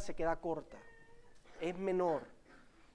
se 0.00 0.14
queda 0.14 0.36
corta, 0.36 0.78
es 1.60 1.76
menor. 1.78 2.22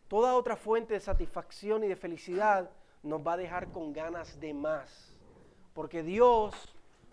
Toda 0.07 0.35
otra 0.35 0.55
fuente 0.55 0.95
de 0.95 0.99
satisfacción 0.99 1.83
y 1.83 1.87
de 1.87 1.95
felicidad 1.95 2.69
nos 3.03 3.25
va 3.25 3.33
a 3.33 3.37
dejar 3.37 3.71
con 3.71 3.93
ganas 3.93 4.39
de 4.39 4.53
más. 4.53 5.13
Porque 5.73 6.03
Dios 6.03 6.53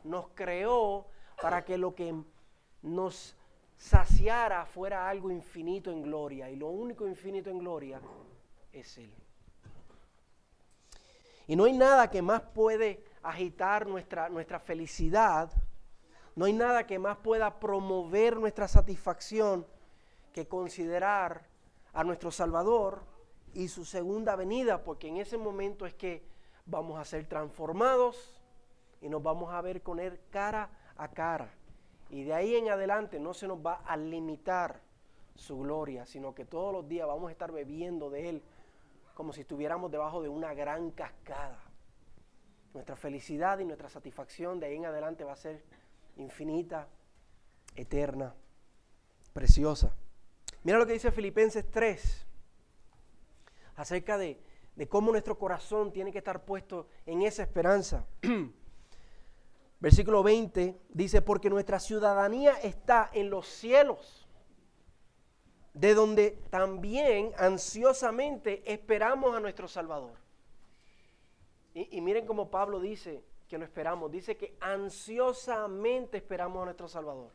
nos 0.02 0.28
creó 0.34 1.06
para 1.40 1.64
que 1.64 1.78
lo 1.78 1.94
que 1.94 2.14
nos 2.82 3.36
saciara 3.76 4.64
fuera 4.64 5.08
algo 5.08 5.30
infinito 5.30 5.90
en 5.90 6.02
gloria. 6.02 6.50
Y 6.50 6.56
lo 6.56 6.68
único 6.68 7.06
infinito 7.06 7.50
en 7.50 7.58
gloria 7.58 8.00
es 8.72 8.98
Él. 8.98 9.12
Y 11.46 11.54
no 11.54 11.64
hay 11.64 11.74
nada 11.74 12.10
que 12.10 12.22
más 12.22 12.40
puede 12.40 13.04
agitar 13.22 13.86
nuestra, 13.86 14.28
nuestra 14.28 14.58
felicidad, 14.58 15.50
no 16.36 16.44
hay 16.44 16.52
nada 16.52 16.86
que 16.86 16.98
más 16.98 17.16
pueda 17.16 17.58
promover 17.58 18.36
nuestra 18.36 18.68
satisfacción 18.68 19.66
que 20.34 20.46
considerar 20.46 21.46
a 21.94 22.04
nuestro 22.04 22.30
Salvador 22.30 23.02
y 23.54 23.68
su 23.68 23.86
segunda 23.86 24.36
venida, 24.36 24.84
porque 24.84 25.08
en 25.08 25.16
ese 25.16 25.38
momento 25.38 25.86
es 25.86 25.94
que 25.94 26.22
vamos 26.66 27.00
a 27.00 27.04
ser 27.06 27.26
transformados 27.26 28.38
y 29.00 29.08
nos 29.08 29.22
vamos 29.22 29.52
a 29.54 29.62
ver 29.62 29.82
con 29.82 29.98
Él 29.98 30.20
cara 30.30 30.68
a 30.98 31.08
cara. 31.08 31.48
Y 32.10 32.24
de 32.24 32.34
ahí 32.34 32.54
en 32.54 32.68
adelante 32.68 33.18
no 33.18 33.32
se 33.32 33.48
nos 33.48 33.64
va 33.64 33.76
a 33.86 33.96
limitar 33.96 34.80
su 35.36 35.58
gloria, 35.60 36.04
sino 36.04 36.34
que 36.34 36.44
todos 36.44 36.70
los 36.70 36.86
días 36.86 37.06
vamos 37.06 37.30
a 37.30 37.32
estar 37.32 37.50
bebiendo 37.50 38.10
de 38.10 38.28
Él 38.28 38.42
como 39.14 39.32
si 39.32 39.40
estuviéramos 39.40 39.90
debajo 39.90 40.20
de 40.20 40.28
una 40.28 40.52
gran 40.52 40.90
cascada. 40.90 41.62
Nuestra 42.74 42.94
felicidad 42.94 43.58
y 43.58 43.64
nuestra 43.64 43.88
satisfacción 43.88 44.60
de 44.60 44.66
ahí 44.66 44.76
en 44.76 44.84
adelante 44.84 45.24
va 45.24 45.32
a 45.32 45.36
ser 45.36 45.62
infinita, 46.16 46.88
eterna, 47.74 48.34
preciosa. 49.32 49.94
Mira 50.62 50.78
lo 50.78 50.86
que 50.86 50.94
dice 50.94 51.12
Filipenses 51.12 51.70
3 51.70 52.26
acerca 53.76 54.18
de, 54.18 54.40
de 54.74 54.88
cómo 54.88 55.10
nuestro 55.12 55.38
corazón 55.38 55.92
tiene 55.92 56.12
que 56.12 56.18
estar 56.18 56.44
puesto 56.44 56.88
en 57.04 57.22
esa 57.22 57.42
esperanza. 57.42 58.06
Versículo 59.80 60.22
20 60.22 60.80
dice, 60.88 61.22
porque 61.22 61.50
nuestra 61.50 61.78
ciudadanía 61.78 62.54
está 62.62 63.10
en 63.12 63.30
los 63.30 63.46
cielos 63.46 64.26
de 65.76 65.92
donde 65.92 66.30
también 66.48 67.32
ansiosamente 67.36 68.62
esperamos 68.64 69.36
a 69.36 69.40
nuestro 69.40 69.68
Salvador. 69.68 70.14
Y, 71.74 72.00
miren 72.00 72.26
cómo 72.26 72.50
Pablo 72.50 72.80
dice 72.80 73.22
que 73.48 73.58
lo 73.58 73.64
esperamos, 73.64 74.10
dice 74.10 74.36
que 74.36 74.56
ansiosamente 74.60 76.16
esperamos 76.16 76.62
a 76.62 76.64
nuestro 76.66 76.88
Salvador. 76.88 77.30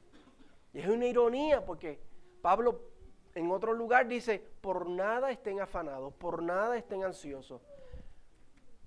Y 0.74 0.80
es 0.80 0.88
una 0.88 1.06
ironía 1.06 1.66
porque 1.66 2.00
Pablo 2.42 2.92
en 3.34 3.50
otro 3.52 3.74
lugar 3.74 4.08
dice, 4.08 4.44
por 4.62 4.90
nada 4.90 5.32
estén 5.32 5.62
afanados, 5.62 6.14
por 6.14 6.42
nada 6.44 6.78
estén 6.78 7.04
ansiosos. 7.04 7.62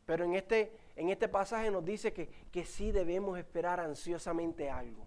Pero 0.04 0.24
en 0.24 0.34
este, 0.34 0.76
en 0.96 1.08
este 1.08 1.28
pasaje 1.28 1.70
nos 1.70 1.84
dice 1.84 2.12
que, 2.12 2.28
que 2.50 2.64
sí 2.64 2.92
debemos 2.92 3.38
esperar 3.38 3.80
ansiosamente 3.80 4.68
algo. 4.68 5.06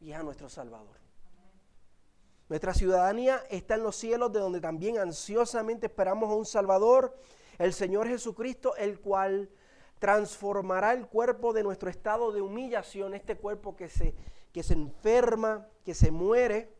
Y 0.00 0.12
es 0.12 0.18
a 0.18 0.22
nuestro 0.22 0.48
Salvador. 0.48 0.96
Nuestra 2.48 2.74
ciudadanía 2.74 3.42
está 3.48 3.76
en 3.76 3.82
los 3.82 3.96
cielos, 3.96 4.30
de 4.30 4.40
donde 4.40 4.60
también 4.60 4.98
ansiosamente 4.98 5.86
esperamos 5.86 6.28
a 6.28 6.34
un 6.34 6.44
Salvador, 6.44 7.16
el 7.58 7.72
Señor 7.72 8.08
Jesucristo, 8.08 8.76
el 8.76 9.00
cual 9.00 9.48
transformará 10.02 10.94
el 10.94 11.06
cuerpo 11.06 11.52
de 11.52 11.62
nuestro 11.62 11.88
estado 11.88 12.32
de 12.32 12.40
humillación, 12.40 13.14
este 13.14 13.36
cuerpo 13.36 13.76
que 13.76 13.88
se, 13.88 14.16
que 14.52 14.64
se 14.64 14.74
enferma, 14.74 15.68
que 15.84 15.94
se 15.94 16.10
muere, 16.10 16.74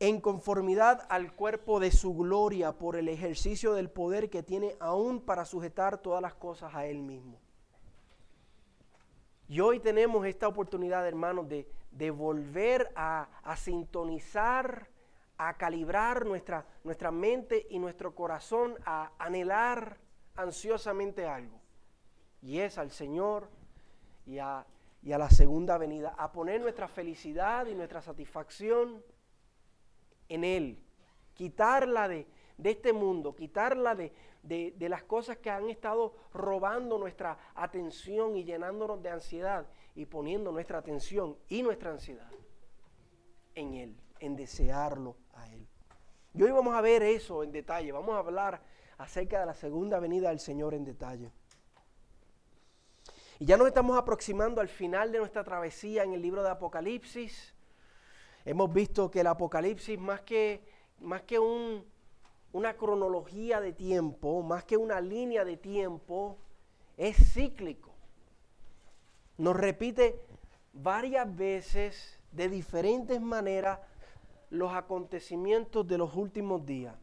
en 0.00 0.20
conformidad 0.20 1.06
al 1.08 1.32
cuerpo 1.34 1.80
de 1.80 1.90
su 1.90 2.14
gloria 2.14 2.72
por 2.76 2.96
el 2.96 3.08
ejercicio 3.08 3.72
del 3.72 3.88
poder 3.88 4.28
que 4.28 4.42
tiene 4.42 4.76
aún 4.78 5.22
para 5.22 5.46
sujetar 5.46 5.96
todas 5.96 6.20
las 6.20 6.34
cosas 6.34 6.74
a 6.74 6.84
Él 6.84 7.02
mismo. 7.02 7.40
Y 9.48 9.60
hoy 9.60 9.80
tenemos 9.80 10.26
esta 10.26 10.46
oportunidad, 10.46 11.08
hermanos, 11.08 11.48
de, 11.48 11.66
de 11.90 12.10
volver 12.10 12.92
a, 12.96 13.30
sintonizar, 13.56 14.90
a 15.38 15.56
calibrar 15.56 16.26
nuestra, 16.26 16.66
nuestra 16.84 17.10
mente 17.10 17.66
y 17.70 17.78
nuestro 17.78 18.14
corazón, 18.14 18.74
a 18.84 19.12
anhelar 19.18 20.04
ansiosamente 20.36 21.26
algo. 21.26 21.60
Y 22.42 22.60
es 22.60 22.78
al 22.78 22.90
Señor 22.90 23.48
y 24.26 24.38
a, 24.38 24.66
y 25.02 25.12
a 25.12 25.18
la 25.18 25.30
segunda 25.30 25.78
venida, 25.78 26.14
a 26.16 26.32
poner 26.32 26.60
nuestra 26.60 26.88
felicidad 26.88 27.66
y 27.66 27.74
nuestra 27.74 28.02
satisfacción 28.02 29.02
en 30.28 30.44
Él, 30.44 30.82
quitarla 31.34 32.08
de, 32.08 32.26
de 32.58 32.70
este 32.70 32.92
mundo, 32.92 33.34
quitarla 33.34 33.94
de, 33.94 34.12
de, 34.42 34.74
de, 34.76 34.88
las 34.88 35.04
cosas 35.04 35.38
que 35.38 35.50
han 35.50 35.70
estado 35.70 36.14
robando 36.32 36.98
nuestra 36.98 37.38
atención 37.54 38.36
y 38.36 38.44
llenándonos 38.44 39.02
de 39.02 39.10
ansiedad 39.10 39.66
y 39.94 40.06
poniendo 40.06 40.52
nuestra 40.52 40.78
atención 40.78 41.36
y 41.48 41.62
nuestra 41.62 41.90
ansiedad 41.90 42.30
en 43.54 43.74
Él, 43.74 43.96
en 44.20 44.36
desearlo 44.36 45.16
a 45.34 45.48
Él. 45.52 45.66
Y 46.34 46.42
hoy 46.42 46.50
vamos 46.50 46.74
a 46.74 46.80
ver 46.80 47.02
eso 47.02 47.42
en 47.42 47.50
detalle, 47.50 47.92
vamos 47.92 48.14
a 48.14 48.18
hablar 48.18 48.60
acerca 48.98 49.40
de 49.40 49.46
la 49.46 49.54
segunda 49.54 49.98
venida 50.00 50.30
del 50.30 50.40
Señor 50.40 50.74
en 50.74 50.84
detalle. 50.84 51.30
Y 53.38 53.46
ya 53.46 53.56
nos 53.56 53.68
estamos 53.68 53.98
aproximando 53.98 54.60
al 54.60 54.68
final 54.68 55.12
de 55.12 55.18
nuestra 55.18 55.44
travesía 55.44 56.04
en 56.04 56.14
el 56.14 56.22
libro 56.22 56.42
de 56.42 56.50
Apocalipsis. 56.50 57.54
Hemos 58.44 58.72
visto 58.72 59.10
que 59.10 59.20
el 59.20 59.26
Apocalipsis, 59.26 59.98
más 59.98 60.22
que, 60.22 60.64
más 61.00 61.22
que 61.22 61.38
un, 61.38 61.84
una 62.52 62.74
cronología 62.74 63.60
de 63.60 63.72
tiempo, 63.72 64.42
más 64.42 64.64
que 64.64 64.76
una 64.76 65.00
línea 65.00 65.44
de 65.44 65.56
tiempo, 65.56 66.38
es 66.96 67.34
cíclico 67.34 67.96
nos 69.38 69.56
repite 69.56 70.20
varias 70.72 71.34
veces 71.34 72.18
de 72.32 72.48
diferentes 72.48 73.20
maneras 73.20 73.80
los 74.50 74.72
acontecimientos 74.72 75.86
de 75.86 75.98
los 75.98 76.14
últimos 76.14 76.64
días. 76.64 76.94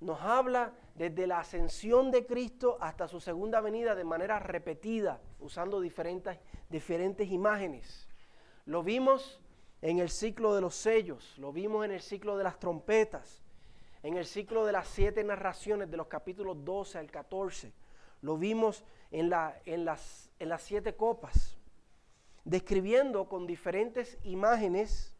Nos 0.00 0.20
habla 0.20 0.72
desde 0.94 1.26
la 1.26 1.40
ascensión 1.40 2.10
de 2.10 2.26
Cristo 2.26 2.76
hasta 2.80 3.08
su 3.08 3.20
segunda 3.20 3.60
venida 3.60 3.94
de 3.94 4.04
manera 4.04 4.38
repetida, 4.38 5.20
usando 5.40 5.80
diferentes, 5.80 6.38
diferentes 6.68 7.30
imágenes. 7.30 8.08
Lo 8.66 8.82
vimos 8.82 9.40
en 9.82 9.98
el 9.98 10.10
ciclo 10.10 10.54
de 10.54 10.60
los 10.60 10.74
sellos, 10.74 11.38
lo 11.38 11.52
vimos 11.52 11.84
en 11.84 11.92
el 11.92 12.00
ciclo 12.00 12.36
de 12.36 12.44
las 12.44 12.58
trompetas, 12.58 13.42
en 14.02 14.16
el 14.16 14.26
ciclo 14.26 14.64
de 14.66 14.72
las 14.72 14.88
siete 14.88 15.24
narraciones 15.24 15.90
de 15.90 15.96
los 15.96 16.06
capítulos 16.06 16.64
12 16.64 16.98
al 16.98 17.10
14, 17.10 17.72
lo 18.22 18.36
vimos 18.36 18.84
en, 19.10 19.30
la, 19.30 19.58
en, 19.64 19.84
las, 19.84 20.30
en 20.38 20.48
las 20.50 20.62
siete 20.62 20.94
copas 20.94 21.60
describiendo 22.44 23.28
con 23.28 23.46
diferentes 23.46 24.18
imágenes 24.24 25.14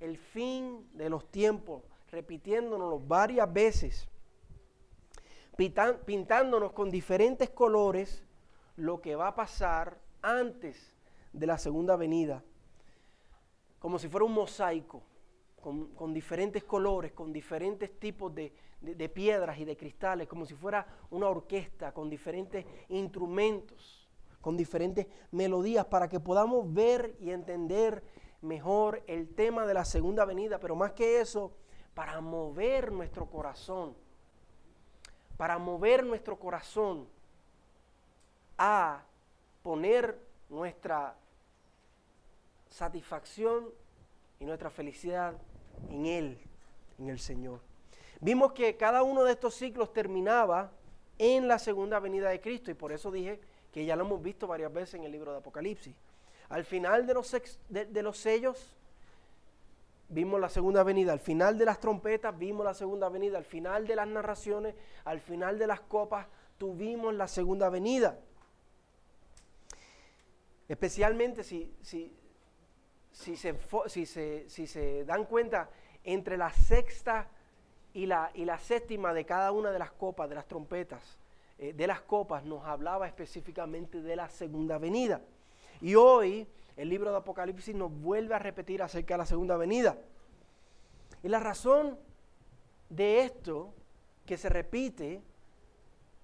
el 0.00 0.18
fin 0.18 0.88
de 0.92 1.08
los 1.08 1.30
tiempos, 1.30 1.82
repitiéndonos 2.10 3.06
varias 3.06 3.52
veces, 3.52 4.08
pintándonos 5.56 6.72
con 6.72 6.90
diferentes 6.90 7.50
colores 7.50 8.24
lo 8.76 9.00
que 9.00 9.16
va 9.16 9.28
a 9.28 9.34
pasar 9.34 9.98
antes 10.22 10.94
de 11.32 11.46
la 11.46 11.58
segunda 11.58 11.96
venida, 11.96 12.42
como 13.78 13.98
si 13.98 14.08
fuera 14.08 14.26
un 14.26 14.32
mosaico, 14.32 15.02
con, 15.60 16.14
diferentes 16.14 16.62
colores, 16.62 17.12
con 17.12 17.32
diferentes 17.32 17.98
tipos 17.98 18.32
de, 18.32 18.52
de 18.80 19.08
piedras 19.08 19.58
y 19.58 19.64
de 19.64 19.76
cristales, 19.76 20.28
como 20.28 20.46
si 20.46 20.54
fuera 20.54 20.86
una 21.10 21.28
orquesta, 21.28 21.92
con 21.92 22.08
diferentes 22.08 22.64
instrumentos 22.88 24.06
con 24.46 24.56
diferentes 24.56 25.08
melodías 25.32 25.86
para 25.86 26.08
que 26.08 26.20
podamos 26.20 26.72
ver 26.72 27.16
y 27.18 27.30
entender 27.30 28.04
mejor 28.42 29.02
el 29.08 29.34
tema 29.34 29.66
de 29.66 29.74
la 29.74 29.84
segunda 29.84 30.24
venida, 30.24 30.60
pero 30.60 30.76
más 30.76 30.92
que 30.92 31.20
eso, 31.20 31.50
para 31.94 32.20
mover 32.20 32.92
nuestro 32.92 33.26
corazón, 33.28 33.96
para 35.36 35.58
mover 35.58 36.04
nuestro 36.04 36.38
corazón 36.38 37.06
a 38.58 39.02
poner 39.62 40.18
nuestra 40.48 41.14
satisfacción 42.68 43.70
y 44.38 44.44
nuestra 44.44 44.70
felicidad 44.70 45.34
en 45.90 46.06
Él, 46.06 46.38
en 46.98 47.08
el 47.08 47.18
Señor. 47.18 47.60
Vimos 48.20 48.52
que 48.52 48.76
cada 48.76 49.02
uno 49.02 49.24
de 49.24 49.32
estos 49.32 49.54
ciclos 49.54 49.92
terminaba 49.92 50.70
en 51.18 51.48
la 51.48 51.58
segunda 51.58 52.00
venida 52.00 52.28
de 52.28 52.40
Cristo 52.40 52.70
y 52.70 52.74
por 52.74 52.92
eso 52.92 53.10
dije 53.10 53.40
que 53.72 53.84
ya 53.84 53.96
lo 53.96 54.04
hemos 54.04 54.22
visto 54.22 54.46
varias 54.46 54.72
veces 54.72 54.94
en 54.94 55.04
el 55.04 55.12
libro 55.12 55.32
de 55.32 55.38
Apocalipsis. 55.38 55.94
Al 56.48 56.64
final 56.64 57.06
de 57.06 57.14
los, 57.14 57.36
de, 57.68 58.02
los 58.02 58.18
sellos 58.18 58.75
vimos 60.08 60.40
la 60.40 60.48
segunda 60.48 60.82
venida, 60.82 61.12
al 61.12 61.20
final 61.20 61.58
de 61.58 61.64
las 61.64 61.80
trompetas 61.80 62.36
vimos 62.38 62.64
la 62.64 62.74
segunda 62.74 63.08
venida, 63.08 63.38
al 63.38 63.44
final 63.44 63.86
de 63.86 63.96
las 63.96 64.08
narraciones, 64.08 64.74
al 65.04 65.20
final 65.20 65.58
de 65.58 65.66
las 65.66 65.80
copas 65.80 66.26
tuvimos 66.58 67.14
la 67.14 67.28
segunda 67.28 67.68
venida. 67.68 68.18
Especialmente 70.68 71.44
si, 71.44 71.72
si, 71.80 72.16
si 73.12 73.36
se, 73.36 73.58
si 73.86 74.06
si 74.06 74.66
se 74.66 75.04
dan 75.04 75.24
cuenta, 75.24 75.70
entre 76.04 76.36
la 76.36 76.52
sexta 76.52 77.28
y 77.92 78.06
la, 78.06 78.30
y 78.34 78.44
la 78.44 78.58
séptima 78.58 79.12
de 79.12 79.24
cada 79.24 79.52
una 79.52 79.70
de 79.70 79.78
las 79.78 79.90
copas, 79.90 80.28
de 80.28 80.34
las 80.34 80.46
trompetas, 80.46 81.18
eh, 81.58 81.72
de 81.72 81.86
las 81.86 82.00
copas, 82.02 82.44
nos 82.44 82.64
hablaba 82.64 83.06
específicamente 83.06 84.00
de 84.02 84.16
la 84.16 84.28
segunda 84.28 84.78
venida. 84.78 85.20
Y 85.80 85.94
hoy 85.94 86.46
el 86.76 86.88
libro 86.88 87.10
de 87.10 87.16
Apocalipsis 87.16 87.74
nos 87.74 87.90
vuelve 87.90 88.34
a 88.34 88.38
repetir 88.38 88.82
acerca 88.82 89.14
de 89.14 89.18
la 89.18 89.26
segunda 89.26 89.56
venida. 89.56 89.96
Y 91.22 91.28
la 91.28 91.40
razón 91.40 91.98
de 92.88 93.22
esto 93.22 93.72
que 94.26 94.36
se 94.36 94.48
repite, 94.48 95.22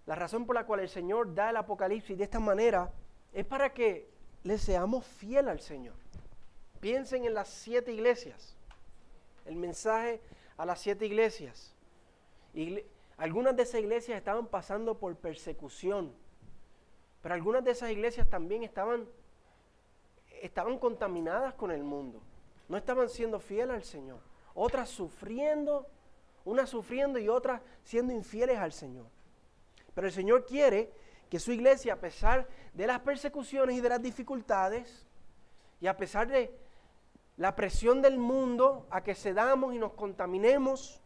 la 0.07 0.15
razón 0.15 0.45
por 0.45 0.55
la 0.55 0.67
cual 0.67 0.81
el 0.81 0.89
Señor 0.89 1.35
da 1.35 1.51
el 1.51 1.57
Apocalipsis 1.57 2.19
de 2.19 2.25
esta 2.25 2.41
manera, 2.41 2.93
es 3.33 3.47
para 3.47 3.73
que 3.73 4.09
le 4.43 4.59
seamos 4.59 5.07
fieles 5.07 5.51
al 5.51 5.61
Señor. 5.61 5.95
Piensen 6.81 7.25
en 7.25 7.35
las 7.35 7.49
siete 7.49 7.93
iglesias, 7.93 8.57
el 9.47 9.57
mensaje 9.57 10.21
a 10.57 10.67
las 10.67 10.81
siete 10.81 11.07
iglesias. 11.07 11.75
algunas 13.17 13.57
de 13.57 13.63
esas 13.63 13.81
iglesias 13.81 14.19
estaban 14.19 14.47
pasando 14.47 14.99
por 14.99 15.15
persecución, 15.17 16.13
pero 17.23 17.35
algunas 17.35 17.65
de 17.65 17.71
esas 17.71 17.91
iglesias 17.91 18.29
también 18.29 18.65
estaban, 18.65 19.07
estaban 20.43 20.79
contaminadas 20.79 21.55
con 21.55 21.71
el 21.71 21.85
mundo, 21.85 22.21
no 22.69 22.77
estaban 22.77 23.09
siendo 23.09 23.39
fieles 23.39 23.77
al 23.77 23.85
Señor. 23.85 24.21
Otras 24.55 24.91
sufriendo, 24.91 25.87
unas 26.45 26.69
sufriendo 26.69 27.19
y 27.19 27.29
otras 27.29 27.63
siendo 27.85 28.13
infieles 28.13 28.59
al 28.59 28.73
Señor. 28.73 29.07
Pero 29.95 30.09
el 30.09 30.13
Señor 30.13 30.45
quiere 30.45 30.93
que 31.31 31.39
su 31.39 31.53
iglesia, 31.53 31.95
a 31.95 32.01
pesar 32.01 32.49
de 32.75 32.87
las 32.87 33.01
persecuciones 33.01 33.77
y 33.77 33.81
de 33.81 33.89
las 33.89 34.03
dificultades, 34.03 35.07
y 35.81 35.87
a 35.87 35.97
pesar 35.97 36.29
de 36.29 36.55
la 37.37 37.55
presión 37.55 38.03
del 38.03 38.19
mundo 38.19 38.87
a 38.91 39.03
que 39.03 39.15
cedamos 39.15 39.75
y 39.75 39.79
nos 39.79 39.93
contaminemos 39.93 41.01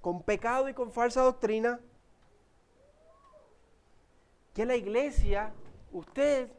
con 0.00 0.22
pecado 0.22 0.68
y 0.68 0.74
con 0.74 0.92
falsa 0.92 1.22
doctrina, 1.22 1.80
que 4.54 4.64
la 4.64 4.76
iglesia, 4.76 5.52
usted 5.92 6.50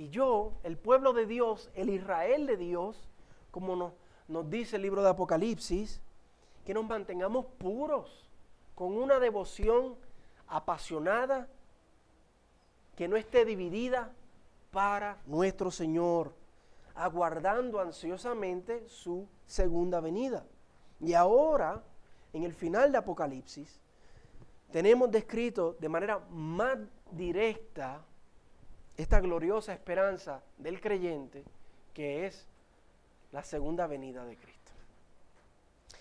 y 0.00 0.08
yo, 0.08 0.54
el 0.62 0.78
pueblo 0.78 1.12
de 1.12 1.26
Dios, 1.26 1.70
el 1.74 1.90
Israel 1.90 2.46
de 2.46 2.56
Dios, 2.56 3.06
como 3.50 3.76
nos, 3.76 3.92
nos 4.28 4.48
dice 4.48 4.76
el 4.76 4.82
libro 4.82 5.02
de 5.02 5.10
Apocalipsis, 5.10 6.00
que 6.64 6.72
nos 6.72 6.86
mantengamos 6.86 7.44
puros, 7.58 8.30
con 8.74 8.96
una 8.96 9.20
devoción 9.20 9.96
apasionada, 10.48 11.48
que 12.96 13.08
no 13.08 13.16
esté 13.18 13.44
dividida 13.44 14.10
para 14.70 15.18
nuestro 15.26 15.70
Señor, 15.70 16.32
aguardando 16.94 17.78
ansiosamente 17.78 18.88
su 18.88 19.28
segunda 19.44 20.00
venida. 20.00 20.46
Y 20.98 21.12
ahora, 21.12 21.82
en 22.32 22.44
el 22.44 22.54
final 22.54 22.90
de 22.90 22.96
Apocalipsis, 22.96 23.82
tenemos 24.72 25.10
descrito 25.10 25.76
de 25.78 25.90
manera 25.90 26.20
más 26.30 26.78
directa 27.10 28.02
esta 29.00 29.20
gloriosa 29.20 29.72
esperanza 29.72 30.42
del 30.58 30.80
creyente, 30.80 31.44
que 31.94 32.26
es 32.26 32.46
la 33.32 33.42
segunda 33.42 33.86
venida 33.86 34.24
de 34.24 34.36
Cristo. 34.36 34.72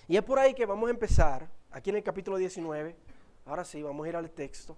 Y 0.07 0.17
es 0.17 0.23
por 0.23 0.39
ahí 0.39 0.53
que 0.53 0.65
vamos 0.65 0.87
a 0.87 0.91
empezar, 0.91 1.47
aquí 1.71 1.91
en 1.91 1.97
el 1.97 2.03
capítulo 2.03 2.37
19, 2.37 2.95
ahora 3.45 3.63
sí, 3.63 3.81
vamos 3.81 4.05
a 4.05 4.09
ir 4.09 4.15
al 4.15 4.29
texto, 4.31 4.75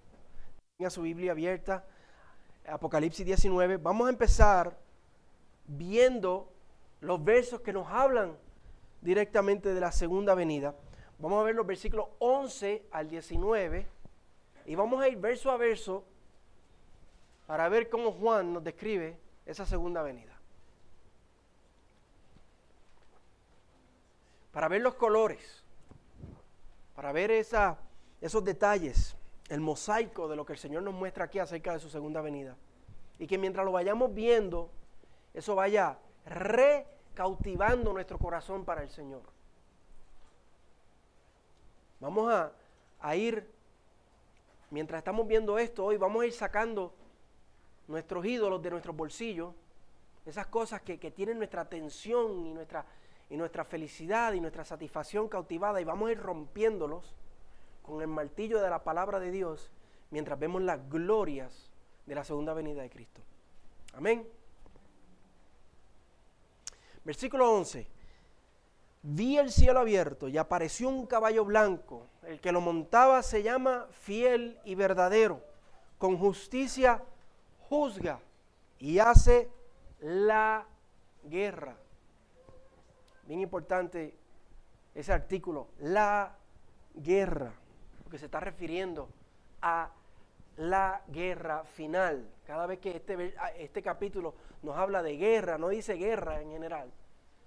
tenga 0.77 0.89
su 0.89 1.01
Biblia 1.01 1.31
abierta 1.31 1.85
Apocalipsis 2.67 3.25
19, 3.25 3.77
vamos 3.77 4.07
a 4.07 4.11
empezar 4.11 4.77
viendo 5.65 6.51
los 6.99 7.23
versos 7.23 7.61
que 7.61 7.73
nos 7.73 7.87
hablan 7.87 8.37
directamente 9.01 9.73
de 9.73 9.81
la 9.81 9.91
segunda 9.91 10.35
venida. 10.35 10.75
Vamos 11.17 11.41
a 11.41 11.43
ver 11.43 11.55
los 11.55 11.65
versículos 11.65 12.07
11 12.19 12.87
al 12.91 13.09
19 13.09 13.87
y 14.65 14.75
vamos 14.75 15.01
a 15.01 15.07
ir 15.07 15.17
verso 15.17 15.49
a 15.49 15.57
verso 15.57 16.05
para 17.45 17.67
ver 17.69 17.89
cómo 17.89 18.11
Juan 18.11 18.53
nos 18.53 18.63
describe 18.63 19.17
esa 19.45 19.65
segunda 19.65 20.01
venida. 20.01 20.37
Para 24.51 24.67
ver 24.67 24.81
los 24.81 24.95
colores, 24.95 25.63
para 26.95 27.11
ver 27.11 27.31
esos 27.31 28.43
detalles 28.43 29.15
el 29.49 29.59
mosaico 29.59 30.29
de 30.29 30.37
lo 30.37 30.45
que 30.45 30.53
el 30.53 30.59
Señor 30.59 30.81
nos 30.83 30.93
muestra 30.93 31.25
aquí 31.25 31.37
acerca 31.37 31.73
de 31.73 31.79
su 31.79 31.89
segunda 31.89 32.21
venida. 32.21 32.55
Y 33.19 33.27
que 33.27 33.37
mientras 33.37 33.65
lo 33.65 33.73
vayamos 33.73 34.13
viendo, 34.13 34.71
eso 35.33 35.55
vaya 35.55 35.97
recautivando 36.25 37.91
nuestro 37.91 38.17
corazón 38.17 38.63
para 38.63 38.81
el 38.81 38.89
Señor. 38.89 39.23
Vamos 41.99 42.33
a, 43.01 43.15
ir, 43.15 43.47
mientras 44.69 44.99
estamos 44.99 45.27
viendo 45.27 45.59
esto 45.59 45.85
hoy, 45.85 45.97
vamos 45.97 46.23
a 46.23 46.25
ir 46.25 46.33
sacando 46.33 46.93
nuestros 47.87 48.25
ídolos 48.25 48.61
de 48.61 48.69
nuestros 48.69 48.95
bolsillos, 48.95 49.53
esas 50.25 50.47
cosas 50.47 50.81
que, 50.81 50.97
tienen 50.97 51.37
nuestra 51.37 51.61
atención 51.61 52.45
y 52.45 52.53
nuestra, 52.53 52.85
y 53.29 53.37
nuestra 53.37 53.65
felicidad 53.65 54.33
y 54.33 54.39
nuestra 54.39 54.63
satisfacción 54.63 55.27
cautivada 55.27 55.81
y 55.81 55.83
vamos 55.83 56.09
a 56.09 56.11
ir 56.11 56.19
rompiéndolos 56.19 57.15
con 57.81 58.01
el 58.01 58.07
martillo 58.07 58.61
de 58.61 58.69
la 58.69 58.83
palabra 58.83 59.19
de 59.19 59.31
Dios 59.31 59.71
mientras 60.11 60.37
vemos 60.37 60.61
las 60.61 60.87
glorias 60.89 61.71
de 62.05 62.15
la 62.15 62.23
segunda 62.23 62.53
venida 62.53 62.81
de 62.81 62.89
Cristo. 62.89 63.21
Amén. 63.93 64.27
Versículo 67.03 67.51
11. 67.51 67.87
Vi 69.03 69.37
el 69.37 69.51
cielo 69.51 69.79
abierto 69.79 70.27
y 70.27 70.37
apareció 70.37 70.89
un 70.89 71.07
caballo 71.07 71.43
blanco. 71.43 72.07
El 72.23 72.39
que 72.39 72.51
lo 72.51 72.61
montaba 72.61 73.23
se 73.23 73.41
llama 73.41 73.87
fiel 73.91 74.59
y 74.63 74.75
verdadero. 74.75 75.41
Con 75.97 76.17
justicia 76.17 77.03
juzga 77.71 78.19
y 78.79 78.99
hace 78.99 79.49
la 80.01 80.65
guerra. 81.23 81.77
Bien 83.23 83.39
importante 83.39 84.13
ese 84.93 85.13
artículo, 85.13 85.69
la 85.79 86.35
guerra 86.93 87.53
que 88.09 88.17
se 88.17 88.25
está 88.25 88.41
refiriendo 88.41 89.07
a 89.61 89.89
la 90.57 91.01
guerra 91.07 91.63
final. 91.63 92.29
Cada 92.45 92.67
vez 92.67 92.79
que 92.79 92.97
este, 92.97 93.33
este 93.57 93.81
capítulo 93.81 94.35
nos 94.63 94.75
habla 94.75 95.01
de 95.01 95.15
guerra, 95.15 95.57
no 95.57 95.69
dice 95.69 95.93
guerra 95.93 96.41
en 96.41 96.51
general, 96.51 96.91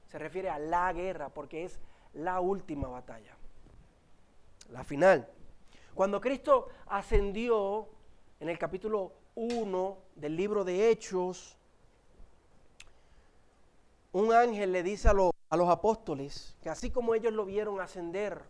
se 0.07 0.19
refiere 0.19 0.49
a 0.49 0.59
la 0.59 0.91
guerra 0.95 1.29
porque 1.29 1.65
es 1.65 1.79
la 2.15 2.41
última 2.41 2.89
batalla, 2.89 3.37
la 4.71 4.85
final. 4.85 5.29
Cuando 5.95 6.19
Cristo 6.19 6.71
ascendió 6.87 7.91
en 8.41 8.49
el 8.49 8.59
capítulo 8.59 9.13
1 9.35 10.04
del 10.17 10.37
libro 10.37 10.65
de 10.65 10.91
Hechos, 10.91 11.57
un 14.13 14.33
ángel 14.33 14.73
le 14.73 14.83
dice 14.83 15.09
a, 15.09 15.13
a 15.13 15.57
los 15.57 15.69
apóstoles 15.69 16.55
que 16.63 16.71
así 16.71 16.91
como 16.91 17.15
ellos 17.15 17.33
lo 17.33 17.45
vieron 17.45 17.81
ascender 17.81 18.43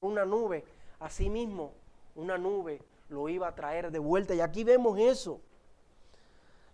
una 0.00 0.24
nube, 0.24 0.64
Asimismo, 1.00 1.74
una 2.16 2.36
nube 2.38 2.82
lo 3.08 3.28
iba 3.28 3.46
a 3.46 3.54
traer 3.54 3.92
de 3.92 4.00
vuelta. 4.00 4.34
Y 4.34 4.40
aquí 4.40 4.64
vemos 4.64 4.98
eso. 4.98 5.40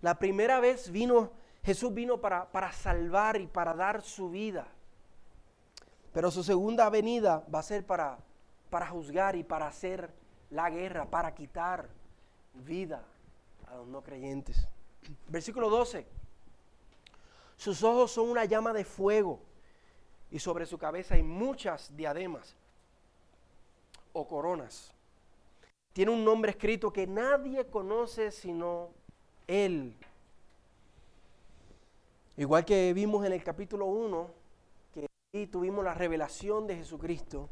La 0.01 0.19
primera 0.19 0.61
vez 0.61 0.91
vino, 0.91 1.31
Jesús 1.63 1.93
vino 1.93 2.23
para, 2.23 2.51
para 2.51 2.73
salvar 2.73 3.39
y 3.39 3.47
para 3.47 3.75
dar 3.75 4.01
su 4.01 4.31
vida. 4.31 4.67
Pero 6.15 6.31
su 6.31 6.43
segunda 6.43 6.89
venida 6.89 7.45
va 7.55 7.59
a 7.59 7.63
ser 7.63 7.85
para, 7.85 8.19
para 8.71 8.87
juzgar 8.87 9.37
y 9.37 9.45
para 9.45 9.67
hacer 9.67 10.11
la 10.51 10.71
guerra, 10.71 11.05
para 11.05 11.35
quitar 11.35 11.91
vida 12.55 13.05
a 13.75 13.79
los 13.79 13.89
no 13.89 14.03
creyentes. 14.03 14.69
Versículo 15.29 15.69
12. 15.69 16.07
Sus 17.57 17.83
ojos 17.83 18.13
son 18.13 18.31
una 18.31 18.45
llama 18.45 18.73
de 18.73 18.85
fuego 18.85 19.41
y 20.31 20.39
sobre 20.39 20.67
su 20.67 20.79
cabeza 20.79 21.17
hay 21.17 21.23
muchas 21.23 21.95
diademas 21.97 22.55
o 24.13 24.27
coronas. 24.27 24.93
Tiene 25.93 26.13
un 26.13 26.25
nombre 26.25 26.53
escrito 26.53 26.93
que 26.93 27.07
nadie 27.07 27.67
conoce 27.67 28.31
sino 28.31 28.91
Él. 29.47 29.97
Igual 32.37 32.65
que 32.65 32.93
vimos 32.93 33.25
en 33.27 33.33
el 33.33 33.43
capítulo 33.45 33.87
1, 33.87 34.31
que 34.93 35.07
ahí 35.35 35.47
tuvimos 35.47 35.85
la 35.85 35.95
revelación 35.95 36.67
de 36.67 36.77
Jesucristo, 36.77 37.49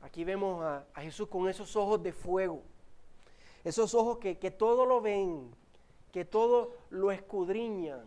aquí 0.00 0.24
vemos 0.24 0.64
a, 0.64 0.84
Jesús 1.00 1.28
con 1.28 1.48
esos 1.48 1.76
ojos 1.76 2.02
de 2.02 2.12
fuego, 2.12 2.62
esos 3.64 3.94
ojos 3.94 4.18
que, 4.18 4.34
todo 4.50 4.84
lo 4.84 5.00
ven, 5.00 5.50
que 6.12 6.24
todo 6.24 6.72
lo 6.90 7.10
escudriñan, 7.10 8.04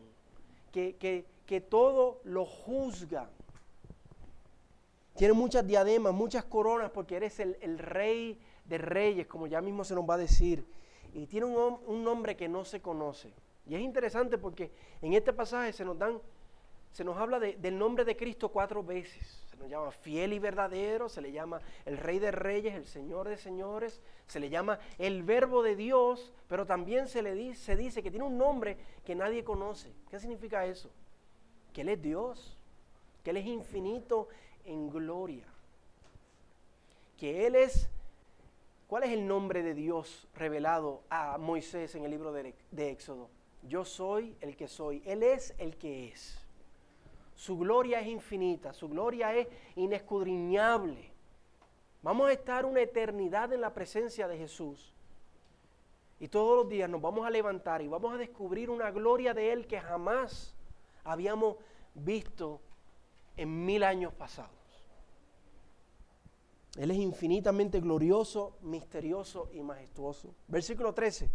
que, 0.71 0.95
que, 0.95 1.25
que 1.47 1.61
todo 1.61 2.21
lo 2.23 2.45
juzgan. 2.45 3.29
Tiene 5.15 5.33
muchas 5.33 5.65
diademas, 5.65 6.13
muchas 6.13 6.45
coronas, 6.45 6.91
porque 6.91 7.15
eres 7.15 7.39
el, 7.39 7.79
rey 7.79 8.39
de 8.65 8.77
reyes, 8.77 9.25
como 9.25 9.47
ya 9.47 9.61
mismo 9.61 9.83
se 9.83 9.95
nos 9.95 10.07
va 10.07 10.13
a 10.13 10.17
decir. 10.17 10.63
Y 11.13 11.25
tiene 11.25 11.47
un, 11.47 12.03
nombre 12.03 12.37
que 12.37 12.47
no 12.47 12.63
se 12.63 12.81
conoce. 12.81 13.33
Y 13.65 13.73
es 13.73 13.81
interesante 13.81 14.37
porque 14.37 14.71
en 15.01 15.13
este 15.13 15.33
pasaje 15.33 15.73
se 15.73 15.83
nos 15.83 15.97
dan, 15.97 16.21
se 16.91 17.03
nos 17.03 17.17
habla 17.17 17.39
del 17.39 17.79
nombre 17.79 18.05
de 18.05 18.15
Cristo 18.15 18.49
cuatro 18.49 18.83
veces. 18.83 19.46
Se 19.57 19.63
nos 19.63 19.71
llama 19.71 19.91
fiel 19.91 20.33
y 20.33 20.39
verdadero, 20.39 21.09
se 21.09 21.19
le 21.19 21.31
llama 21.31 21.59
el 21.85 21.97
Rey 21.97 22.19
de 22.19 22.29
Reyes, 22.29 22.75
el 22.75 22.85
Señor 22.85 23.27
de 23.27 23.37
Señores, 23.37 23.99
se 24.27 24.39
le 24.39 24.51
llama 24.51 24.77
el 24.99 25.23
Verbo 25.23 25.63
de 25.63 25.75
Dios, 25.75 26.31
pero 26.47 26.67
también 26.67 27.07
se 27.07 27.23
le 27.23 27.33
dice, 27.33 27.59
se 27.59 27.75
dice 27.75 28.03
que 28.03 28.11
tiene 28.11 28.25
un 28.27 28.37
nombre 28.37 28.77
que 29.03 29.15
nadie 29.15 29.43
conoce. 29.43 29.91
¿Qué 30.11 30.19
significa 30.19 30.63
eso? 30.67 30.91
Que 31.73 31.81
Él 31.81 31.89
es 31.89 31.99
Dios, 32.03 32.55
que 33.23 33.31
Él 33.31 33.37
es 33.37 33.47
infinito 33.47 34.27
en 34.63 34.91
gloria, 34.91 35.47
que 37.17 37.47
Él 37.47 37.55
es... 37.55 37.89
¿Cuál 38.87 39.03
es 39.03 39.09
el 39.09 39.27
nombre 39.27 39.63
de 39.63 39.73
Dios 39.73 40.27
revelado 40.35 41.01
a 41.09 41.37
Moisés 41.39 41.95
en 41.95 42.05
el 42.05 42.11
libro 42.11 42.31
de, 42.31 42.53
de 42.69 42.91
Éxodo? 42.91 43.29
Yo 43.63 43.83
soy 43.83 44.37
el 44.39 44.55
que 44.55 44.67
soy. 44.67 45.01
Él 45.03 45.23
es 45.23 45.55
el 45.57 45.75
que 45.75 46.09
es. 46.09 46.46
Su 47.37 47.55
gloria 47.55 48.01
es 48.01 48.07
infinita, 48.07 48.73
su 48.73 48.89
gloria 48.89 49.35
es 49.35 49.47
inescudriñable. 49.75 51.11
Vamos 52.01 52.29
a 52.29 52.33
estar 52.33 52.65
una 52.65 52.81
eternidad 52.81 53.53
en 53.53 53.61
la 53.61 53.75
presencia 53.75 54.27
de 54.27 54.39
Jesús. 54.39 54.91
Y 56.19 56.29
todos 56.29 56.57
los 56.57 56.67
días 56.67 56.89
nos 56.89 56.99
vamos 56.99 57.27
a 57.27 57.29
levantar 57.29 57.83
y 57.83 57.87
vamos 57.87 58.11
a 58.15 58.17
descubrir 58.17 58.71
una 58.71 58.89
gloria 58.89 59.35
de 59.35 59.53
Él 59.53 59.67
que 59.67 59.79
jamás 59.79 60.55
habíamos 61.03 61.57
visto 61.93 62.59
en 63.35 63.65
mil 63.65 63.83
años 63.83 64.13
pasados. 64.15 64.51
Él 66.75 66.89
es 66.89 66.97
infinitamente 66.97 67.79
glorioso, 67.79 68.57
misterioso 68.61 69.51
y 69.53 69.61
majestuoso. 69.61 70.33
Versículo 70.47 70.91
13. 70.91 71.29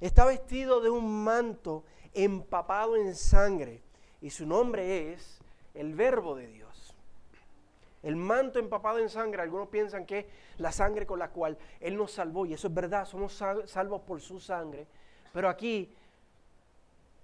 Está 0.00 0.24
vestido 0.24 0.80
de 0.80 0.88
un 0.88 1.22
manto 1.22 1.84
empapado 2.14 2.96
en 2.96 3.14
sangre 3.14 3.82
y 4.20 4.30
su 4.30 4.46
nombre 4.46 5.12
es 5.12 5.40
el 5.74 5.94
Verbo 5.94 6.34
de 6.34 6.48
Dios. 6.48 6.94
El 8.02 8.16
manto 8.16 8.58
empapado 8.58 8.98
en 8.98 9.08
sangre, 9.08 9.42
algunos 9.42 9.68
piensan 9.68 10.06
que 10.06 10.18
es 10.20 10.26
la 10.58 10.70
sangre 10.70 11.04
con 11.04 11.18
la 11.18 11.30
cual 11.30 11.58
Él 11.80 11.96
nos 11.96 12.12
salvó 12.12 12.46
y 12.46 12.54
eso 12.54 12.68
es 12.68 12.74
verdad, 12.74 13.04
somos 13.04 13.32
salvos 13.32 14.02
por 14.02 14.20
su 14.20 14.38
sangre, 14.38 14.86
pero 15.32 15.48
aquí 15.48 15.92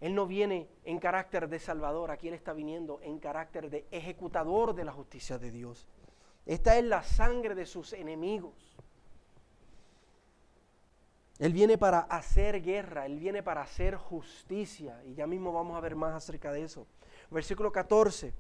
Él 0.00 0.14
no 0.14 0.26
viene 0.26 0.68
en 0.84 0.98
carácter 0.98 1.48
de 1.48 1.60
salvador, 1.60 2.10
aquí 2.10 2.28
Él 2.28 2.34
está 2.34 2.52
viniendo 2.52 3.00
en 3.02 3.18
carácter 3.18 3.70
de 3.70 3.86
ejecutador 3.90 4.74
de 4.74 4.84
la 4.84 4.92
justicia 4.92 5.38
de 5.38 5.52
Dios. 5.52 5.86
Esta 6.44 6.76
es 6.76 6.84
la 6.84 7.02
sangre 7.02 7.54
de 7.54 7.66
sus 7.66 7.92
enemigos. 7.92 8.73
Él 11.38 11.52
viene 11.52 11.76
para 11.78 12.00
hacer 12.00 12.62
guerra, 12.62 13.06
Él 13.06 13.18
viene 13.18 13.42
para 13.42 13.62
hacer 13.62 13.96
justicia. 13.96 15.02
Y 15.04 15.14
ya 15.14 15.26
mismo 15.26 15.52
vamos 15.52 15.76
a 15.76 15.80
ver 15.80 15.96
más 15.96 16.14
acerca 16.14 16.52
de 16.52 16.62
eso. 16.62 16.86
Versículo 17.30 17.72
14. 17.72 18.32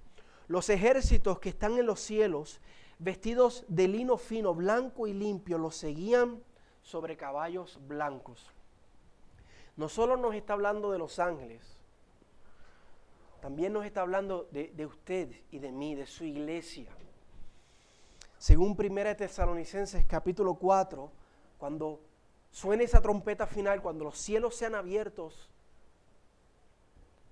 Los 0.46 0.68
ejércitos 0.68 1.40
que 1.40 1.48
están 1.48 1.78
en 1.78 1.86
los 1.86 2.00
cielos, 2.00 2.60
vestidos 2.98 3.64
de 3.68 3.88
lino 3.88 4.16
fino, 4.16 4.54
blanco 4.54 5.06
y 5.06 5.12
limpio, 5.12 5.58
los 5.58 5.74
seguían 5.74 6.42
sobre 6.82 7.16
caballos 7.16 7.80
blancos. 7.88 8.52
No 9.76 9.88
solo 9.88 10.16
nos 10.16 10.34
está 10.34 10.52
hablando 10.52 10.92
de 10.92 10.98
los 10.98 11.18
ángeles, 11.18 11.76
también 13.40 13.72
nos 13.72 13.84
está 13.84 14.02
hablando 14.02 14.48
de, 14.52 14.68
de 14.68 14.86
usted 14.86 15.30
y 15.50 15.58
de 15.58 15.72
mí, 15.72 15.94
de 15.94 16.06
su 16.06 16.24
iglesia. 16.24 16.90
Según 18.38 18.76
1 18.78 19.16
Tesalonicenses 19.16 20.04
capítulo 20.06 20.54
4, 20.54 21.10
cuando 21.58 22.00
suene 22.54 22.84
esa 22.84 23.02
trompeta 23.02 23.48
final, 23.48 23.82
cuando 23.82 24.04
los 24.04 24.16
cielos 24.16 24.54
sean 24.54 24.76
abiertos, 24.76 25.50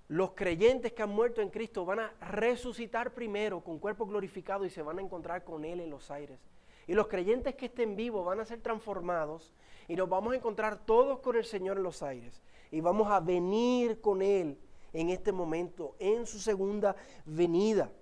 los 0.09 0.33
creyentes 0.33 0.93
que 0.93 1.03
han 1.05 1.11
muerto 1.11 1.41
en 1.41 1.49
Cristo 1.49 1.85
van 1.85 2.01
a 2.01 2.13
resucitar 2.21 3.15
primero 3.15 3.63
con 3.63 3.79
cuerpo 3.79 4.05
glorificado 4.05 4.65
y 4.65 4.71
se 4.71 4.83
van 4.83 4.99
a 4.99 5.01
encontrar 5.01 5.45
con 5.45 5.65
Él 5.65 5.79
en 5.79 5.91
los 5.91 6.11
aires. 6.11 6.41
Y 6.89 6.95
los 6.95 7.07
creyentes 7.07 7.55
que 7.55 7.67
estén 7.67 7.95
vivos 7.95 8.27
van 8.27 8.41
a 8.41 8.45
ser 8.45 8.61
transformados 8.61 9.55
y 9.87 9.95
nos 9.95 10.09
vamos 10.09 10.33
a 10.33 10.37
encontrar 10.37 10.85
todos 10.85 11.21
con 11.21 11.37
el 11.37 11.45
Señor 11.45 11.77
en 11.77 11.85
los 11.85 12.03
aires. 12.03 12.43
Y 12.73 12.81
vamos 12.81 13.09
a 13.09 13.21
venir 13.21 14.01
con 14.01 14.23
Él 14.23 14.59
en 14.93 15.09
este 15.09 15.31
momento, 15.31 15.95
en 16.01 16.27
su 16.27 16.41
segunda 16.41 16.97
venida. 17.25 17.93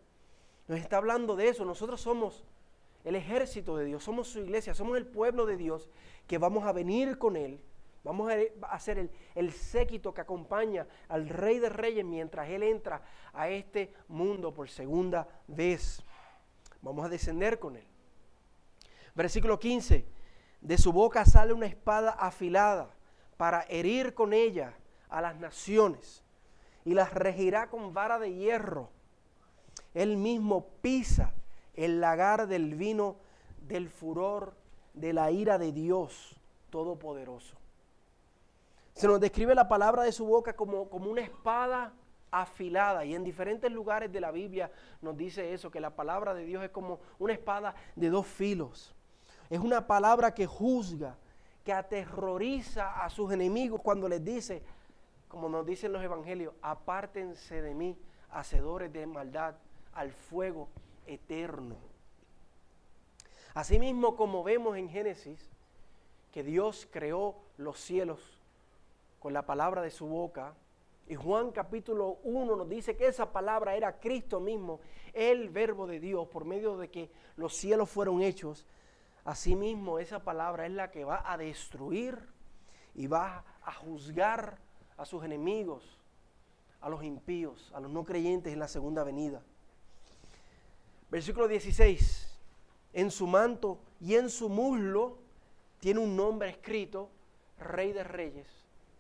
Nos 0.69 0.79
está 0.79 0.97
hablando 0.97 1.37
de 1.37 1.49
eso. 1.49 1.67
Nosotros 1.67 2.01
somos 2.01 2.47
el 3.05 3.17
ejército 3.17 3.77
de 3.77 3.85
Dios, 3.87 4.05
somos 4.05 4.29
su 4.29 4.41
iglesia, 4.41 4.75
somos 4.75 4.97
el 4.97 5.07
pueblo 5.07 5.47
de 5.47 5.57
Dios 5.57 5.91
que 6.27 6.39
vamos 6.39 6.65
a 6.65 6.73
venir 6.73 7.19
con 7.19 7.37
Él. 7.37 7.63
Vamos 8.03 8.33
a 8.33 8.67
hacer 8.67 8.99
el, 8.99 9.11
el 9.35 9.53
séquito 9.53 10.15
que 10.15 10.23
acompaña 10.23 10.87
al 11.09 11.29
Rey 11.29 11.59
de 11.59 11.69
Reyes 11.69 12.05
mientras 12.05 12.49
Él 12.49 12.63
entra 12.63 13.03
a 13.33 13.49
este 13.49 13.93
mundo 14.09 14.55
por 14.55 14.71
segunda 14.71 15.29
vez. 15.47 16.03
Vamos 16.81 17.05
a 17.05 17.09
descender 17.09 17.59
con 17.59 17.77
Él. 17.77 17.87
Versículo 19.15 19.59
15. 19.59 20.07
De 20.61 20.79
su 20.79 20.93
boca 20.93 21.25
sale 21.25 21.53
una 21.53 21.67
espada 21.67 22.11
afilada 22.11 22.91
para 23.37 23.63
herir 23.69 24.15
con 24.15 24.33
ella 24.33 24.75
a 25.09 25.21
las 25.21 25.37
naciones 25.37 26.23
y 26.85 26.95
las 26.95 27.13
regirá 27.13 27.69
con 27.69 27.93
vara 27.93 28.19
de 28.19 28.35
hierro. 28.35 28.91
Él 29.95 30.17
mismo 30.17 30.69
pisa 30.83 31.33
el 31.85 32.01
lagar 32.01 32.47
del 32.47 32.75
vino 32.75 33.17
del 33.67 33.89
furor 33.89 34.55
de 34.93 35.15
la 35.15 35.31
ira 35.31 35.59
de 35.59 35.73
Dios 35.73 36.37
Todopoderoso. 36.69 37.57
Se 38.93 39.09
nos 39.09 39.19
describe 39.19 39.55
la 39.55 39.67
palabra 39.67 40.03
de 40.03 40.13
su 40.13 40.27
boca 40.27 40.53
como, 40.53 40.91
como 40.91 41.11
una 41.11 41.23
espada 41.23 41.95
afilada 42.31 43.05
y 43.07 43.15
en 43.15 43.25
diferentes 43.25 43.73
lugares 43.73 44.13
de 44.13 44.21
la 44.21 44.31
Biblia 44.31 44.71
nos 45.01 45.17
dice 45.17 45.55
eso, 45.55 45.71
que 45.71 45.81
la 45.81 45.91
palabra 45.91 46.35
de 46.35 46.45
Dios 46.45 46.63
es 46.63 46.71
como 46.71 47.01
una 47.19 47.33
espada 47.33 47.75
de 47.97 48.11
dos 48.11 48.27
filos. 48.27 48.95
Es 49.49 49.59
una 49.59 49.87
palabra 49.87 50.35
que 50.35 50.47
juzga, 50.47 51.17
que 51.65 51.73
aterroriza 51.73 53.03
a 53.03 53.09
sus 53.09 53.33
enemigos 53.33 53.81
cuando 53.83 54.07
les 54.07 54.23
dice, 54.23 54.63
como 55.29 55.49
nos 55.49 55.65
dicen 55.65 55.93
los 55.95 56.03
evangelios, 56.03 56.53
apártense 56.61 57.63
de 57.63 57.75
mí, 57.75 57.97
hacedores 58.31 58.93
de 58.93 59.07
maldad, 59.07 59.55
al 59.95 60.13
fuego 60.13 60.69
eterno. 61.11 61.77
Asimismo, 63.55 64.17
como 64.17 64.45
vemos 64.45 64.77
en 64.77 64.89
Génesis, 64.89 65.51
que 66.33 66.43
Dios 66.43 66.89
creó 66.91 67.37
los 67.57 67.81
cielos 67.81 68.21
con 69.19 69.33
la 69.33 69.45
palabra 69.45 69.83
de 69.83 69.91
su 69.91 70.07
boca, 70.07 70.55
y 71.09 71.17
Juan 71.17 71.51
capítulo 71.51 72.19
1 72.23 72.55
nos 72.55 72.69
dice 72.69 72.97
que 72.97 73.09
esa 73.09 73.33
palabra 73.33 73.75
era 73.75 73.99
Cristo 73.99 74.39
mismo, 74.39 74.79
el 75.13 75.49
verbo 75.49 75.89
de 75.89 75.99
Dios, 75.99 76.29
por 76.29 76.45
medio 76.45 76.77
de 76.77 76.89
que 76.89 77.11
los 77.37 77.57
cielos 77.57 77.91
fueron 77.91 78.23
hechos. 78.23 78.65
Asimismo, 79.25 79.99
esa 79.99 80.23
palabra 80.23 80.67
es 80.67 80.73
la 80.73 80.93
que 80.93 81.05
va 81.05 81.25
a 81.27 81.37
destruir 81.37 82.17
y 82.95 83.09
va 83.09 83.45
a 83.63 83.73
juzgar 83.73 84.59
a 84.97 85.05
sus 85.05 85.25
enemigos, 85.25 85.99
a 86.81 86.89
los 86.89 87.03
impíos, 87.03 87.73
a 87.75 87.81
los 87.81 87.91
no 87.91 88.05
creyentes 88.05 88.53
en 88.53 88.61
la 88.61 88.69
segunda 88.69 89.03
venida. 89.03 89.43
Versículo 91.11 91.49
16. 91.49 92.29
En 92.93 93.11
su 93.11 93.27
manto 93.27 93.81
y 94.01 94.15
en 94.15 94.31
su 94.31 94.49
muslo 94.49 95.19
tiene 95.81 96.01
un 96.01 96.17
nombre 96.17 96.51
escrito, 96.51 97.11
Rey 97.59 97.93
de 97.93 98.05
Reyes 98.05 98.47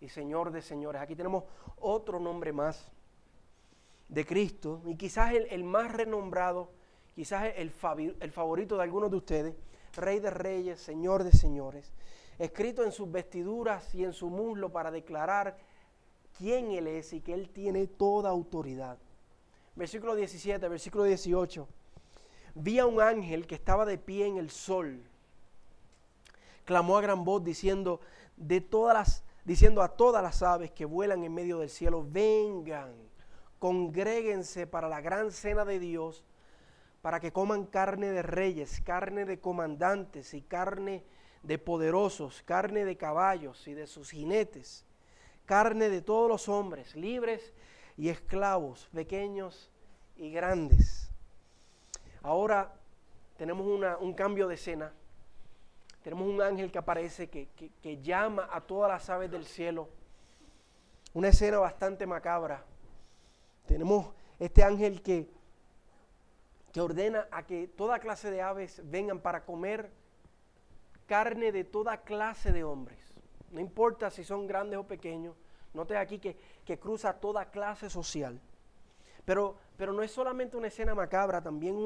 y 0.00 0.09
Señor 0.09 0.50
de 0.50 0.62
Señores. 0.62 1.00
Aquí 1.00 1.14
tenemos 1.14 1.45
otro 1.79 2.19
nombre 2.19 2.52
más 2.52 2.90
de 4.09 4.26
Cristo 4.26 4.83
y 4.87 4.97
quizás 4.97 5.33
el, 5.35 5.64
más 5.64 5.93
renombrado, 5.93 6.71
quizás 7.14 7.52
el, 7.57 7.73
el 8.21 8.33
favorito 8.33 8.76
de 8.76 8.83
algunos 8.83 9.11
de 9.11 9.17
ustedes, 9.17 9.55
Rey 9.95 10.19
de 10.21 10.31
Reyes, 10.31 10.81
Señor 10.81 11.25
de 11.25 11.33
Señores, 11.33 11.93
escrito 12.38 12.85
en 12.85 12.93
sus 12.93 13.11
vestiduras 13.11 13.95
y 13.95 14.05
en 14.05 14.12
su 14.12 14.31
muslo 14.31 14.71
para 14.71 14.90
declarar 14.90 15.59
quién 16.38 16.73
Él 16.73 16.87
es 16.87 17.12
y 17.12 17.21
que 17.21 17.35
Él 17.35 17.50
tiene 17.50 17.87
toda 17.87 18.31
autoridad. 18.31 18.99
Versículo 19.76 20.14
17, 20.14 20.69
versículo 20.69 21.05
18 21.05 21.69
vi 22.54 22.78
a 22.78 22.87
un 22.87 23.00
ángel 23.00 23.47
que 23.47 23.54
estaba 23.54 23.85
de 23.85 23.99
pie 23.99 24.26
en 24.26 24.37
el 24.37 24.50
sol. 24.50 25.02
Clamó 26.64 26.99
a 26.99 27.02
gran 27.02 27.25
voz 27.25 27.42
diciendo, 27.42 28.00
de 28.37 28.61
todas 28.61 28.95
las, 28.95 29.25
diciendo 29.45 29.83
a 29.83 29.97
todas 29.97 30.23
las 30.23 30.42
aves 30.42 30.71
que 30.71 30.85
vuelan 30.85 31.25
en 31.25 31.35
medio 31.35 31.59
del 31.59 31.71
cielo, 31.71 32.07
vengan, 32.09 32.92
congréguense 33.59 34.66
para 34.66 34.88
la 34.88 35.00
gran 35.00 35.30
cena 35.30 35.64
de 35.64 35.78
Dios, 35.78 36.25
para 37.02 37.21
que 37.21 37.33
coman 37.33 37.66
carne 37.66 38.11
de 38.11 38.23
reyes, 38.23 38.80
carne 38.83 39.25
de 39.25 39.40
comandantes 39.40 40.35
y 40.35 40.42
carne 40.42 41.04
de 41.42 41.59
poderosos, 41.59 42.42
carne 42.42 42.85
de 42.85 42.97
caballos 42.97 43.66
y 43.66 43.75
de 43.75 43.87
sus 43.87 44.11
jinetes, 44.11 44.85
carne 45.47 45.88
de 45.88 46.02
todos 46.02 46.28
los 46.28 46.49
hombres, 46.49 46.95
libres 46.95 47.52
y 47.97 48.09
esclavos, 48.09 48.88
pequeños 48.92 49.71
y 50.16 50.30
grandes. 50.30 51.10
Ahora 52.23 52.73
tenemos 53.37 53.67
un 53.67 54.15
cambio 54.15 54.47
de 54.49 54.55
escena. 54.55 54.93
Tenemos 56.03 56.27
un 56.27 56.41
ángel 56.41 56.71
que 56.71 56.79
aparece, 56.79 57.29
que, 57.29 57.99
llama 58.03 58.49
a 58.50 58.61
todas 58.61 58.91
las 58.91 59.09
aves 59.11 59.31
del 59.31 59.45
cielo. 59.45 59.89
Una 61.12 61.29
escena 61.29 61.59
bastante 61.59 62.07
macabra. 62.07 62.65
Tenemos 63.67 64.12
este 64.39 64.62
ángel 64.62 65.03
que, 65.03 65.29
que 66.73 66.81
ordena 66.81 67.29
a 67.31 67.45
que 67.45 67.69
toda 67.69 67.99
clase 67.99 68.31
de 68.31 68.43
aves 68.43 68.81
vengan 68.85 69.21
para 69.21 69.45
comer 69.45 69.91
carne 71.07 71.53
de 71.53 71.65
toda 71.65 72.03
clase 72.03 72.53
de 72.53 72.65
hombres. 72.65 72.99
No 73.50 73.61
importa 73.61 74.11
si 74.11 74.25
son 74.25 74.47
grandes 74.47 74.79
o 74.79 74.87
pequeños. 74.87 75.35
Note 75.75 75.97
aquí 75.97 76.19
que, 76.19 76.37
que 76.65 76.79
cruza 76.79 77.15
toda 77.15 77.50
clase 77.50 77.91
social. 77.91 78.41
Pero, 79.31 79.55
pero 79.77 79.93
no 79.93 80.03
es 80.03 80.11
solamente 80.11 80.57
una 80.57 80.67
escena 80.67 80.93
macabra, 80.93 81.41
también 81.41 81.77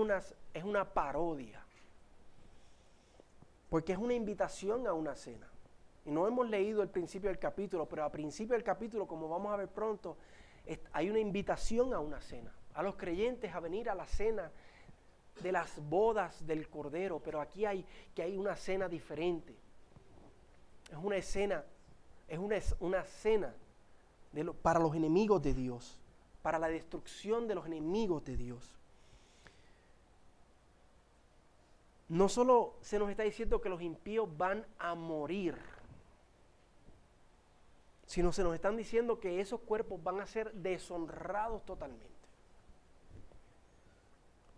es 0.54 0.64
una 0.64 0.88
parodia. 0.88 1.62
Porque 3.68 3.92
es 3.92 3.98
una 3.98 4.14
invitación 4.14 4.86
a 4.86 4.94
una 4.94 5.14
cena. 5.14 5.46
Y 6.06 6.10
no 6.10 6.26
hemos 6.26 6.48
leído 6.48 6.82
el 6.82 6.88
principio 6.88 7.28
del 7.28 7.38
capítulo, 7.38 7.84
pero 7.84 8.02
al 8.02 8.10
principio 8.10 8.54
del 8.54 8.64
capítulo, 8.64 9.06
como 9.06 9.28
vamos 9.28 9.52
a 9.52 9.56
ver 9.56 9.68
pronto, 9.68 10.16
hay 10.94 11.10
una 11.10 11.18
invitación 11.18 11.92
a 11.92 12.00
una 12.00 12.18
cena. 12.22 12.50
A 12.72 12.82
los 12.82 12.96
creyentes 12.96 13.54
a 13.54 13.60
venir 13.60 13.90
a 13.90 13.94
la 13.94 14.06
cena 14.06 14.50
de 15.42 15.52
las 15.52 15.86
bodas 15.86 16.46
del 16.46 16.66
Cordero, 16.70 17.20
pero 17.22 17.42
aquí 17.42 17.66
hay 17.66 17.84
que 18.14 18.22
hay 18.22 18.38
una 18.38 18.56
cena 18.56 18.88
diferente. 18.88 19.54
Es 20.90 20.96
una 20.96 21.16
escena, 21.16 21.62
es 22.26 22.38
una, 22.38 22.56
una 22.80 23.04
cena 23.04 23.54
para 24.62 24.80
los 24.80 24.96
enemigos 24.96 25.42
de 25.42 25.52
Dios, 25.52 26.00
para 26.44 26.58
la 26.58 26.68
destrucción 26.68 27.48
de 27.48 27.54
los 27.54 27.64
enemigos 27.64 28.22
de 28.22 28.36
Dios. 28.36 28.76
No 32.10 32.28
solo 32.28 32.74
se 32.82 32.98
nos 32.98 33.08
está 33.08 33.22
diciendo 33.22 33.62
que 33.62 33.70
los 33.70 33.80
impíos 33.80 34.28
van 34.36 34.66
a 34.78 34.94
morir, 34.94 35.56
sino 38.04 38.30
se 38.30 38.42
nos 38.42 38.54
están 38.54 38.76
diciendo 38.76 39.20
que 39.20 39.40
esos 39.40 39.58
cuerpos 39.60 40.04
van 40.04 40.20
a 40.20 40.26
ser 40.26 40.52
deshonrados 40.52 41.64
totalmente. 41.64 42.12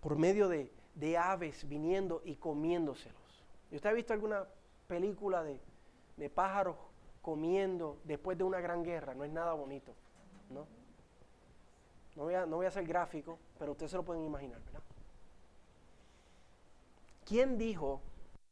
Por 0.00 0.16
medio 0.16 0.48
de, 0.48 0.68
aves 1.16 1.68
viniendo 1.68 2.20
y 2.24 2.34
comiéndoselos. 2.34 3.44
¿Y 3.70 3.76
usted 3.76 3.90
ha 3.90 3.92
visto 3.92 4.12
alguna 4.12 4.44
película 4.88 5.44
de, 5.44 5.60
de 6.16 6.30
pájaros 6.30 6.74
comiendo 7.22 8.00
después 8.02 8.36
de 8.36 8.42
una 8.42 8.58
gran 8.58 8.82
guerra? 8.82 9.14
No 9.14 9.22
es 9.22 9.30
nada 9.30 9.52
bonito, 9.52 9.94
¿no? 10.50 10.66
No 12.16 12.24
voy, 12.24 12.34
a, 12.34 12.46
no 12.46 12.56
voy 12.56 12.66
a 12.66 12.70
ser 12.70 12.86
gráfico, 12.86 13.38
pero 13.58 13.72
ustedes 13.72 13.90
se 13.90 13.96
lo 13.98 14.02
pueden 14.02 14.24
imaginar, 14.24 14.58
¿verdad? 14.64 14.82
¿Quién 17.26 17.58
dijo 17.58 18.00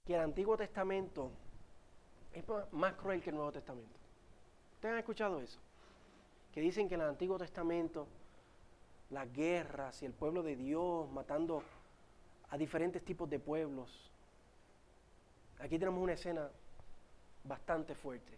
que 0.04 0.14
el 0.14 0.20
Antiguo 0.20 0.56
Testamento 0.56 1.30
es 2.32 2.44
más 2.72 2.92
cruel 2.94 3.22
que 3.22 3.30
el 3.30 3.36
Nuevo 3.36 3.52
Testamento? 3.52 3.98
¿Ustedes 4.74 4.92
han 4.92 4.98
escuchado 4.98 5.40
eso? 5.40 5.58
Que 6.52 6.60
dicen 6.60 6.88
que 6.88 6.96
en 6.96 7.00
el 7.00 7.08
Antiguo 7.08 7.38
Testamento 7.38 8.06
las 9.10 9.32
guerras 9.32 10.02
y 10.02 10.06
el 10.06 10.12
pueblo 10.12 10.42
de 10.42 10.56
Dios 10.56 11.10
matando 11.10 11.62
a 12.50 12.58
diferentes 12.58 13.02
tipos 13.04 13.30
de 13.30 13.38
pueblos. 13.38 14.10
Aquí 15.60 15.78
tenemos 15.78 16.02
una 16.02 16.12
escena 16.12 16.50
bastante 17.44 17.94
fuerte 17.94 18.32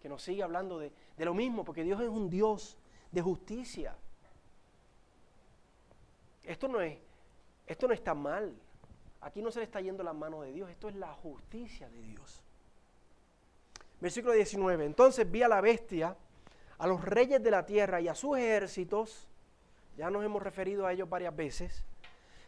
que 0.00 0.08
nos 0.08 0.22
sigue 0.22 0.42
hablando 0.42 0.78
de, 0.78 0.92
de 1.16 1.24
lo 1.24 1.32
mismo, 1.32 1.64
porque 1.64 1.82
Dios 1.82 2.00
es 2.02 2.08
un 2.08 2.28
Dios 2.28 2.76
de 3.10 3.22
justicia. 3.22 3.96
Esto 6.44 6.68
no 6.68 6.80
es, 6.80 6.98
esto 7.66 7.88
no 7.88 7.94
está 7.94 8.14
mal. 8.14 8.54
Aquí 9.20 9.40
no 9.40 9.50
se 9.50 9.60
le 9.60 9.64
está 9.64 9.80
yendo 9.80 10.02
la 10.02 10.12
mano 10.12 10.42
de 10.42 10.52
Dios, 10.52 10.70
esto 10.70 10.88
es 10.88 10.94
la 10.94 11.12
justicia 11.14 11.88
de 11.88 12.02
Dios. 12.02 12.42
Versículo 14.00 14.34
19. 14.34 14.84
Entonces 14.84 15.30
vi 15.30 15.42
a 15.42 15.48
la 15.48 15.62
bestia, 15.62 16.14
a 16.76 16.86
los 16.86 17.02
reyes 17.02 17.42
de 17.42 17.50
la 17.50 17.64
tierra 17.64 18.00
y 18.02 18.08
a 18.08 18.14
sus 18.14 18.36
ejércitos, 18.36 19.26
ya 19.96 20.10
nos 20.10 20.24
hemos 20.24 20.42
referido 20.42 20.86
a 20.86 20.92
ellos 20.92 21.08
varias 21.08 21.34
veces, 21.34 21.84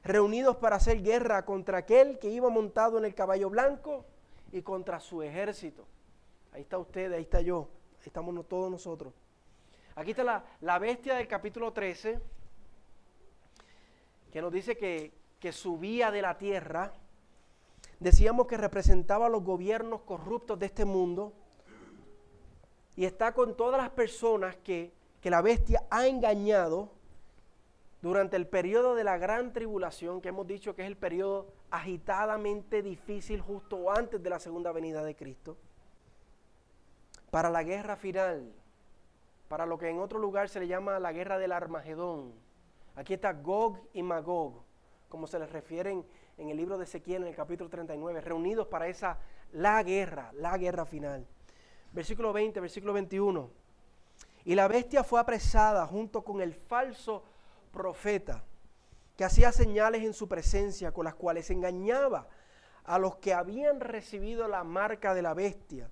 reunidos 0.04 0.56
para 0.56 0.76
hacer 0.76 1.02
guerra 1.02 1.44
contra 1.46 1.78
aquel 1.78 2.18
que 2.18 2.28
iba 2.28 2.50
montado 2.50 2.98
en 2.98 3.06
el 3.06 3.14
caballo 3.14 3.48
blanco 3.48 4.04
y 4.52 4.60
contra 4.60 5.00
su 5.00 5.22
ejército. 5.22 5.86
Ahí 6.52 6.62
está 6.62 6.76
usted, 6.76 7.12
ahí 7.12 7.22
está 7.22 7.40
yo, 7.40 7.70
ahí 8.00 8.06
estamos 8.06 8.46
todos 8.46 8.70
nosotros. 8.70 9.14
Aquí 9.94 10.10
está 10.10 10.24
la, 10.24 10.44
la 10.60 10.78
bestia 10.78 11.14
del 11.14 11.26
capítulo 11.26 11.72
13, 11.72 12.20
que 14.36 14.42
nos 14.42 14.52
dice 14.52 14.76
que, 14.76 15.14
que 15.40 15.50
subía 15.50 16.10
de 16.10 16.20
la 16.20 16.36
tierra. 16.36 16.92
Decíamos 18.00 18.46
que 18.46 18.58
representaba 18.58 19.24
a 19.24 19.28
los 19.30 19.42
gobiernos 19.42 20.02
corruptos 20.02 20.58
de 20.58 20.66
este 20.66 20.84
mundo 20.84 21.32
y 22.96 23.06
está 23.06 23.32
con 23.32 23.56
todas 23.56 23.80
las 23.80 23.88
personas 23.88 24.54
que, 24.56 24.92
que 25.22 25.30
la 25.30 25.40
bestia 25.40 25.84
ha 25.88 26.06
engañado 26.06 26.90
durante 28.02 28.36
el 28.36 28.46
periodo 28.46 28.94
de 28.94 29.04
la 29.04 29.16
gran 29.16 29.54
tribulación, 29.54 30.20
que 30.20 30.28
hemos 30.28 30.46
dicho 30.46 30.76
que 30.76 30.82
es 30.82 30.88
el 30.88 30.98
periodo 30.98 31.46
agitadamente 31.70 32.82
difícil 32.82 33.40
justo 33.40 33.90
antes 33.90 34.22
de 34.22 34.28
la 34.28 34.38
segunda 34.38 34.70
venida 34.70 35.02
de 35.02 35.16
Cristo, 35.16 35.56
para 37.30 37.48
la 37.48 37.62
guerra 37.62 37.96
final, 37.96 38.52
para 39.48 39.64
lo 39.64 39.78
que 39.78 39.88
en 39.88 39.98
otro 39.98 40.18
lugar 40.18 40.50
se 40.50 40.60
le 40.60 40.68
llama 40.68 40.98
la 40.98 41.12
guerra 41.12 41.38
del 41.38 41.52
Armagedón. 41.52 42.45
Aquí 42.96 43.12
está 43.12 43.34
Gog 43.34 43.78
y 43.92 44.02
Magog, 44.02 44.62
como 45.10 45.26
se 45.26 45.38
les 45.38 45.52
refieren 45.52 46.04
en 46.38 46.48
el 46.48 46.56
libro 46.56 46.78
de 46.78 46.84
Ezequiel 46.84 47.22
en 47.22 47.28
el 47.28 47.36
capítulo 47.36 47.68
39, 47.68 48.22
reunidos 48.22 48.68
para 48.68 48.88
esa, 48.88 49.18
la 49.52 49.82
guerra, 49.82 50.32
la 50.32 50.56
guerra 50.56 50.86
final. 50.86 51.26
Versículo 51.92 52.32
20, 52.32 52.58
versículo 52.58 52.94
21. 52.94 53.50
Y 54.46 54.54
la 54.54 54.66
bestia 54.66 55.04
fue 55.04 55.20
apresada 55.20 55.86
junto 55.86 56.22
con 56.22 56.40
el 56.40 56.54
falso 56.54 57.22
profeta 57.70 58.42
que 59.14 59.24
hacía 59.24 59.52
señales 59.52 60.02
en 60.02 60.14
su 60.14 60.26
presencia 60.26 60.92
con 60.92 61.04
las 61.04 61.14
cuales 61.14 61.50
engañaba 61.50 62.28
a 62.84 62.98
los 62.98 63.16
que 63.16 63.34
habían 63.34 63.80
recibido 63.80 64.48
la 64.48 64.64
marca 64.64 65.12
de 65.12 65.20
la 65.20 65.34
bestia 65.34 65.90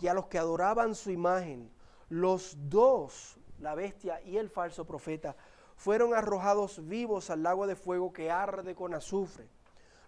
y 0.00 0.08
a 0.08 0.14
los 0.14 0.26
que 0.26 0.38
adoraban 0.38 0.94
su 0.94 1.10
imagen. 1.10 1.70
Los 2.10 2.56
dos, 2.68 3.38
la 3.58 3.74
bestia 3.74 4.20
y 4.20 4.36
el 4.36 4.50
falso 4.50 4.84
profeta, 4.84 5.34
fueron 5.76 6.14
arrojados 6.14 6.86
vivos 6.88 7.30
al 7.30 7.42
lago 7.42 7.66
de 7.66 7.76
fuego 7.76 8.12
que 8.12 8.30
arde 8.30 8.74
con 8.74 8.94
azufre. 8.94 9.48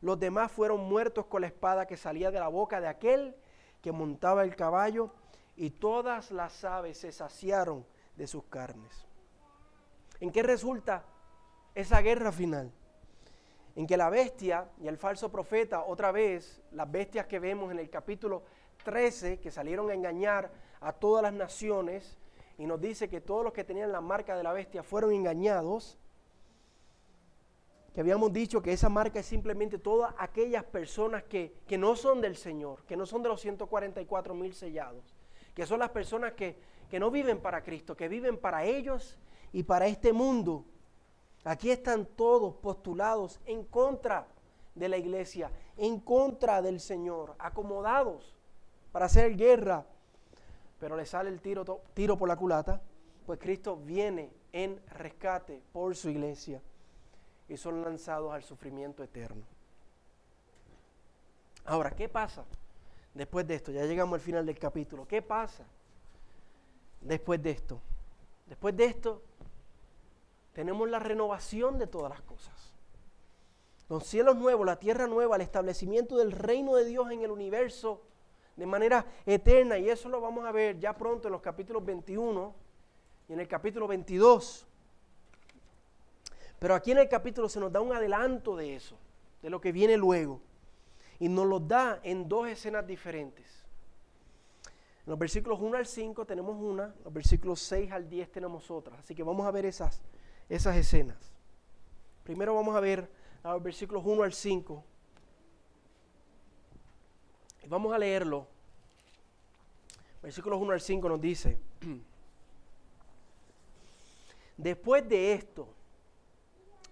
Los 0.00 0.18
demás 0.18 0.50
fueron 0.50 0.80
muertos 0.80 1.26
con 1.26 1.42
la 1.42 1.48
espada 1.48 1.86
que 1.86 1.96
salía 1.96 2.30
de 2.30 2.40
la 2.40 2.48
boca 2.48 2.80
de 2.80 2.88
aquel 2.88 3.36
que 3.82 3.92
montaba 3.92 4.42
el 4.42 4.56
caballo 4.56 5.10
y 5.56 5.70
todas 5.70 6.30
las 6.30 6.64
aves 6.64 6.98
se 6.98 7.12
saciaron 7.12 7.84
de 8.16 8.26
sus 8.26 8.44
carnes. 8.44 9.06
¿En 10.20 10.32
qué 10.32 10.42
resulta 10.42 11.04
esa 11.74 12.00
guerra 12.00 12.32
final? 12.32 12.72
En 13.76 13.86
que 13.86 13.96
la 13.96 14.10
bestia 14.10 14.68
y 14.80 14.88
el 14.88 14.96
falso 14.96 15.30
profeta, 15.30 15.84
otra 15.84 16.10
vez, 16.10 16.60
las 16.72 16.90
bestias 16.90 17.26
que 17.26 17.38
vemos 17.38 17.70
en 17.70 17.78
el 17.78 17.90
capítulo 17.90 18.42
13, 18.84 19.38
que 19.38 19.50
salieron 19.50 19.90
a 19.90 19.94
engañar 19.94 20.50
a 20.80 20.92
todas 20.92 21.22
las 21.22 21.32
naciones, 21.32 22.18
y 22.58 22.66
nos 22.66 22.80
dice 22.80 23.08
que 23.08 23.20
todos 23.20 23.44
los 23.44 23.52
que 23.52 23.64
tenían 23.64 23.92
la 23.92 24.00
marca 24.00 24.36
de 24.36 24.42
la 24.42 24.52
bestia 24.52 24.82
fueron 24.82 25.12
engañados, 25.12 25.96
que 27.94 28.00
habíamos 28.00 28.32
dicho 28.32 28.60
que 28.60 28.72
esa 28.72 28.88
marca 28.88 29.20
es 29.20 29.26
simplemente 29.26 29.78
todas 29.78 30.12
aquellas 30.18 30.64
personas 30.64 31.22
que, 31.22 31.54
que 31.66 31.78
no 31.78 31.96
son 31.96 32.20
del 32.20 32.36
Señor, 32.36 32.84
que 32.84 32.96
no 32.96 33.06
son 33.06 33.22
de 33.22 33.28
los 33.28 33.40
144 33.40 34.34
mil 34.34 34.54
sellados, 34.54 35.16
que 35.54 35.66
son 35.66 35.78
las 35.78 35.90
personas 35.90 36.32
que, 36.32 36.56
que 36.90 37.00
no 37.00 37.10
viven 37.10 37.38
para 37.40 37.62
Cristo, 37.62 37.96
que 37.96 38.08
viven 38.08 38.36
para 38.36 38.64
ellos 38.64 39.16
y 39.52 39.62
para 39.62 39.86
este 39.86 40.12
mundo. 40.12 40.64
Aquí 41.44 41.70
están 41.70 42.06
todos 42.06 42.54
postulados 42.56 43.40
en 43.46 43.64
contra 43.64 44.26
de 44.74 44.88
la 44.88 44.96
iglesia, 44.96 45.50
en 45.76 46.00
contra 46.00 46.60
del 46.60 46.80
Señor, 46.80 47.34
acomodados 47.38 48.36
para 48.92 49.06
hacer 49.06 49.36
guerra. 49.36 49.86
Pero 50.78 50.96
le 50.96 51.06
sale 51.06 51.30
el 51.30 51.40
tiro, 51.40 51.64
tiro 51.94 52.16
por 52.16 52.28
la 52.28 52.36
culata, 52.36 52.80
pues 53.26 53.38
Cristo 53.38 53.76
viene 53.76 54.32
en 54.52 54.80
rescate 54.88 55.62
por 55.72 55.94
su 55.96 56.08
iglesia 56.08 56.62
y 57.48 57.56
son 57.56 57.82
lanzados 57.82 58.32
al 58.32 58.42
sufrimiento 58.42 59.02
eterno. 59.02 59.44
Ahora, 61.64 61.90
¿qué 61.90 62.08
pasa 62.08 62.44
después 63.12 63.46
de 63.46 63.56
esto? 63.56 63.72
Ya 63.72 63.84
llegamos 63.84 64.14
al 64.14 64.20
final 64.20 64.46
del 64.46 64.58
capítulo. 64.58 65.06
¿Qué 65.06 65.20
pasa 65.20 65.64
después 67.00 67.42
de 67.42 67.50
esto? 67.50 67.80
Después 68.46 68.74
de 68.76 68.86
esto, 68.86 69.22
tenemos 70.54 70.88
la 70.88 70.98
renovación 70.98 71.78
de 71.78 71.86
todas 71.86 72.10
las 72.10 72.22
cosas. 72.22 72.72
Los 73.88 74.04
cielos 74.04 74.36
nuevos, 74.36 74.66
la 74.66 74.78
tierra 74.78 75.06
nueva, 75.06 75.36
el 75.36 75.42
establecimiento 75.42 76.16
del 76.16 76.32
reino 76.32 76.74
de 76.74 76.84
Dios 76.84 77.10
en 77.10 77.22
el 77.22 77.30
universo 77.30 78.02
de 78.58 78.66
manera 78.66 79.06
eterna. 79.24 79.78
Y 79.78 79.88
eso 79.88 80.10
lo 80.10 80.20
vamos 80.20 80.44
a 80.44 80.52
ver 80.52 80.78
ya 80.78 80.92
pronto 80.92 81.28
en 81.28 81.32
los 81.32 81.40
capítulos 81.40 81.82
21 81.84 82.54
y 83.28 83.32
en 83.32 83.40
el 83.40 83.48
capítulo 83.48 83.88
22. 83.88 84.66
Pero 86.58 86.74
aquí 86.74 86.90
en 86.90 86.98
el 86.98 87.08
capítulo 87.08 87.48
se 87.48 87.60
nos 87.60 87.72
da 87.72 87.80
un 87.80 87.94
adelanto 87.94 88.56
de 88.56 88.74
eso, 88.74 88.98
de 89.40 89.48
lo 89.48 89.60
que 89.60 89.72
viene 89.72 89.96
luego. 89.96 90.40
Y 91.20 91.28
nos 91.28 91.46
lo 91.46 91.60
da 91.60 92.00
en 92.02 92.28
dos 92.28 92.48
escenas 92.48 92.86
diferentes. 92.86 93.64
En 95.06 95.10
los 95.10 95.18
versículos 95.18 95.58
1 95.60 95.78
al 95.78 95.86
5 95.86 96.26
tenemos 96.26 96.56
una, 96.60 96.94
los 97.02 97.12
versículos 97.12 97.60
6 97.60 97.92
al 97.92 98.10
10 98.10 98.30
tenemos 98.30 98.70
otra. 98.70 98.98
Así 98.98 99.14
que 99.14 99.22
vamos 99.22 99.46
a 99.46 99.50
ver 99.50 99.64
esas 99.64 100.02
esas 100.48 100.76
escenas. 100.76 101.18
Primero 102.24 102.54
vamos 102.54 102.74
a 102.74 102.80
ver 102.80 103.10
los 103.44 103.62
versículos 103.62 104.02
1 104.04 104.22
al 104.22 104.32
5. 104.32 104.84
Vamos 107.68 107.92
a 107.92 107.98
leerlo. 107.98 108.46
Versículos 110.22 110.60
1 110.60 110.72
al 110.72 110.80
5 110.80 111.08
nos 111.08 111.20
dice, 111.20 111.58
después 114.56 115.08
de 115.08 115.34
esto, 115.34 115.68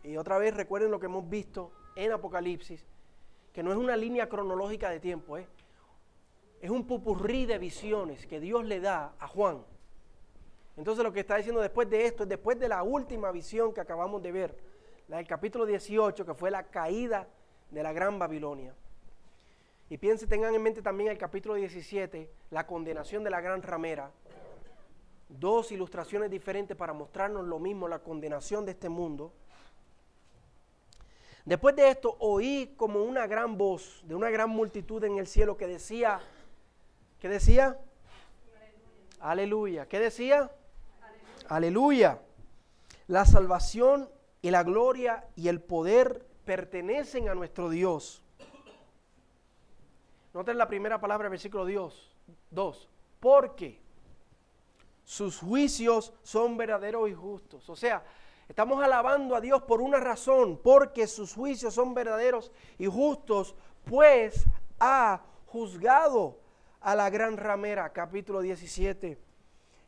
y 0.03 0.17
otra 0.17 0.39
vez 0.39 0.55
recuerden 0.55 0.91
lo 0.91 1.01
que 1.01 1.07
hemos 1.07 1.29
visto 1.29 1.73
en 1.97 2.12
Apocalipsis, 2.12 2.85
que 3.53 3.62
no 3.62 3.73
es 3.73 3.79
una 3.79 3.97
línea 3.97 4.29
cronológica 4.29 4.91
de 4.91 5.01
tiempo, 5.01 5.39
¿eh? 5.39 5.49
es 6.61 6.71
un 6.71 6.87
pupurrí 6.87 7.47
de 7.47 7.59
visiones 7.59 8.27
que 8.27 8.39
Dios 8.39 8.65
le 8.65 8.81
da 8.81 9.15
a 9.19 9.27
Juan. 9.27 9.65
Entonces 10.77 11.03
lo 11.03 11.12
que 11.12 11.21
está 11.21 11.37
diciendo 11.37 11.62
después 11.62 11.89
de 11.89 12.05
esto 12.05 12.25
es 12.25 12.29
después 12.29 12.61
de 12.61 12.69
la 12.69 12.83
última 12.83 13.33
visión 13.33 13.73
que 13.73 13.81
acabamos 13.81 14.23
de 14.23 14.31
ver, 14.31 14.59
la 15.09 15.17
del 15.17 15.27
capítulo 15.27 15.65
18, 15.65 16.27
que 16.27 16.35
fue 16.35 16.51
la 16.51 16.65
caída 16.65 17.27
de 17.71 17.83
la 17.83 17.95
gran 17.95 18.19
Babilonia. 18.19 18.75
Y 19.88 19.99
piensen, 19.99 20.29
tengan 20.29 20.55
en 20.55 20.62
mente 20.62 20.83
también 20.83 21.11
el 21.11 21.18
capítulo 21.18 21.55
17, 21.55 22.29
la 22.51 22.66
condenación 22.66 23.22
de 23.22 23.31
la 23.31 23.40
gran 23.40 23.62
ramera. 23.62 24.11
Dos 25.29 25.70
ilustraciones 25.70 26.31
diferentes 26.31 26.77
para 26.77 26.92
mostrarnos 26.92 27.46
lo 27.46 27.59
mismo, 27.59 27.87
la 27.87 28.01
condenación 28.01 28.64
de 28.64 28.72
este 28.72 28.88
mundo. 28.88 29.33
Después 31.44 31.77
de 31.77 31.88
esto 31.90 32.16
oí 32.18 32.75
como 32.77 33.05
una 33.05 33.29
gran 33.29 33.57
voz 33.57 34.03
de 34.05 34.16
una 34.16 34.31
gran 34.31 34.51
multitud 34.51 35.03
en 35.05 35.18
el 35.18 35.29
cielo 35.29 35.57
que 35.57 35.68
decía, 35.68 36.20
¿qué 37.20 37.29
decía? 37.29 37.79
Aleluya. 39.20 39.87
¿Qué 39.87 40.01
decía? 40.01 40.51
Aleluya. 41.49 42.20
La 43.07 43.25
salvación 43.25 44.11
y 44.42 44.51
la 44.51 44.64
gloria 44.64 45.25
y 45.37 45.46
el 45.46 45.61
poder 45.61 46.27
pertenecen 46.44 47.29
a 47.29 47.35
nuestro 47.37 47.70
Dios. 47.70 48.25
Noten 50.37 50.59
la 50.59 50.68
primera 50.68 51.01
palabra 51.01 51.25
del 51.25 51.31
versículo 51.31 51.64
Dios 51.64 52.14
2. 52.51 52.88
Porque 53.20 53.81
sus 55.03 55.40
juicios 55.40 56.12
son 56.22 56.59
verdaderos 56.59 57.09
y 57.09 57.14
justos. 57.14 57.70
O 57.70 57.75
sea, 57.75 58.05
Estamos 58.49 58.81
alabando 58.83 59.35
a 59.35 59.40
Dios 59.40 59.62
por 59.62 59.81
una 59.81 59.99
razón, 59.99 60.61
porque 60.62 61.09
sus 61.09 61.35
juicios 61.35 61.75
son 61.75 61.94
verdaderos 61.94 62.53
y 62.79 62.87
justos, 62.87 63.57
pues 63.85 64.44
ha 64.79 65.22
juzgado 65.46 66.38
a 66.81 66.94
la 66.94 67.11
gran 67.11 67.37
ramera, 67.37 67.92
capítulo 67.92 68.42
17, 68.42 69.18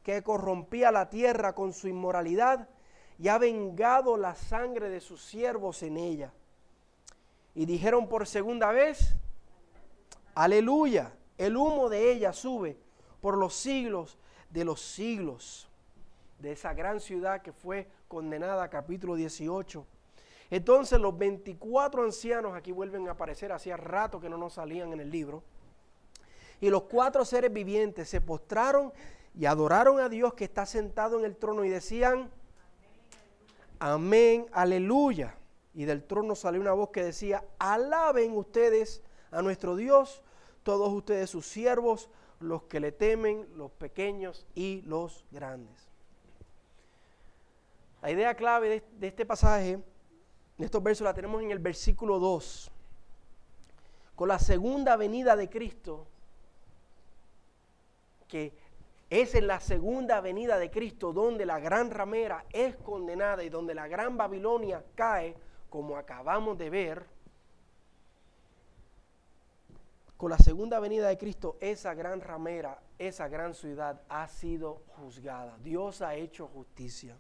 que 0.03 0.23
corrompía 0.25 0.91
la 0.91 1.09
tierra 1.09 1.55
con 1.55 1.73
su 1.73 1.87
inmoralidad 1.87 2.69
y 3.17 3.29
ha 3.29 3.39
vengado 3.39 4.17
la 4.17 4.35
sangre 4.35 4.89
de 4.89 5.01
sus 5.01 5.23
siervos 5.23 5.85
en 5.85 5.97
ella. 5.97 6.33
Y 7.55 7.65
dijeron 7.65 8.09
por 8.09 8.27
segunda 8.27 8.73
vez, 8.73 9.15
aleluya, 10.43 11.13
el 11.37 11.57
humo 11.57 11.89
de 11.89 12.13
ella 12.13 12.33
sube 12.33 12.77
por 13.21 13.37
los 13.37 13.55
siglos 13.55 14.19
de 14.51 14.65
los 14.65 14.81
siglos, 14.81 15.69
de 16.39 16.53
esa 16.53 16.73
gran 16.73 17.01
ciudad 17.01 17.43
que 17.43 17.53
fue 17.53 17.89
condenada, 18.07 18.71
capítulo 18.71 19.17
18. 19.17 19.85
Entonces 20.51 21.01
los 21.01 21.19
24 21.19 22.05
ancianos 22.05 22.55
aquí 22.55 22.71
vuelven 22.71 23.09
a 23.09 23.13
aparecer, 23.13 23.51
hacía 23.51 23.77
rato 23.77 24.21
que 24.21 24.31
no 24.31 24.39
nos 24.39 24.55
salían 24.55 24.93
en 24.93 25.01
el 25.01 25.11
libro. 25.11 25.43
Y 26.61 26.71
los 26.71 26.85
cuatro 26.85 27.25
seres 27.25 27.53
vivientes 27.53 28.09
se 28.09 28.21
postraron 28.21 28.93
y 29.35 29.45
adoraron 29.45 29.99
a 29.99 30.09
Dios 30.09 30.35
que 30.35 30.45
está 30.45 30.67
sentado 30.67 31.19
en 31.19 31.25
el 31.25 31.37
trono 31.37 31.65
y 31.65 31.69
decían, 31.69 32.31
amén, 33.81 34.47
aleluya. 34.53 35.35
Y 35.75 35.85
del 35.85 36.05
trono 36.05 36.37
salió 36.37 36.61
una 36.61 36.73
voz 36.73 36.91
que 36.91 37.03
decía, 37.03 37.45
alaben 37.59 38.37
ustedes 38.37 39.03
a 39.31 39.43
nuestro 39.43 39.77
Dios, 39.77 40.23
todos 40.69 40.93
ustedes 40.93 41.31
sus 41.31 41.47
siervos, 41.47 42.11
los 42.41 42.65
que 42.65 42.79
le 42.79 42.93
temen, 42.93 43.49
los 43.57 43.71
pequeños 43.71 44.47
y 44.55 44.83
los 44.83 45.25
grandes. 45.31 45.89
La 48.03 48.11
idea 48.11 48.35
clave 48.35 48.85
de, 48.99 49.07
este 49.07 49.25
pasaje, 49.25 49.83
de 50.59 50.65
estos 50.67 50.83
versos, 50.83 51.07
la 51.07 51.15
tenemos 51.15 51.41
en 51.43 51.53
el 51.53 51.59
versículo 51.59 52.19
2. 52.19 52.71
Con 54.15 54.29
la 54.29 54.39
segunda 54.39 54.99
venida 54.99 55.37
de 55.37 55.49
Cristo, 55.49 56.07
que 58.29 58.53
es 59.09 59.35
en 59.37 59.47
la 59.47 59.61
segunda 59.61 60.21
venida 60.21 60.59
de 60.59 60.71
Cristo 60.71 61.15
donde 61.15 61.47
la 61.47 61.61
gran 61.61 61.91
ramera 61.91 62.45
es 62.53 62.77
condenada 62.77 63.43
y 63.43 63.49
donde 63.49 63.75
la 63.75 63.89
gran 63.89 64.19
Babilonia 64.19 64.85
cae, 64.95 65.35
como 65.71 65.97
acabamos 65.97 66.59
de 66.59 66.69
ver. 66.69 67.07
Con 70.19 70.31
la 70.31 70.39
segunda 70.39 70.81
venida 70.81 71.07
de 71.07 71.17
Cristo, 71.17 71.57
esa 71.61 71.95
gran 71.95 72.21
ramera, 72.21 72.83
esa 72.99 73.29
gran 73.29 73.55
ciudad 73.55 74.03
ha 74.09 74.27
sido 74.27 74.83
juzgada. 74.97 75.57
Dios 75.63 76.03
ha 76.03 76.17
hecho 76.17 76.49
justicia. 76.49 77.17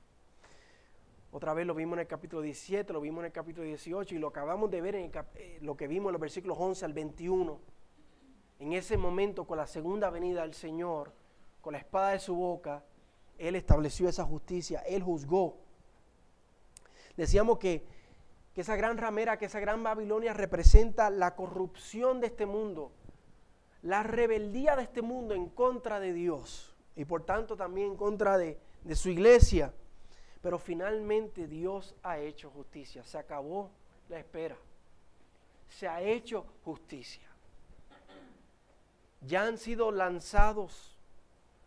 Otra 1.30 1.54
vez 1.54 1.64
lo 1.64 1.76
vimos 1.76 1.94
en 1.94 2.00
el 2.00 2.06
capítulo 2.08 2.42
17, 2.42 2.92
lo 2.92 3.00
vimos 3.00 3.20
en 3.20 3.26
el 3.26 3.32
capítulo 3.32 3.64
18 3.64 4.16
y 4.16 4.18
lo 4.18 4.26
acabamos 4.26 4.68
de 4.72 4.80
ver 4.80 4.96
en 4.96 5.12
eh, 5.36 5.58
lo 5.60 5.76
que 5.76 5.86
vimos 5.86 6.08
en 6.08 6.14
los 6.14 6.20
versículos 6.20 6.58
11 6.58 6.86
al 6.86 6.92
21. 6.92 7.60
En 8.58 8.72
ese 8.72 8.96
momento, 8.96 9.46
con 9.46 9.58
la 9.58 9.68
segunda 9.68 10.10
venida 10.10 10.42
del 10.42 10.54
Señor, 10.54 11.12
con 11.60 11.74
la 11.74 11.78
espada 11.78 12.10
de 12.10 12.18
su 12.18 12.34
boca, 12.34 12.82
Él 13.38 13.54
estableció 13.54 14.08
esa 14.08 14.24
justicia, 14.24 14.80
Él 14.80 15.04
juzgó. 15.04 15.56
Decíamos 17.16 17.60
que, 17.60 17.86
que 18.58 18.62
esa 18.62 18.74
gran 18.74 18.98
ramera, 18.98 19.38
que 19.38 19.44
esa 19.44 19.60
gran 19.60 19.84
Babilonia 19.84 20.32
representa 20.32 21.10
la 21.10 21.36
corrupción 21.36 22.20
de 22.20 22.26
este 22.26 22.44
mundo, 22.44 22.90
la 23.82 24.02
rebeldía 24.02 24.74
de 24.74 24.82
este 24.82 25.00
mundo 25.00 25.32
en 25.36 25.48
contra 25.48 26.00
de 26.00 26.12
Dios 26.12 26.74
y 26.96 27.04
por 27.04 27.22
tanto 27.24 27.56
también 27.56 27.92
en 27.92 27.96
contra 27.96 28.36
de, 28.36 28.58
de 28.82 28.96
su 28.96 29.10
iglesia. 29.10 29.72
Pero 30.42 30.58
finalmente 30.58 31.46
Dios 31.46 31.94
ha 32.02 32.18
hecho 32.18 32.50
justicia. 32.50 33.04
Se 33.04 33.16
acabó 33.16 33.70
la 34.08 34.18
espera. 34.18 34.56
Se 35.68 35.86
ha 35.86 36.02
hecho 36.02 36.44
justicia. 36.64 37.28
Ya 39.20 39.44
han 39.44 39.58
sido 39.58 39.92
lanzados 39.92 40.98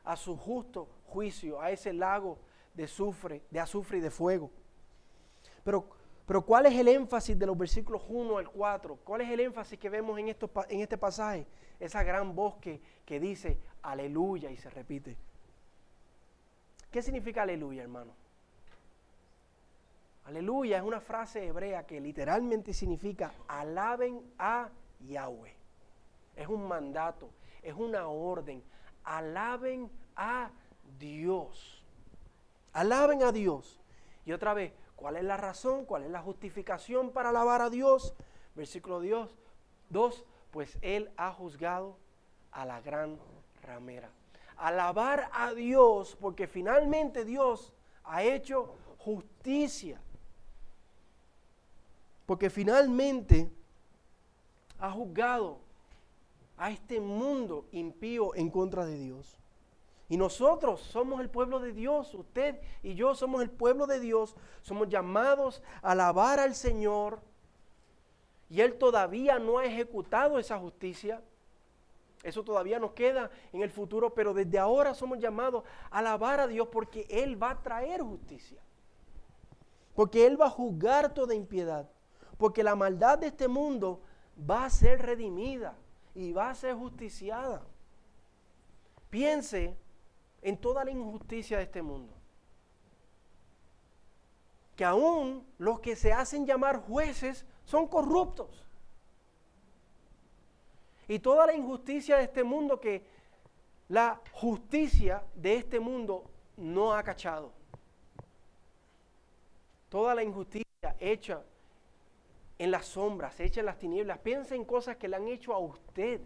a 0.04 0.18
su 0.18 0.36
justo 0.36 0.90
juicio, 1.08 1.62
a 1.62 1.72
ese 1.72 1.94
lago 1.94 2.38
de 2.74 2.84
azufre, 2.84 3.44
de 3.50 3.62
azufre 3.62 4.00
y 4.00 4.02
de 4.02 4.12
fuego. 4.12 4.52
Pero, 5.64 6.01
pero 6.32 6.46
¿cuál 6.46 6.66
es 6.66 6.80
el 6.80 6.88
énfasis 6.88 7.38
de 7.38 7.46
los 7.46 7.58
versículos 7.58 8.04
1 8.08 8.38
al 8.38 8.50
4? 8.50 9.00
¿Cuál 9.04 9.20
es 9.20 9.30
el 9.30 9.42
énfasis 9.42 9.78
que 9.78 9.90
vemos 9.90 10.18
en, 10.18 10.30
en 10.30 10.80
este 10.80 10.98
pasaje? 10.98 11.46
Esa 11.78 12.04
gran 12.04 12.34
voz 12.34 12.56
que, 12.56 12.80
que 13.06 13.20
dice 13.20 13.58
aleluya 13.82 14.50
y 14.50 14.56
se 14.56 14.70
repite. 14.70 15.18
¿Qué 16.90 17.02
significa 17.02 17.42
aleluya, 17.42 17.84
hermano? 17.84 18.14
Aleluya 20.24 20.78
es 20.78 20.84
una 20.84 21.02
frase 21.02 21.46
hebrea 21.46 21.86
que 21.86 22.00
literalmente 22.00 22.74
significa 22.74 23.34
alaben 23.50 24.22
a 24.40 24.70
Yahweh. 25.02 25.54
Es 26.38 26.48
un 26.48 26.66
mandato, 26.66 27.30
es 27.62 27.74
una 27.76 28.08
orden. 28.08 28.64
Alaben 29.04 29.92
a 30.16 30.50
Dios. 30.98 31.84
Alaben 32.72 33.22
a 33.22 33.34
Dios. 33.34 33.82
Y 34.26 34.32
otra 34.32 34.54
vez, 34.54 34.72
¿cuál 35.02 35.18
es 35.18 35.24
la 35.24 35.36
razón? 35.36 35.86
¿Cuál 35.86 36.04
es 36.04 36.12
la 36.12 36.22
justificación 36.22 37.12
para 37.12 37.30
alabar 37.30 37.62
a 37.62 37.70
Dios? 37.70 38.14
Versículo 38.56 39.02
Dios 39.02 39.36
2, 39.90 40.24
pues 40.52 40.78
Él 40.82 41.12
ha 41.18 41.34
juzgado 41.34 41.98
a 42.52 42.66
la 42.66 42.80
gran 42.82 43.18
ramera. 43.64 44.12
Alabar 44.58 45.30
a 45.34 45.54
Dios 45.54 46.16
porque 46.22 46.48
finalmente 46.48 47.26
Dios 47.26 47.74
ha 48.04 48.24
hecho 48.24 48.76
justicia 49.00 50.00
porque 52.32 52.50
finalmente 52.50 53.52
ha 54.80 54.90
juzgado 54.92 55.60
a 56.56 56.72
este 56.72 57.02
mundo 57.02 57.68
impío 57.74 58.34
en 58.36 58.50
contra 58.50 58.86
de 58.86 58.98
Dios. 58.98 59.41
Y 60.12 60.18
nosotros 60.18 60.82
somos 60.82 61.22
el 61.22 61.30
pueblo 61.30 61.62
de 61.62 61.72
Dios, 61.72 62.14
usted 62.14 62.60
y 62.84 62.96
yo 62.96 63.16
somos 63.16 63.42
el 63.42 63.50
pueblo 63.50 63.88
de 63.88 64.02
Dios, 64.02 64.36
somos 64.62 64.90
llamados 64.90 65.64
a 65.82 65.94
alabar 65.94 66.38
al 66.38 66.54
Señor 66.54 67.22
y 68.50 68.60
Él 68.60 68.78
todavía 68.78 69.40
no 69.40 69.60
ha 69.60 69.64
ejecutado 69.64 70.38
esa 70.38 70.60
justicia. 70.60 71.22
Eso 72.24 72.44
todavía 72.44 72.78
nos 72.78 72.92
queda 72.92 73.32
en 73.54 73.62
el 73.62 73.70
futuro, 73.70 74.14
pero 74.14 74.34
desde 74.34 74.60
ahora 74.60 74.94
somos 74.94 75.18
llamados 75.18 75.64
a 75.90 76.00
alabar 76.00 76.42
a 76.42 76.48
Dios 76.48 76.68
porque 76.70 77.08
Él 77.10 77.42
va 77.42 77.52
a 77.52 77.64
traer 77.64 78.02
justicia. 78.02 78.62
Porque 79.96 80.28
Él 80.28 80.40
va 80.40 80.48
a 80.48 80.50
juzgar 80.50 81.14
toda 81.14 81.36
impiedad. 81.36 81.90
Porque 82.38 82.64
la 82.64 82.76
maldad 82.76 83.18
de 83.18 83.28
este 83.28 83.48
mundo 83.48 84.02
va 84.38 84.66
a 84.66 84.70
ser 84.70 85.02
redimida 85.02 85.78
y 86.14 86.34
va 86.34 86.50
a 86.50 86.56
ser 86.56 86.76
justiciada. 86.76 87.62
Piense 89.10 89.78
en 90.42 90.58
toda 90.58 90.84
la 90.84 90.92
injusticia 90.92 91.58
de 91.58 91.64
este 91.64 91.82
mundo. 91.82 92.14
que 94.76 94.86
aún 94.86 95.46
los 95.60 95.80
que 95.80 95.96
se 95.96 96.12
hacen 96.12 96.46
llamar 96.48 96.82
jueces 96.82 97.46
son 97.66 97.88
corruptos. 97.88 98.66
Y 101.08 101.20
toda 101.20 101.46
la 101.46 101.54
injusticia 101.54 102.18
de 102.18 102.24
este 102.24 102.44
mundo 102.44 102.80
que 102.80 103.06
la 103.90 104.20
justicia 104.32 105.24
de 105.36 105.56
este 105.58 105.80
mundo 105.80 106.24
no 106.58 106.94
ha 106.94 107.04
cachado. 107.04 107.52
Toda 109.90 110.16
la 110.16 110.24
injusticia 110.24 110.96
hecha 111.00 111.44
en 112.58 112.72
las 112.72 112.88
sombras, 112.88 113.40
hecha 113.40 113.60
en 113.60 113.66
las 113.68 113.78
tinieblas. 113.78 114.18
Piensa 114.18 114.56
en 114.56 114.66
cosas 114.66 114.96
que 114.98 115.08
le 115.08 115.18
han 115.18 115.28
hecho 115.28 115.54
a 115.54 115.60
usted, 115.60 116.22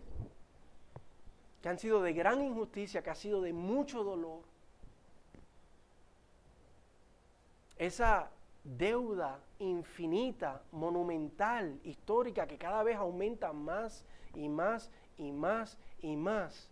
que 1.65 1.69
han 1.69 1.79
sido 1.79 1.99
de 2.03 2.13
gran 2.13 2.43
injusticia, 2.43 3.01
que 3.01 3.09
ha 3.09 3.15
sido 3.15 3.41
de 3.41 3.51
mucho 3.51 4.03
dolor. 4.03 4.43
Esa 7.75 8.29
deuda 8.63 9.39
infinita, 9.57 10.61
monumental, 10.73 11.79
histórica, 11.83 12.45
que 12.45 12.59
cada 12.59 12.83
vez 12.83 12.97
aumenta 12.97 13.51
más 13.51 14.05
y 14.35 14.47
más 14.47 14.91
y 15.17 15.31
más 15.31 15.79
y 16.03 16.15
más, 16.15 16.69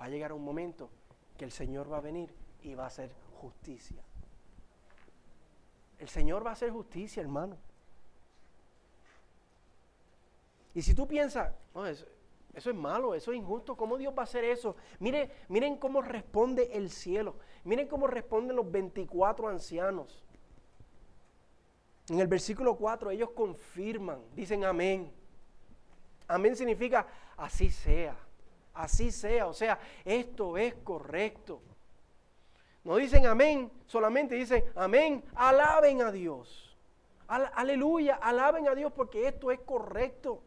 va 0.00 0.06
a 0.06 0.08
llegar 0.08 0.32
un 0.32 0.42
momento 0.42 0.90
que 1.38 1.44
el 1.44 1.52
Señor 1.52 1.92
va 1.92 1.98
a 1.98 2.00
venir 2.00 2.34
y 2.64 2.74
va 2.74 2.82
a 2.82 2.88
hacer 2.88 3.12
justicia. 3.40 4.02
El 6.00 6.08
Señor 6.08 6.44
va 6.44 6.50
a 6.50 6.54
hacer 6.54 6.72
justicia, 6.72 7.22
hermano. 7.22 7.56
Y 10.74 10.82
si 10.82 10.96
tú 10.96 11.06
piensas, 11.06 11.54
eso, 11.86 12.06
eso, 12.54 12.68
es 12.68 12.76
malo, 12.76 13.14
eso 13.14 13.32
es 13.32 13.38
injusto, 13.38 13.76
¿cómo 13.76 13.96
Dios 13.96 14.12
va 14.16 14.22
a 14.22 14.24
hacer 14.24 14.44
eso? 14.44 14.76
Miren, 14.98 15.30
miren 15.48 15.76
cómo 15.76 16.02
responde 16.02 16.70
el 16.74 16.90
cielo, 16.90 17.36
miren 17.64 17.88
cómo 17.88 18.06
responden 18.06 18.56
los 18.56 18.70
24 18.70 19.48
ancianos. 19.48 20.22
En 22.08 22.20
el 22.20 22.26
versículo 22.26 22.76
4 22.76 23.10
ellos 23.10 23.30
confirman, 23.30 24.20
dicen 24.34 24.64
amén. 24.64 25.10
Amén 26.28 26.54
significa 26.54 27.06
así 27.36 27.70
sea, 27.70 28.16
así 28.74 29.10
sea, 29.10 29.46
o 29.46 29.54
sea, 29.54 29.78
esto 30.04 30.58
es 30.58 30.74
correcto. 30.74 31.62
No 32.84 32.96
dicen 32.96 33.26
amén, 33.26 33.72
solamente 33.86 34.34
dicen 34.34 34.64
amén, 34.74 35.24
alaben 35.34 36.02
a 36.02 36.12
Dios. 36.12 36.76
aleluya, 37.28 38.16
alaben 38.16 38.68
a 38.68 38.74
Dios 38.74 38.92
porque 38.92 39.26
esto 39.28 39.50
es 39.50 39.60
correcto. 39.60 40.42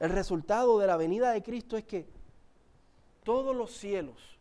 El 0.00 0.10
resultado 0.10 0.78
de 0.78 0.86
la 0.86 0.96
venida 0.96 1.32
de 1.32 1.42
Cristo 1.42 1.76
es 1.76 1.84
que 1.84 2.06
todos 3.24 3.54
los 3.54 3.72
cielos 3.72 4.38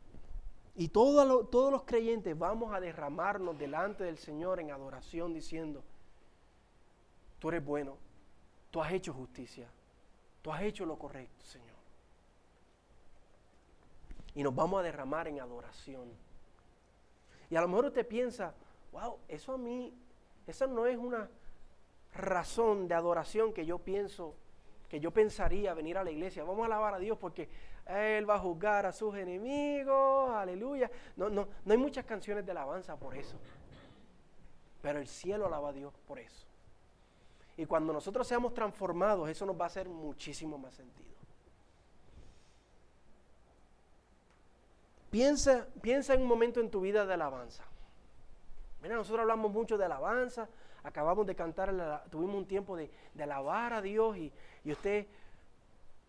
y 0.75 0.89
todos 0.89 1.71
los 1.71 1.83
creyentes 1.83 2.37
vamos 2.37 2.73
a 2.73 2.79
derramarnos 2.79 3.57
delante 3.57 4.03
del 4.03 4.17
Señor 4.17 4.59
en 4.59 4.71
adoración 4.71 5.33
diciendo, 5.33 5.83
tú 7.39 7.49
eres 7.49 7.65
bueno, 7.65 7.97
tú 8.69 8.81
has 8.81 8.91
hecho 8.91 9.13
justicia, 9.13 9.67
tú 10.41 10.51
has 10.51 10.61
hecho 10.61 10.85
lo 10.85 10.97
correcto, 10.97 11.43
Señor 11.43 11.77
y 14.37 14.43
nos 14.43 14.53
vamos 14.53 14.79
a 14.79 14.83
derramar 14.83 15.27
en 15.27 15.39
adoración. 15.39 16.09
Y 17.49 17.55
a 17.55 17.61
lo 17.61 17.67
mejor 17.67 17.85
usted 17.85 18.07
piensa, 18.07 18.53
wow, 18.91 19.17
eso 19.27 19.53
a 19.53 19.57
mí, 19.57 19.91
esa 20.45 20.67
no 20.67 20.85
es 20.85 20.95
una 20.95 21.27
razón 22.13 22.87
de 22.87 22.93
adoración 22.93 23.51
que 23.51 23.65
yo 23.65 23.79
pienso, 23.79 24.35
que 24.89 24.99
yo 24.99 25.11
pensaría 25.11 25.73
venir 25.73 25.97
a 25.97 26.03
la 26.03 26.11
iglesia. 26.11 26.43
Vamos 26.43 26.63
a 26.63 26.65
alabar 26.65 26.93
a 26.93 26.99
Dios 26.99 27.17
porque 27.17 27.49
Él 27.85 28.29
va 28.29 28.35
a 28.35 28.39
juzgar 28.39 28.85
a 28.85 28.91
sus 28.91 29.15
enemigos, 29.15 30.31
aleluya. 30.31 30.89
No, 31.15 31.29
no, 31.29 31.47
no 31.65 31.71
hay 31.71 31.77
muchas 31.77 32.05
canciones 32.05 32.45
de 32.45 32.51
alabanza 32.51 32.95
por 32.95 33.15
eso. 33.15 33.37
Pero 34.81 34.99
el 34.99 35.07
cielo 35.07 35.47
alaba 35.47 35.69
a 35.69 35.73
Dios 35.73 35.93
por 36.07 36.19
eso. 36.19 36.45
Y 37.57 37.65
cuando 37.65 37.91
nosotros 37.91 38.27
seamos 38.27 38.53
transformados, 38.53 39.27
eso 39.29 39.45
nos 39.45 39.59
va 39.59 39.65
a 39.65 39.67
hacer 39.67 39.89
muchísimo 39.89 40.57
más 40.57 40.75
sentido. 40.75 41.07
Piensa, 45.09 45.67
piensa 45.81 46.13
en 46.13 46.21
un 46.21 46.27
momento 46.27 46.59
en 46.59 46.69
tu 46.69 46.81
vida 46.81 47.05
de 47.05 47.13
alabanza. 47.13 47.63
Mira, 48.81 48.95
nosotros 48.95 49.21
hablamos 49.21 49.51
mucho 49.51 49.77
de 49.77 49.85
alabanza, 49.85 50.47
acabamos 50.87 51.27
de 51.27 51.35
cantar, 51.35 52.05
tuvimos 52.09 52.35
un 52.35 52.47
tiempo 52.47 52.75
de, 52.75 52.89
alabar 53.19 53.73
a 53.73 53.81
Dios 53.81 54.17
y, 54.17 54.33
usted 54.65 55.07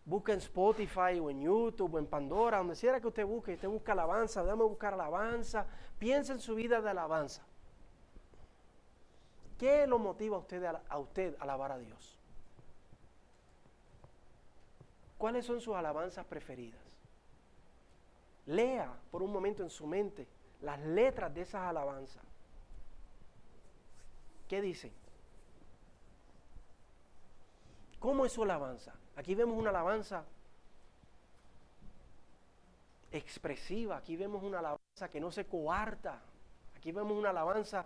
busca 0.05 0.33
en 0.33 0.39
Spotify 0.39 1.19
o 1.21 1.29
en 1.29 1.41
YouTube 1.41 1.93
o 1.93 1.99
en 1.99 2.07
Pandora, 2.07 2.57
donde 2.57 2.75
quiera 2.75 2.99
que 2.99 3.07
usted 3.07 3.25
busque, 3.25 3.53
usted 3.53 3.67
busca 3.67 3.91
alabanza, 3.91 4.43
déjame 4.43 4.63
buscar 4.63 4.93
alabanza, 4.93 5.67
piensa 5.99 6.33
en 6.33 6.39
su 6.39 6.55
vida 6.55 6.81
de 6.81 6.89
alabanza. 6.89 7.43
¿Qué 9.57 9.85
lo 9.85 9.99
motiva 9.99 10.37
a 10.37 10.39
usted 10.39 10.63
a 10.65 10.97
usted 10.97 11.35
a 11.39 11.43
alabar 11.43 11.73
a 11.73 11.77
Dios? 11.77 12.17
¿Cuáles 15.17 15.45
son 15.45 15.59
sus 15.59 15.75
alabanzas 15.75 16.25
preferidas? 16.25 16.81
Lea 18.45 18.91
por 19.11 19.21
un 19.21 19.31
momento 19.31 19.63
en 19.63 19.69
su 19.69 19.85
mente 19.85 20.27
las 20.61 20.79
letras 20.79 21.33
de 21.33 21.41
esas 21.41 21.61
alabanzas. 21.61 22.23
¿Qué 24.49 24.61
dicen? 24.61 24.91
¿Cómo 27.99 28.25
es 28.25 28.33
su 28.33 28.41
alabanza? 28.41 28.95
Aquí 29.15 29.35
vemos 29.35 29.55
una 29.55 29.69
alabanza 29.69 30.25
expresiva, 33.11 33.97
aquí 33.97 34.15
vemos 34.15 34.43
una 34.43 34.57
alabanza 34.57 35.09
que 35.11 35.19
no 35.19 35.31
se 35.31 35.45
coarta, 35.45 36.19
aquí 36.75 36.91
vemos 36.91 37.15
una 37.15 37.29
alabanza 37.29 37.85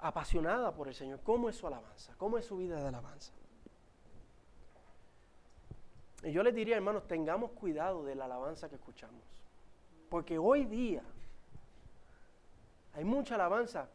apasionada 0.00 0.74
por 0.74 0.88
el 0.88 0.94
Señor. 0.94 1.20
¿Cómo 1.22 1.48
es 1.48 1.54
su 1.54 1.68
alabanza? 1.68 2.14
¿Cómo 2.18 2.36
es 2.36 2.44
su 2.44 2.56
vida 2.56 2.80
de 2.80 2.88
alabanza? 2.88 3.32
Y 6.24 6.32
yo 6.32 6.42
les 6.42 6.56
diría, 6.56 6.74
hermanos, 6.74 7.06
tengamos 7.06 7.52
cuidado 7.52 8.02
de 8.04 8.16
la 8.16 8.24
alabanza 8.24 8.68
que 8.68 8.74
escuchamos. 8.74 9.22
Porque 10.10 10.38
hoy 10.38 10.64
día 10.64 11.04
hay 12.94 13.04
mucha 13.04 13.36
alabanza 13.36 13.88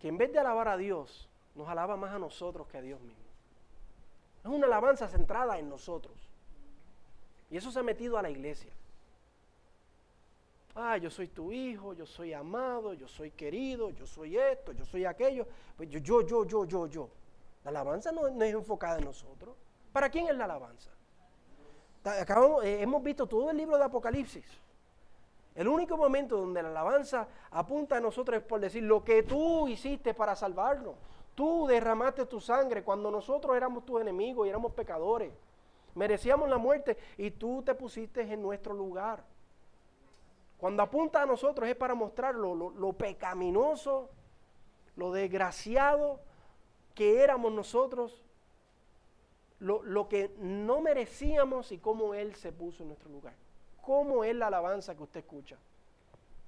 que 0.00 0.08
en 0.08 0.18
vez 0.18 0.32
de 0.32 0.38
alabar 0.38 0.68
a 0.68 0.76
Dios, 0.76 1.28
nos 1.54 1.68
alaba 1.68 1.96
más 1.96 2.12
a 2.12 2.18
nosotros 2.18 2.66
que 2.68 2.78
a 2.78 2.82
Dios 2.82 3.00
mismo. 3.00 3.24
Es 4.44 4.50
una 4.50 4.66
alabanza 4.66 5.08
centrada 5.08 5.58
en 5.58 5.68
nosotros. 5.68 6.14
Y 7.50 7.56
eso 7.56 7.70
se 7.70 7.80
ha 7.80 7.82
metido 7.82 8.18
a 8.18 8.22
la 8.22 8.30
iglesia. 8.30 8.72
Ah, 10.74 10.98
yo 10.98 11.10
soy 11.10 11.28
tu 11.28 11.50
hijo, 11.50 11.94
yo 11.94 12.04
soy 12.04 12.34
amado, 12.34 12.92
yo 12.92 13.08
soy 13.08 13.30
querido, 13.30 13.90
yo 13.90 14.06
soy 14.06 14.36
esto, 14.36 14.72
yo 14.72 14.84
soy 14.84 15.06
aquello. 15.06 15.46
Pues 15.76 15.88
yo, 15.88 15.98
yo, 16.00 16.26
yo, 16.26 16.44
yo, 16.44 16.64
yo, 16.66 16.86
yo. 16.86 17.08
La 17.64 17.70
alabanza 17.70 18.12
no, 18.12 18.28
es 18.28 18.54
enfocada 18.54 18.98
en 18.98 19.04
nosotros. 19.06 19.56
¿Para 19.92 20.10
quién 20.10 20.28
es 20.28 20.36
la 20.36 20.44
alabanza? 20.44 20.90
Eh, 22.62 22.82
hemos 22.82 23.02
visto 23.02 23.26
todo 23.26 23.50
el 23.50 23.56
libro 23.56 23.78
de 23.78 23.84
Apocalipsis. 23.84 24.44
El 25.56 25.68
único 25.68 25.96
momento 25.96 26.36
donde 26.36 26.62
la 26.62 26.68
alabanza 26.68 27.26
apunta 27.50 27.96
a 27.96 28.00
nosotros 28.00 28.38
es 28.38 28.44
por 28.44 28.60
decir 28.60 28.82
lo 28.82 29.02
que 29.02 29.22
tú 29.22 29.66
hiciste 29.66 30.14
para 30.14 30.36
salvarnos. 30.36 30.94
Tú 31.34 31.66
derramaste 31.66 32.26
tu 32.26 32.40
sangre 32.40 32.84
cuando 32.84 33.10
nosotros 33.10 33.56
éramos 33.56 33.84
tus 33.84 34.00
enemigos 34.00 34.46
y 34.46 34.50
éramos 34.50 34.72
pecadores. 34.72 35.32
Merecíamos 35.94 36.48
la 36.48 36.58
muerte 36.58 36.96
y 37.16 37.30
tú 37.30 37.62
te 37.62 37.74
pusiste 37.74 38.20
en 38.20 38.42
nuestro 38.42 38.74
lugar. 38.74 39.24
Cuando 40.58 40.82
apunta 40.82 41.22
a 41.22 41.26
nosotros 41.26 41.68
es 41.68 41.76
para 41.76 41.94
mostrar 41.94 42.34
lo 42.34 42.92
pecaminoso, 42.92 44.10
lo 44.94 45.12
desgraciado 45.12 46.20
que 46.94 47.22
éramos 47.22 47.52
nosotros 47.52 48.22
lo, 49.58 50.08
que 50.08 50.34
no 50.38 50.80
merecíamos 50.80 51.72
y 51.72 51.78
cómo 51.78 52.14
Él 52.14 52.34
se 52.34 52.52
puso 52.52 52.82
en 52.82 52.90
nuestro 52.90 53.10
lugar. 53.10 53.34
¿Cómo 53.86 54.24
es 54.24 54.34
la 54.34 54.48
alabanza 54.48 54.96
que 54.96 55.04
usted 55.04 55.20
escucha? 55.20 55.56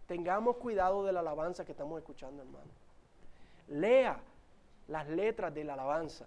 Tengamos 0.08 0.56
cuidado 0.56 1.04
de 1.04 1.12
la 1.12 1.20
alabanza 1.20 1.64
que 1.64 1.70
estamos 1.70 1.96
escuchando, 1.96 2.42
hermano. 2.42 2.70
Lea 3.68 4.18
las 4.88 5.06
letras 5.06 5.54
de 5.54 5.62
la 5.62 5.74
alabanza 5.74 6.26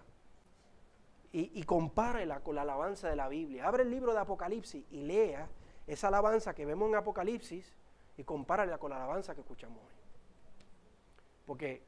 y, 1.32 1.62
compárela 1.64 2.40
con 2.40 2.54
la 2.54 2.62
alabanza 2.62 3.10
de 3.10 3.16
la 3.16 3.28
Biblia. 3.28 3.68
Abre 3.68 3.82
el 3.82 3.90
libro 3.90 4.14
de 4.14 4.20
Apocalipsis 4.20 4.86
y 4.90 5.02
lea 5.02 5.48
esa 5.86 6.08
alabanza 6.08 6.54
que 6.54 6.64
vemos 6.64 6.88
en 6.88 6.94
Apocalipsis 6.94 7.70
y 8.16 8.24
compárala 8.24 8.78
con 8.78 8.90
la 8.90 8.96
alabanza 8.96 9.34
que 9.34 9.42
escuchamos 9.42 9.78
hoy. 9.78 9.94
Porque 11.44 11.82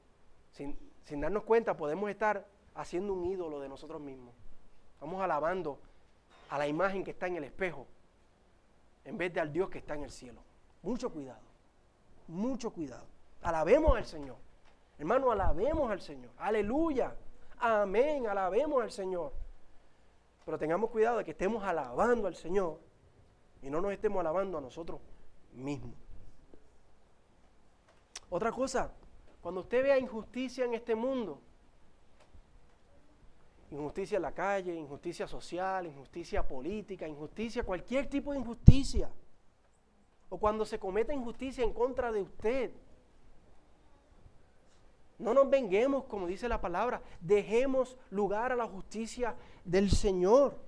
sin, 0.53 0.79
sin 1.05 1.21
darnos 1.21 1.45
cuenta 1.45 1.79
podemos 1.79 2.11
estar 2.11 2.47
haciendo 2.75 3.15
un 3.15 3.25
ídolo 3.25 3.61
de 3.61 3.71
nosotros 3.71 4.03
mismos. 4.03 4.35
Estamos 4.95 5.23
alabando 5.23 5.79
a 6.51 6.59
la 6.59 6.69
imagen 6.69 7.05
que 7.05 7.13
está 7.13 7.27
en 7.27 7.37
el 7.37 7.45
espejo 7.45 7.87
en 9.05 9.19
vez 9.19 9.33
de 9.33 9.41
al 9.41 9.53
Dios 9.53 9.71
que 9.71 9.79
está 9.79 9.95
en 9.95 10.05
el 10.05 10.11
cielo. 10.11 10.41
Mucho 10.83 11.11
cuidado, 11.11 11.43
mucho 12.29 12.71
cuidado. 12.71 13.07
Alabemos 13.43 13.97
al 13.97 14.05
Señor. 14.05 14.37
Hermano, 14.99 15.31
alabemos 15.31 15.91
al 15.91 16.01
Señor. 16.01 16.31
Aleluya. 16.39 17.15
Amén. 17.59 18.27
Alabemos 18.27 18.83
al 18.83 18.91
Señor. 18.91 19.33
Pero 20.45 20.59
tengamos 20.59 20.91
cuidado 20.91 21.19
de 21.19 21.25
que 21.25 21.33
estemos 21.33 21.63
alabando 21.65 22.29
al 22.29 22.35
Señor 22.35 22.79
y 23.63 23.71
no 23.71 23.81
nos 23.81 23.93
estemos 23.93 24.21
alabando 24.21 24.59
a 24.59 24.61
nosotros 24.61 25.01
mismos. 25.53 25.95
Otra 28.29 28.53
cosa, 28.53 28.93
cuando 29.41 29.63
usted 29.63 29.83
vea 29.83 29.99
injusticia 29.99 30.65
en 30.65 30.75
este 30.75 30.95
mundo, 30.95 31.41
injusticia 33.75 34.17
en 34.17 34.23
la 34.23 34.33
calle, 34.33 34.75
injusticia 34.75 35.27
social, 35.27 35.87
injusticia 35.87 36.47
política, 36.47 37.09
injusticia, 37.09 37.63
cualquier 37.63 38.09
tipo 38.09 38.33
de 38.33 38.39
injusticia, 38.39 39.11
o 40.29 40.39
cuando 40.39 40.65
se 40.65 40.79
cometa 40.79 41.13
injusticia 41.13 41.65
en 41.65 41.73
contra 41.73 42.11
de 42.11 42.23
usted, 42.23 42.71
no 45.19 45.33
nos 45.33 45.49
venguemos, 45.49 46.05
como 46.05 46.27
dice 46.27 46.49
la 46.49 46.61
palabra, 46.61 47.01
dejemos 47.21 47.97
lugar 48.11 48.53
a 48.53 48.57
la 48.57 48.67
justicia 48.67 49.37
del 49.65 49.91
Señor. 49.91 50.59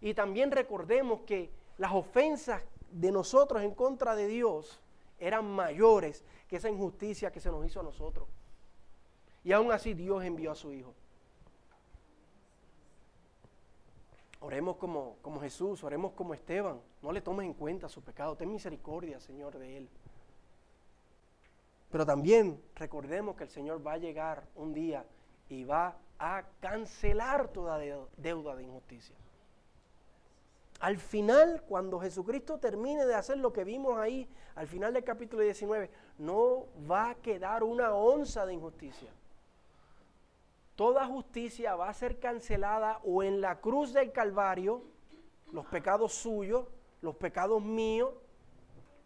Y 0.00 0.14
también 0.14 0.50
recordemos 0.50 1.20
que 1.22 1.50
las 1.78 1.92
ofensas 1.92 2.62
de 2.90 3.10
nosotros 3.10 3.62
en 3.62 3.74
contra 3.74 4.14
de 4.14 4.26
Dios 4.26 4.80
eran 5.18 5.50
mayores 5.50 6.24
que 6.48 6.56
esa 6.56 6.68
injusticia 6.68 7.30
que 7.30 7.40
se 7.40 7.50
nos 7.50 7.64
hizo 7.64 7.80
a 7.80 7.84
nosotros. 7.84 8.28
Y 9.42 9.52
aún 9.52 9.72
así 9.72 9.94
Dios 9.94 10.22
envió 10.24 10.50
a 10.50 10.54
su 10.54 10.72
Hijo. 10.72 10.94
Oremos 14.40 14.76
como, 14.76 15.16
como 15.20 15.40
Jesús, 15.40 15.84
oremos 15.84 16.12
como 16.12 16.34
Esteban. 16.34 16.80
No 17.02 17.12
le 17.12 17.20
tomes 17.20 17.46
en 17.46 17.54
cuenta 17.54 17.88
su 17.88 18.02
pecado. 18.02 18.36
Ten 18.36 18.50
misericordia, 18.50 19.20
Señor, 19.20 19.58
de 19.58 19.76
él. 19.76 19.88
Pero 21.90 22.06
también 22.06 22.62
recordemos 22.76 23.36
que 23.36 23.44
el 23.44 23.50
Señor 23.50 23.86
va 23.86 23.94
a 23.94 23.98
llegar 23.98 24.44
un 24.54 24.72
día 24.72 25.04
y 25.48 25.64
va 25.64 25.96
a 26.18 26.44
cancelar 26.60 27.48
toda 27.48 27.78
deuda 28.16 28.56
de 28.56 28.62
injusticia. 28.62 29.16
Al 30.80 30.96
final, 30.96 31.62
cuando 31.68 32.00
Jesucristo 32.00 32.58
termine 32.58 33.04
de 33.04 33.14
hacer 33.14 33.36
lo 33.38 33.52
que 33.52 33.64
vimos 33.64 33.98
ahí, 33.98 34.26
al 34.54 34.66
final 34.66 34.94
del 34.94 35.04
capítulo 35.04 35.42
19, 35.42 35.90
no 36.18 36.66
va 36.90 37.10
a 37.10 37.14
quedar 37.16 37.62
una 37.62 37.92
onza 37.92 38.46
de 38.46 38.54
injusticia. 38.54 39.10
Toda 40.80 41.04
justicia 41.04 41.76
va 41.76 41.90
a 41.90 41.92
ser 41.92 42.18
cancelada 42.18 43.02
o 43.04 43.22
en 43.22 43.42
la 43.42 43.60
cruz 43.60 43.92
del 43.92 44.12
Calvario, 44.12 44.82
los 45.52 45.66
pecados 45.66 46.14
suyos, 46.14 46.68
los 47.02 47.16
pecados 47.16 47.62
míos, 47.62 48.14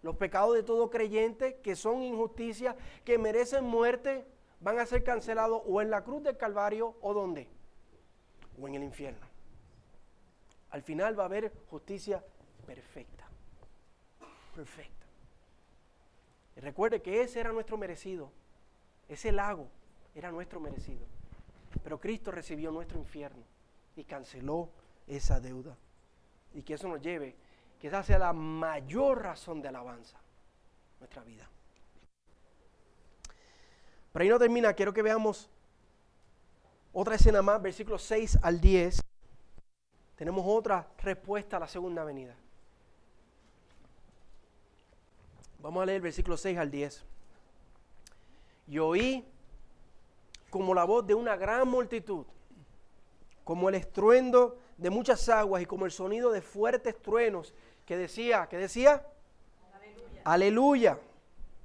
los 0.01 0.15
pecados 0.15 0.55
de 0.55 0.63
todo 0.63 0.89
creyente 0.89 1.57
que 1.65 1.75
son 1.75 2.01
injusticia, 2.03 2.77
que 3.05 3.19
merecen 3.19 3.65
muerte, 3.65 4.25
van 4.61 4.79
a 4.79 4.87
ser 4.87 5.03
cancelados 5.03 5.63
o 5.67 5.83
en 5.83 5.91
la 5.91 6.05
cruz 6.05 6.23
del 6.23 6.37
Calvario 6.37 6.95
o 7.01 7.13
dónde? 7.13 7.49
O 8.63 8.69
en 8.69 8.77
el 8.77 8.85
infierno. 8.85 9.27
Al 10.71 10.83
final 10.83 11.19
va 11.19 11.25
a 11.25 11.27
haber 11.27 11.53
justicia 11.71 12.25
perfecta. 12.65 13.27
Perfecta. 14.55 15.07
Y 16.57 16.61
recuerde 16.61 17.03
que 17.03 17.23
ese 17.23 17.41
era 17.41 17.51
nuestro 17.51 17.77
merecido. 17.77 18.31
Ese 19.09 19.33
lago 19.33 19.67
era 20.15 20.31
nuestro 20.31 20.61
merecido. 20.61 21.05
Pero 21.85 22.01
Cristo 22.01 22.33
recibió 22.33 22.73
nuestro 22.73 22.99
infierno 22.99 23.44
y 23.94 24.03
canceló 24.03 24.70
esa 25.07 25.38
deuda. 25.38 25.77
Y 26.53 26.62
que 26.62 26.75
eso 26.75 26.88
nos 26.88 27.01
lleve, 27.01 27.37
que 27.79 27.87
esa 27.87 28.03
sea 28.03 28.18
la 28.18 28.33
mayor 28.33 29.23
razón 29.23 29.62
de 29.62 29.68
alabanza 29.68 30.18
nuestra 30.99 31.23
vida. 31.23 31.49
Pero 34.12 34.23
ahí 34.23 34.29
no 34.29 34.38
termina, 34.38 34.73
quiero 34.73 34.92
que 34.92 35.03
veamos 35.03 35.49
otra 36.92 37.14
escena 37.14 37.42
más, 37.42 37.62
versículos 37.62 38.03
6 38.03 38.38
al 38.42 38.61
10 38.61 39.01
tenemos 40.16 40.44
otra 40.47 40.88
respuesta 40.99 41.57
a 41.57 41.61
la 41.61 41.68
segunda 41.68 42.05
venida. 42.05 42.37
Vamos 45.59 45.83
a 45.83 45.87
leer 45.87 45.97
el 45.97 46.03
versículo 46.03 46.37
6 46.37 46.59
al 46.59 46.70
10. 46.70 47.05
Y 48.68 48.79
oí 48.79 49.25
como 50.55 50.73
la 50.73 50.85
voz 50.85 51.05
de 51.05 51.14
una 51.14 51.35
gran 51.35 51.67
multitud, 51.67 52.25
como 53.43 53.69
el 53.69 53.75
estruendo 53.75 54.57
de 54.77 54.88
muchas 54.88 55.29
aguas 55.29 55.61
y 55.61 55.67
como 55.67 55.85
el 55.85 55.90
sonido 55.90 56.31
de 56.31 56.43
fuertes 56.43 56.97
truenos, 57.03 57.53
que 57.85 57.97
decía, 57.97 58.47
que 58.49 58.57
decía, 58.57 59.05
aleluya. 59.75 60.21
aleluya. 60.23 60.99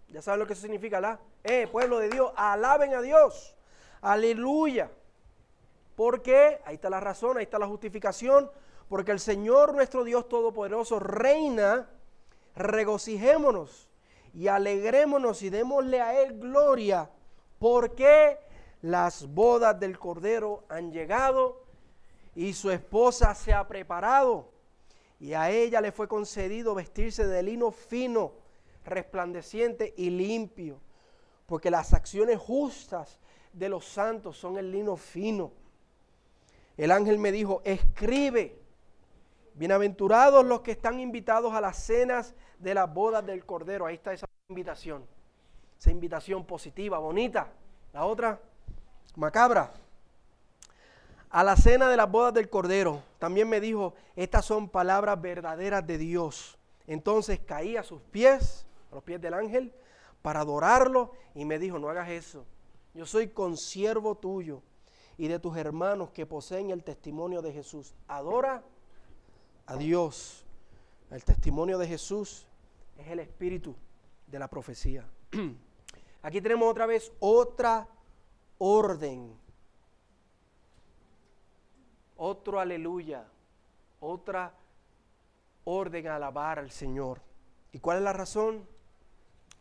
Ya 0.07 0.23
saben 0.23 0.39
lo 0.39 0.47
que 0.47 0.53
eso 0.53 0.63
significa, 0.63 0.99
¿la? 0.99 1.19
Eh, 1.43 1.67
pueblo 1.71 1.99
de 1.99 2.09
Dios, 2.09 2.31
alaben 2.35 2.95
a 2.95 3.01
Dios. 3.03 3.55
Aleluya. 4.01 4.89
Porque, 5.95 6.59
ahí 6.65 6.73
está 6.73 6.89
la 6.89 6.99
razón, 6.99 7.37
ahí 7.37 7.43
está 7.43 7.59
la 7.59 7.67
justificación, 7.67 8.49
porque 8.87 9.11
el 9.11 9.19
Señor 9.19 9.75
nuestro 9.75 10.03
Dios 10.03 10.27
Todopoderoso 10.27 10.99
reina, 10.99 11.87
regocijémonos 12.55 13.87
y 14.33 14.47
alegrémonos 14.47 15.43
y 15.43 15.51
démosle 15.51 16.01
a 16.01 16.19
Él 16.19 16.39
gloria, 16.39 17.07
porque 17.59 18.48
las 18.81 19.27
bodas 19.27 19.79
del 19.79 19.99
Cordero 19.99 20.63
han 20.69 20.91
llegado 20.91 21.63
y 22.35 22.53
su 22.53 22.71
esposa 22.71 23.35
se 23.35 23.53
ha 23.53 23.67
preparado 23.67 24.49
y 25.19 25.33
a 25.33 25.49
ella 25.49 25.81
le 25.81 25.91
fue 25.91 26.07
concedido 26.07 26.75
vestirse 26.75 27.27
de 27.27 27.43
lino 27.43 27.71
fino, 27.71 28.33
resplandeciente 28.85 29.93
y 29.97 30.09
limpio, 30.09 30.79
porque 31.45 31.69
las 31.69 31.93
acciones 31.93 32.39
justas 32.39 33.19
de 33.51 33.67
los 33.67 33.85
santos 33.85 34.37
son 34.37 34.57
el 34.57 34.71
lino 34.71 34.95
fino 34.95 35.51
el 36.79 36.91
ángel 36.91 37.17
me 37.17 37.33
dijo, 37.33 37.61
escribe, 37.65 38.57
bienaventurados 39.55 40.45
los 40.45 40.61
que 40.61 40.71
están 40.71 41.01
invitados 41.01 41.53
a 41.53 41.59
las 41.59 41.75
cenas 41.75 42.33
de 42.57 42.73
las 42.73 42.93
bodas 42.93 43.25
del 43.25 43.45
Cordero. 43.45 43.85
Ahí 43.85 43.95
está 43.95 44.13
esa 44.13 44.25
invitación, 44.47 45.05
esa 45.77 45.91
invitación 45.91 46.45
positiva, 46.45 46.97
bonita. 46.97 47.51
La 47.91 48.05
otra, 48.05 48.39
macabra. 49.15 49.73
A 51.29 51.43
la 51.43 51.55
cena 51.55 51.89
de 51.89 51.97
las 51.97 52.09
bodas 52.09 52.33
del 52.33 52.49
Cordero. 52.49 53.03
También 53.19 53.47
me 53.47 53.59
dijo, 53.59 53.93
estas 54.15 54.45
son 54.45 54.69
palabras 54.69 55.21
verdaderas 55.21 55.85
de 55.85 55.97
Dios. 55.97 56.57
Entonces 56.87 57.39
caí 57.39 57.77
a 57.77 57.83
sus 57.83 58.01
pies, 58.01 58.65
a 58.91 58.95
los 58.95 59.03
pies 59.03 59.21
del 59.21 59.35
ángel, 59.35 59.73
para 60.21 60.41
adorarlo 60.41 61.11
y 61.35 61.45
me 61.45 61.59
dijo, 61.59 61.77
no 61.77 61.89
hagas 61.89 62.09
eso. 62.09 62.45
Yo 62.93 63.05
soy 63.05 63.27
consiervo 63.27 64.15
tuyo 64.15 64.61
y 65.17 65.27
de 65.27 65.37
tus 65.37 65.55
hermanos 65.57 66.09
que 66.11 66.25
poseen 66.25 66.71
el 66.71 66.83
testimonio 66.83 67.41
de 67.41 67.53
Jesús. 67.53 67.93
Adora 68.07 68.63
a 69.67 69.75
Dios. 69.75 70.45
El 71.11 71.23
testimonio 71.23 71.77
de 71.77 71.87
Jesús 71.87 72.47
es 72.97 73.07
el 73.07 73.19
espíritu 73.19 73.75
de 74.27 74.39
la 74.39 74.47
profecía. 74.47 75.05
Aquí 76.21 76.41
tenemos 76.41 76.69
otra 76.69 76.85
vez 76.85 77.11
otra 77.19 77.87
orden. 78.59 79.35
Otro 82.17 82.59
aleluya. 82.59 83.25
Otra 83.99 84.53
orden 85.63 86.07
a 86.07 86.17
alabar 86.17 86.59
al 86.59 86.69
Señor. 86.69 87.21
¿Y 87.73 87.79
cuál 87.79 87.97
es 87.97 88.03
la 88.03 88.13
razón? 88.13 88.67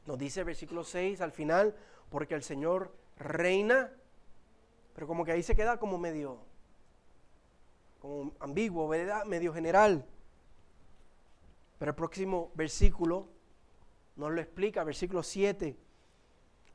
Nos 0.07 0.19
dice 0.19 0.41
el 0.41 0.47
versículo 0.47 0.85
6 0.85 1.21
al 1.23 1.33
final, 1.33 1.75
porque 2.11 2.35
el 2.35 2.43
Señor 2.43 2.95
reina 3.17 3.91
pero 4.99 5.07
como 5.07 5.25
que 5.25 5.31
ahí 5.31 5.45
se 5.45 5.55
queda 5.55 5.77
como 5.77 5.97
medio, 5.97 6.41
como 8.01 8.33
ambiguo, 8.41 8.89
¿verdad? 8.89 9.25
Medio 9.27 9.55
general. 9.55 10.05
Pero 11.79 11.91
el 11.91 11.95
próximo 11.95 12.51
versículo 12.57 13.29
nos 14.17 14.33
lo 14.33 14.41
explica, 14.41 14.83
versículo 14.83 15.23
7. 15.23 15.77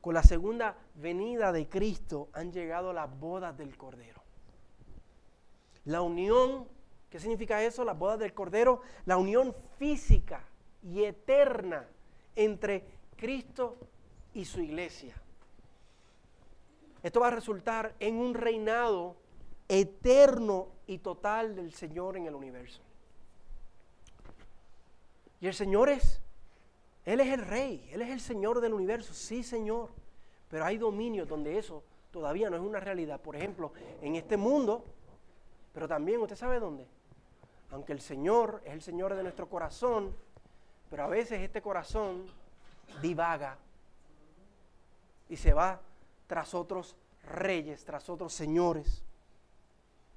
Con 0.04 0.12
la 0.12 0.22
segunda 0.22 0.76
venida 0.96 1.50
de 1.50 1.66
Cristo 1.66 2.28
han 2.34 2.52
llegado 2.52 2.92
las 2.92 3.08
bodas 3.18 3.56
del 3.56 3.74
Cordero. 3.74 4.20
La 5.86 6.02
unión, 6.02 6.68
¿qué 7.08 7.18
significa 7.18 7.62
eso? 7.62 7.86
Las 7.86 7.98
bodas 7.98 8.18
del 8.18 8.34
Cordero, 8.34 8.82
la 9.06 9.16
unión 9.16 9.56
física 9.78 10.44
y 10.82 11.04
eterna 11.04 11.88
entre 12.36 12.84
Cristo 13.16 13.78
y 14.34 14.44
su 14.44 14.60
iglesia. 14.60 15.14
Esto 17.02 17.20
va 17.20 17.28
a 17.28 17.30
resultar 17.30 17.94
en 17.98 18.16
un 18.16 18.34
reinado 18.34 19.16
eterno 19.68 20.68
y 20.86 20.98
total 20.98 21.56
del 21.56 21.72
Señor 21.72 22.18
en 22.18 22.26
el 22.26 22.34
universo. 22.34 22.82
Y 25.40 25.46
el 25.46 25.54
Señor 25.54 25.88
es, 25.88 26.20
Él 27.04 27.20
es 27.20 27.28
el 27.28 27.44
rey, 27.44 27.88
Él 27.92 28.02
es 28.02 28.10
el 28.10 28.20
Señor 28.20 28.60
del 28.60 28.74
universo, 28.74 29.12
sí 29.12 29.42
Señor. 29.42 29.90
Pero 30.48 30.64
hay 30.64 30.78
dominios 30.78 31.28
donde 31.28 31.58
eso 31.58 31.82
todavía 32.10 32.48
no 32.48 32.56
es 32.56 32.62
una 32.62 32.80
realidad. 32.80 33.20
Por 33.20 33.36
ejemplo, 33.36 33.72
en 34.00 34.16
este 34.16 34.36
mundo, 34.36 34.84
pero 35.72 35.88
también 35.88 36.20
usted 36.20 36.36
sabe 36.36 36.60
dónde. 36.60 36.86
Aunque 37.70 37.92
el 37.92 38.00
Señor 38.00 38.62
es 38.64 38.72
el 38.72 38.82
Señor 38.82 39.14
de 39.14 39.22
nuestro 39.22 39.48
corazón, 39.48 40.14
pero 40.90 41.04
a 41.04 41.08
veces 41.08 41.40
este 41.40 41.60
corazón 41.60 42.24
divaga 43.02 43.58
y 45.28 45.36
se 45.36 45.52
va 45.52 45.80
tras 46.26 46.54
otros 46.54 46.96
reyes, 47.26 47.84
tras 47.84 48.08
otros 48.08 48.32
señores. 48.32 49.02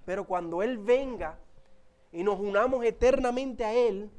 Pero 0.05 0.25
cuando 0.25 0.61
Él 0.61 0.77
venga 0.77 1.37
y 2.11 2.23
nos 2.23 2.39
unamos 2.39 2.85
eternamente 2.85 3.65
a 3.65 3.73
Él, 3.73 4.09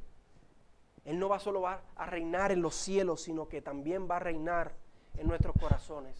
Él 1.09 1.19
no 1.19 1.31
va 1.31 1.39
solo 1.39 1.67
a 1.67 1.81
reinar 2.05 2.53
en 2.53 2.61
los 2.61 2.75
cielos, 2.75 3.23
sino 3.23 3.49
que 3.49 3.63
también 3.63 4.07
va 4.11 4.17
a 4.17 4.19
reinar 4.19 4.75
en 5.17 5.27
nuestros 5.27 5.57
corazones. 5.59 6.15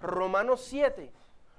Romanos 0.00 0.64
7, 0.64 1.10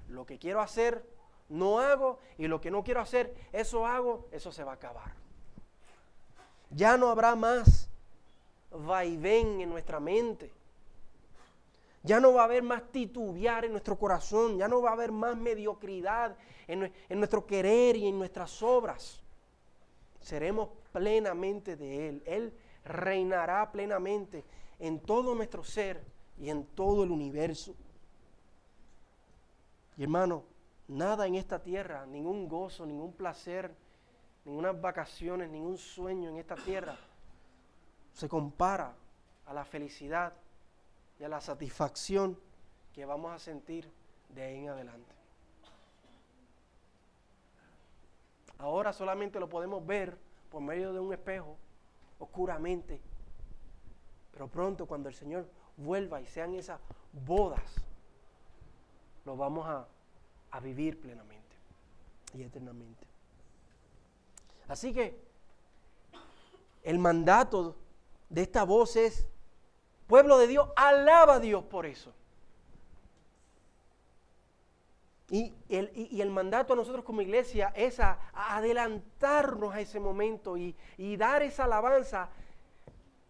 lo 0.08 0.24
que 0.24 0.38
quiero 0.38 0.62
hacer, 0.62 1.04
no 1.50 1.78
hago, 1.78 2.20
y 2.38 2.48
lo 2.48 2.62
que 2.62 2.70
no 2.70 2.82
quiero 2.82 3.02
hacer, 3.02 3.34
eso 3.52 3.86
hago, 3.86 4.28
eso 4.32 4.50
se 4.50 4.64
va 4.64 4.72
a 4.72 4.76
acabar. 4.76 5.12
Ya 6.70 6.96
no 6.96 7.10
habrá 7.10 7.34
más 7.36 7.90
vaivén 8.70 9.60
en 9.60 9.68
nuestra 9.68 10.00
mente. 10.00 10.50
Ya 12.02 12.18
no 12.18 12.32
va 12.32 12.40
a 12.40 12.44
haber 12.44 12.62
más 12.62 12.82
titubear 12.90 13.66
en 13.66 13.72
nuestro 13.72 13.98
corazón, 13.98 14.56
ya 14.56 14.68
no 14.68 14.80
va 14.80 14.88
a 14.88 14.94
haber 14.94 15.12
más 15.12 15.36
mediocridad 15.36 16.34
en, 16.66 16.90
en 17.10 17.18
nuestro 17.18 17.44
querer 17.44 17.94
y 17.96 18.08
en 18.08 18.18
nuestras 18.18 18.62
obras. 18.62 19.20
Seremos 20.22 20.70
plenamente 20.94 21.76
de 21.76 22.08
Él. 22.08 22.22
Él 22.24 22.54
reinará 22.84 23.70
plenamente 23.72 24.44
en 24.78 25.00
todo 25.00 25.34
nuestro 25.34 25.64
ser 25.64 26.02
y 26.38 26.48
en 26.48 26.64
todo 26.64 27.02
el 27.02 27.10
universo. 27.10 27.74
Y 29.96 30.04
hermano, 30.04 30.44
nada 30.88 31.26
en 31.26 31.34
esta 31.34 31.62
tierra, 31.62 32.06
ningún 32.06 32.48
gozo, 32.48 32.86
ningún 32.86 33.12
placer, 33.12 33.74
ninguna 34.44 34.72
vacaciones, 34.72 35.50
ningún 35.50 35.76
sueño 35.76 36.30
en 36.30 36.36
esta 36.36 36.54
tierra 36.54 36.96
se 38.12 38.28
compara 38.28 38.94
a 39.46 39.52
la 39.52 39.64
felicidad 39.64 40.32
y 41.18 41.24
a 41.24 41.28
la 41.28 41.40
satisfacción 41.40 42.38
que 42.92 43.04
vamos 43.04 43.32
a 43.32 43.38
sentir 43.40 43.90
de 44.28 44.42
ahí 44.42 44.58
en 44.58 44.68
adelante. 44.68 45.14
Ahora 48.58 48.92
solamente 48.92 49.40
lo 49.40 49.48
podemos 49.48 49.84
ver 49.84 50.16
por 50.54 50.62
medio 50.62 50.92
de 50.92 51.00
un 51.00 51.12
espejo, 51.12 51.56
oscuramente. 52.20 53.00
Pero 54.30 54.46
pronto 54.46 54.86
cuando 54.86 55.08
el 55.08 55.14
Señor 55.16 55.48
vuelva 55.76 56.20
y 56.20 56.28
sean 56.28 56.54
esas 56.54 56.78
bodas, 57.26 57.60
lo 59.24 59.36
vamos 59.36 59.66
a, 59.66 59.88
a 60.52 60.60
vivir 60.60 61.00
plenamente 61.00 61.56
y 62.34 62.44
eternamente. 62.44 63.04
Así 64.68 64.92
que 64.92 65.20
el 66.84 67.00
mandato 67.00 67.74
de 68.28 68.42
esta 68.42 68.62
voz 68.62 68.94
es, 68.94 69.26
pueblo 70.06 70.38
de 70.38 70.46
Dios, 70.46 70.68
alaba 70.76 71.34
a 71.34 71.40
Dios 71.40 71.64
por 71.64 71.84
eso. 71.84 72.12
Y 75.34 75.52
el, 75.68 75.90
y 75.96 76.20
el, 76.20 76.30
mandato 76.30 76.74
a 76.74 76.76
nosotros 76.76 77.04
como 77.04 77.20
iglesia 77.20 77.72
es 77.74 78.00
adelantarnos 78.34 79.74
a 79.74 79.80
ese 79.80 79.98
momento 79.98 80.56
y, 80.56 80.76
y 80.96 81.16
dar 81.16 81.42
esa 81.42 81.64
alabanza, 81.64 82.28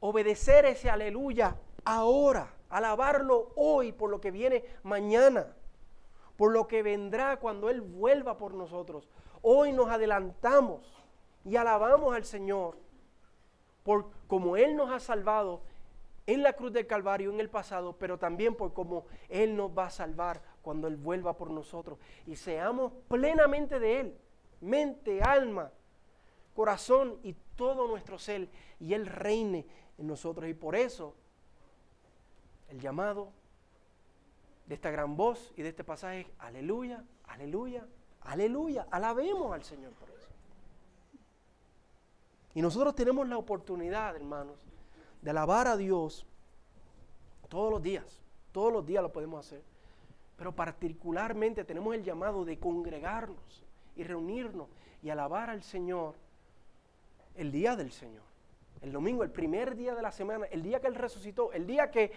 obedecer 0.01 0.67
ese 0.67 0.91
aleluya 0.91 1.57
ahora, 1.83 2.53
alabarlo 2.69 3.53
hoy 3.57 3.93
por 3.93 4.11
lo 4.11 4.21
que 4.21 4.31
viene 4.31 4.67
mañana, 4.83 5.47
por 6.37 6.53
lo 6.53 6.69
que 6.69 6.83
vendrá 6.83 7.39
cuando 7.39 7.71
Él 7.71 7.81
vuelva 7.81 8.37
por 8.37 8.53
nosotros. 8.53 9.09
Hoy 9.41 9.73
nos 9.73 9.89
adelantamos 9.89 11.03
y 11.43 11.57
alabamos 11.57 12.15
al 12.15 12.27
Señor 12.27 12.77
por 13.83 14.11
como 14.27 14.59
Él 14.59 14.77
nos 14.77 14.91
ha 14.91 15.01
salvado 15.01 15.63
en 16.27 16.43
la 16.43 16.53
cruz 16.53 16.71
del 16.71 16.87
Calvario 16.87 17.31
en 17.31 17.41
el 17.41 17.49
pasado, 17.49 17.97
pero 17.99 18.19
también 18.19 18.55
por 18.55 18.75
cómo 18.75 19.07
Él 19.31 19.57
nos 19.57 19.71
va 19.71 19.87
a 19.87 19.91
salvar 19.91 20.43
cuando 20.65 20.89
Él 20.89 20.97
vuelva 20.97 21.37
por 21.37 21.51
nosotros. 21.51 21.99
Y 22.27 22.35
seamos 22.35 22.93
plenamente 23.07 23.79
de 23.79 24.01
Él, 24.01 24.19
mente, 24.61 25.23
alma, 25.23 25.71
corazón 26.57 27.19
y 27.23 27.35
todo 27.55 27.87
nuestro 27.87 28.19
ser, 28.19 28.49
y 28.81 28.95
Él 28.95 29.07
reine 29.07 29.67
en 29.99 30.07
nosotros. 30.07 30.49
Y 30.49 30.55
por 30.55 30.75
eso 30.75 31.15
el 32.71 32.81
llamado 32.81 33.31
de 34.67 34.75
esta 34.75 34.91
gran 34.91 35.17
voz 35.17 35.53
y 35.57 35.63
de 35.63 35.69
este 35.69 35.85
pasaje 35.85 36.23
es 36.23 36.27
aleluya, 36.39 37.05
aleluya, 37.25 37.87
aleluya. 38.23 38.89
Alabemos 38.91 39.53
al 39.53 39.63
Señor 39.63 39.93
por 39.93 40.09
eso. 40.11 40.29
Y 42.55 42.63
nosotros 42.63 42.95
tenemos 42.95 43.29
la 43.29 43.37
oportunidad, 43.37 44.17
hermanos, 44.17 44.57
de 45.21 45.31
alabar 45.31 45.69
a 45.69 45.77
Dios 45.77 46.27
todos 47.49 47.71
los 47.71 47.83
días. 47.83 48.23
Todos 48.53 48.73
los 48.73 48.87
días 48.87 49.03
lo 49.03 49.13
podemos 49.13 49.45
hacer. 49.45 49.74
Pero 50.37 50.53
particularmente 50.53 51.65
tenemos 51.65 51.95
el 51.95 52.03
llamado 52.03 52.45
de 52.45 52.59
congregarnos 52.59 53.65
y 53.97 54.03
reunirnos 54.03 54.69
y 55.03 55.11
alabar 55.11 55.51
al 55.51 55.63
Señor 55.63 56.15
el 57.37 57.53
día 57.53 57.77
del 57.77 57.93
Señor. 57.93 58.23
El 58.81 58.93
domingo, 58.93 59.23
el 59.23 59.31
primer 59.31 59.77
día 59.77 59.95
de 59.95 60.03
la 60.03 60.13
semana, 60.13 60.47
el 60.47 60.63
día 60.63 60.81
que 60.81 60.89
Él 60.89 60.95
resucitó, 60.95 61.53
el 61.53 61.67
día 61.67 61.91
que 61.91 62.13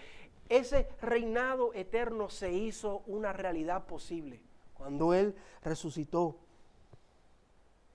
ese 0.50 0.88
reinado 1.02 1.74
eterno 1.74 2.30
se 2.30 2.52
hizo 2.52 3.04
una 3.08 3.34
realidad 3.34 3.86
posible, 3.86 4.42
cuando 4.74 5.14
Él 5.14 5.36
resucitó. 5.64 6.38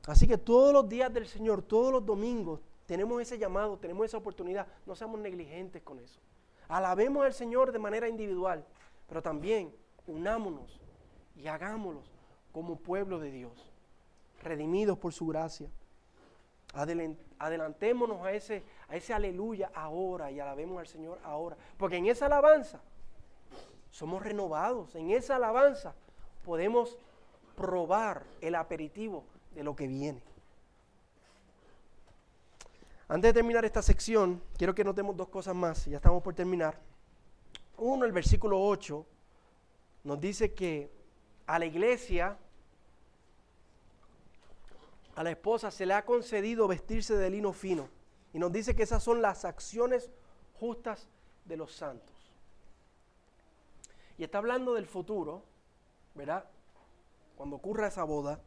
Así 0.06 0.26
que 0.26 0.38
todos 0.38 0.72
los 0.72 0.88
días 0.88 1.12
del 1.12 1.26
Señor, 1.26 1.62
todos 1.62 1.92
los 1.92 2.04
domingos, 2.04 2.60
tenemos 2.86 3.22
ese 3.22 3.38
llamado, 3.38 3.78
tenemos 3.78 4.06
esa 4.06 4.18
oportunidad. 4.18 4.66
No 4.84 4.94
seamos 4.94 5.20
negligentes 5.20 5.82
con 5.82 5.98
eso. 6.00 6.20
Alabemos 6.68 7.24
al 7.24 7.34
Señor 7.34 7.72
de 7.72 7.78
manera 7.78 8.08
individual, 8.08 8.64
pero 9.06 9.22
también 9.22 9.72
unámonos 10.06 10.80
y 11.36 11.46
hagámoslo 11.46 12.02
como 12.52 12.76
pueblo 12.76 13.18
de 13.18 13.30
Dios, 13.30 13.52
redimidos 14.42 14.98
por 14.98 15.12
su 15.12 15.26
gracia. 15.26 15.68
Adelantémonos 17.38 18.24
a 18.24 18.32
ese, 18.32 18.62
a 18.88 18.96
ese 18.96 19.12
aleluya 19.12 19.70
ahora 19.74 20.30
y 20.30 20.40
alabemos 20.40 20.78
al 20.78 20.86
Señor 20.86 21.18
ahora. 21.24 21.56
Porque 21.76 21.96
en 21.96 22.06
esa 22.06 22.26
alabanza 22.26 22.80
somos 23.90 24.22
renovados, 24.22 24.94
en 24.94 25.10
esa 25.10 25.36
alabanza 25.36 25.94
podemos 26.44 26.96
probar 27.56 28.24
el 28.40 28.54
aperitivo 28.54 29.24
de 29.54 29.64
lo 29.64 29.76
que 29.76 29.86
viene. 29.86 30.22
Antes 33.08 33.28
de 33.28 33.34
terminar 33.34 33.64
esta 33.66 33.82
sección, 33.82 34.42
quiero 34.56 34.74
que 34.74 34.84
notemos 34.84 35.14
dos 35.14 35.28
cosas 35.28 35.54
más, 35.54 35.84
ya 35.84 35.96
estamos 35.96 36.22
por 36.22 36.34
terminar. 36.34 36.78
Uno, 37.76 38.06
el 38.06 38.12
versículo 38.12 38.58
8, 38.58 39.04
nos 40.04 40.20
dice 40.20 40.52
que 40.54 40.90
a 41.46 41.58
la 41.58 41.66
iglesia, 41.66 42.36
a 45.14 45.22
la 45.22 45.30
esposa, 45.30 45.70
se 45.70 45.86
le 45.86 45.94
ha 45.94 46.04
concedido 46.04 46.66
vestirse 46.66 47.16
de 47.16 47.30
lino 47.30 47.52
fino. 47.52 47.88
Y 48.32 48.38
nos 48.38 48.52
dice 48.52 48.74
que 48.74 48.82
esas 48.82 49.02
son 49.02 49.22
las 49.22 49.44
acciones 49.44 50.10
justas 50.58 51.08
de 51.44 51.56
los 51.56 51.72
santos. 51.72 52.32
Y 54.18 54.24
está 54.24 54.38
hablando 54.38 54.74
del 54.74 54.86
futuro, 54.86 55.42
¿verdad? 56.14 56.44
Cuando 57.36 57.56
ocurra 57.56 57.88
esa 57.88 58.04
boda, 58.04 58.40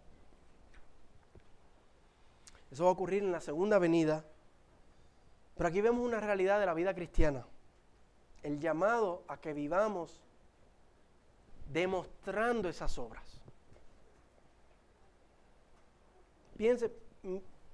eso 2.72 2.84
va 2.84 2.90
a 2.90 2.94
ocurrir 2.94 3.24
en 3.24 3.32
la 3.32 3.42
segunda 3.42 3.80
venida. 3.80 4.26
Pero 5.56 5.70
aquí 5.70 5.82
vemos 5.82 6.06
una 6.06 6.20
realidad 6.20 6.60
de 6.60 6.66
la 6.66 6.74
vida 6.74 6.94
cristiana. 6.94 7.46
El 8.44 8.60
llamado 8.60 9.24
a 9.28 9.38
que 9.38 9.54
vivamos 9.54 10.25
demostrando 11.72 12.70
esas 12.70 12.98
obras. 12.98 13.24
Piense, 16.58 16.92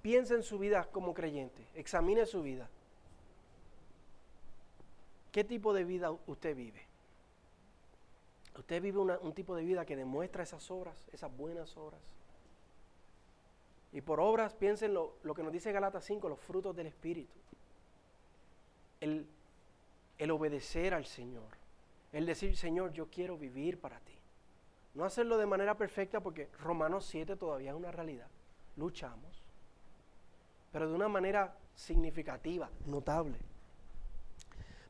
piense 0.02 0.36
en 0.36 0.44
su 0.44 0.58
vida 0.58 0.88
como 0.92 1.14
creyente, 1.14 1.66
examine 1.76 2.26
su 2.26 2.42
vida. 2.42 2.70
¿Qué 5.32 5.44
tipo 5.44 5.74
de 5.74 5.84
vida 5.84 6.12
usted 6.28 6.56
vive? 6.56 6.82
¿Usted 8.58 8.82
vive 8.82 9.00
un 9.00 9.34
tipo 9.34 9.56
de 9.56 9.64
vida 9.64 9.86
que 9.86 9.96
demuestra 9.96 10.44
esas 10.44 10.70
obras, 10.72 10.96
esas 11.14 11.36
buenas 11.36 11.78
obras? 11.78 12.02
Y 13.94 14.02
por 14.02 14.20
obras, 14.20 14.54
piensen 14.54 14.94
lo, 14.94 15.16
lo 15.24 15.34
que 15.34 15.44
nos 15.44 15.52
dice 15.52 15.72
Galatas 15.72 16.06
5, 16.06 16.28
los 16.28 16.40
frutos 16.40 16.76
del 16.76 16.88
Espíritu. 16.88 17.34
El, 19.00 19.26
el 20.18 20.32
obedecer 20.32 20.94
al 20.94 21.06
Señor. 21.06 21.61
El 22.12 22.26
decir, 22.26 22.58
Señor, 22.58 22.92
yo 22.92 23.10
quiero 23.10 23.38
vivir 23.38 23.80
para 23.80 24.00
ti. 24.00 24.18
No 24.94 25.06
hacerlo 25.06 25.38
de 25.38 25.46
manera 25.46 25.78
perfecta 25.78 26.20
porque 26.20 26.50
Romanos 26.60 27.06
7 27.06 27.38
todavía 27.38 27.72
es 27.72 27.78
una 27.78 27.92
realidad. 27.92 28.28
Luchamos. 28.76 29.42
Pero 30.72 30.90
de 30.90 30.96
una 30.96 31.08
manera 31.08 31.56
significativa, 31.74 32.70
notable. 32.86 33.38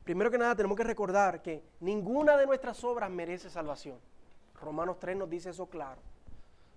Primero 0.04 0.30
que 0.30 0.38
nada 0.38 0.56
tenemos 0.56 0.76
que 0.76 0.84
recordar 0.84 1.42
que 1.42 1.62
ninguna 1.80 2.36
de 2.36 2.46
nuestras 2.46 2.82
obras 2.82 3.10
merece 3.10 3.48
salvación. 3.48 3.98
Romanos 4.60 4.98
3 4.98 5.16
nos 5.16 5.30
dice 5.30 5.50
eso 5.50 5.66
claro. 5.66 6.00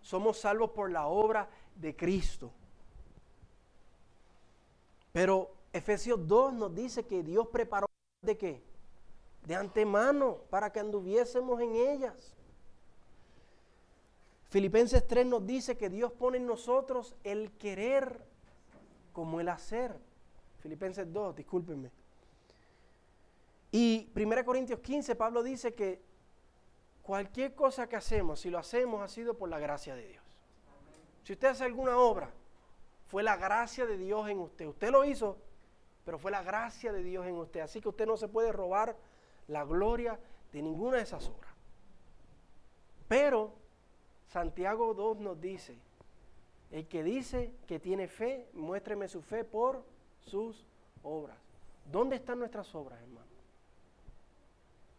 Somos 0.01 0.39
salvos 0.39 0.69
por 0.71 0.91
la 0.91 1.07
obra 1.07 1.49
de 1.75 1.95
Cristo. 1.95 2.51
Pero 5.11 5.51
Efesios 5.73 6.27
2 6.27 6.53
nos 6.53 6.75
dice 6.75 7.05
que 7.05 7.23
Dios 7.23 7.47
preparó 7.47 7.87
de 8.21 8.37
qué? 8.37 8.74
De 9.45 9.55
antemano 9.55 10.39
para 10.49 10.71
que 10.71 10.79
anduviésemos 10.79 11.61
en 11.61 11.75
ellas. 11.75 12.35
Filipenses 14.49 15.05
3 15.05 15.25
nos 15.25 15.45
dice 15.45 15.77
que 15.77 15.89
Dios 15.89 16.11
pone 16.11 16.37
en 16.37 16.47
nosotros 16.47 17.15
el 17.23 17.51
querer 17.57 18.25
como 19.11 19.39
el 19.39 19.49
hacer. 19.49 19.99
Filipenses 20.59 21.11
2, 21.11 21.35
discúlpenme. 21.35 21.91
Y 23.71 24.09
1 24.15 24.45
Corintios 24.45 24.79
15, 24.79 25.15
Pablo 25.15 25.43
dice 25.43 25.73
que 25.73 26.01
cualquier 27.01 27.53
cosa 27.53 27.87
que 27.87 27.97
hacemos, 27.97 28.39
si 28.39 28.49
lo 28.49 28.57
hacemos, 28.57 29.01
ha 29.01 29.07
sido 29.07 29.37
por 29.37 29.49
la 29.49 29.59
gracia 29.59 29.95
de 29.95 30.07
Dios. 30.07 30.23
Si 31.23 31.33
usted 31.33 31.49
hace 31.49 31.65
alguna 31.65 31.97
obra, 31.97 32.31
fue 33.07 33.23
la 33.23 33.35
gracia 33.35 33.85
de 33.85 33.97
Dios 33.97 34.29
en 34.29 34.39
usted. 34.39 34.67
Usted 34.67 34.91
lo 34.91 35.03
hizo, 35.05 35.37
pero 36.05 36.17
fue 36.17 36.31
la 36.31 36.41
gracia 36.41 36.91
de 36.93 37.03
Dios 37.03 37.25
en 37.27 37.35
usted. 37.35 37.59
Así 37.59 37.81
que 37.81 37.89
usted 37.89 38.07
no 38.07 38.15
se 38.15 38.27
puede 38.27 38.51
robar 38.51 38.95
la 39.47 39.63
gloria 39.63 40.19
de 40.51 40.61
ninguna 40.61 40.97
de 40.97 41.03
esas 41.03 41.27
obras. 41.27 41.53
Pero 43.07 43.53
Santiago 44.27 44.93
2 44.93 45.17
nos 45.19 45.39
dice, 45.39 45.77
el 46.71 46.87
que 46.87 47.03
dice 47.03 47.53
que 47.67 47.79
tiene 47.79 48.07
fe, 48.07 48.49
muéstreme 48.53 49.07
su 49.07 49.21
fe 49.21 49.43
por 49.43 49.83
sus 50.25 50.65
obras. 51.03 51.37
¿Dónde 51.91 52.15
están 52.15 52.39
nuestras 52.39 52.73
obras, 52.73 52.99
hermano? 53.01 53.25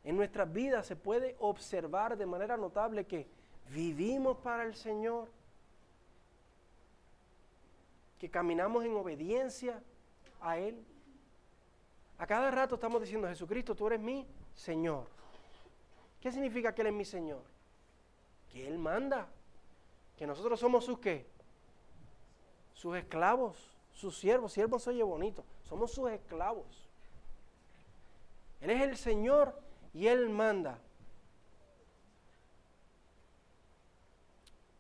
En 0.05 0.17
nuestras 0.17 0.53
vidas 0.53 0.87
se 0.87 0.95
puede 0.95 1.35
observar 1.41 2.17
de 2.17 2.27
manera 2.27 2.57
notable 2.57 3.07
que 3.07 3.27
vivimos 3.71 4.37
para 4.39 4.63
el 4.63 4.77
Señor, 4.77 5.29
que 8.21 8.31
caminamos 8.31 8.85
en 8.85 8.95
obediencia 8.95 9.83
a 10.41 10.59
Él. 10.59 10.81
A 12.19 12.27
cada 12.27 12.51
rato 12.51 12.77
estamos 12.77 13.01
diciendo, 13.01 13.29
Jesucristo, 13.29 13.75
tú 13.75 13.87
eres 13.87 14.01
mi 14.01 14.27
Señor. 14.55 15.07
¿Qué 16.21 16.33
significa 16.33 16.75
que 16.75 16.81
Él 16.81 16.89
es 16.89 16.95
mi 16.95 17.05
Señor? 17.05 17.43
Que 18.51 18.67
Él 18.67 18.79
manda. 18.79 19.29
Que 20.17 20.27
nosotros 20.27 20.59
somos 20.59 20.85
sus 20.85 20.99
qué? 20.99 21.27
Sus 22.73 22.97
esclavos, 22.97 23.57
sus 23.93 24.19
siervos. 24.19 24.53
Siervos 24.53 24.83
se 24.83 24.91
oye 24.91 25.03
bonito. 25.03 25.45
Somos 25.63 25.93
sus 25.93 26.11
esclavos. 26.11 26.89
Él 28.61 28.71
es 28.71 28.81
el 28.81 28.97
Señor 28.97 29.61
y 29.93 30.07
Él 30.07 30.31
manda. 30.31 30.79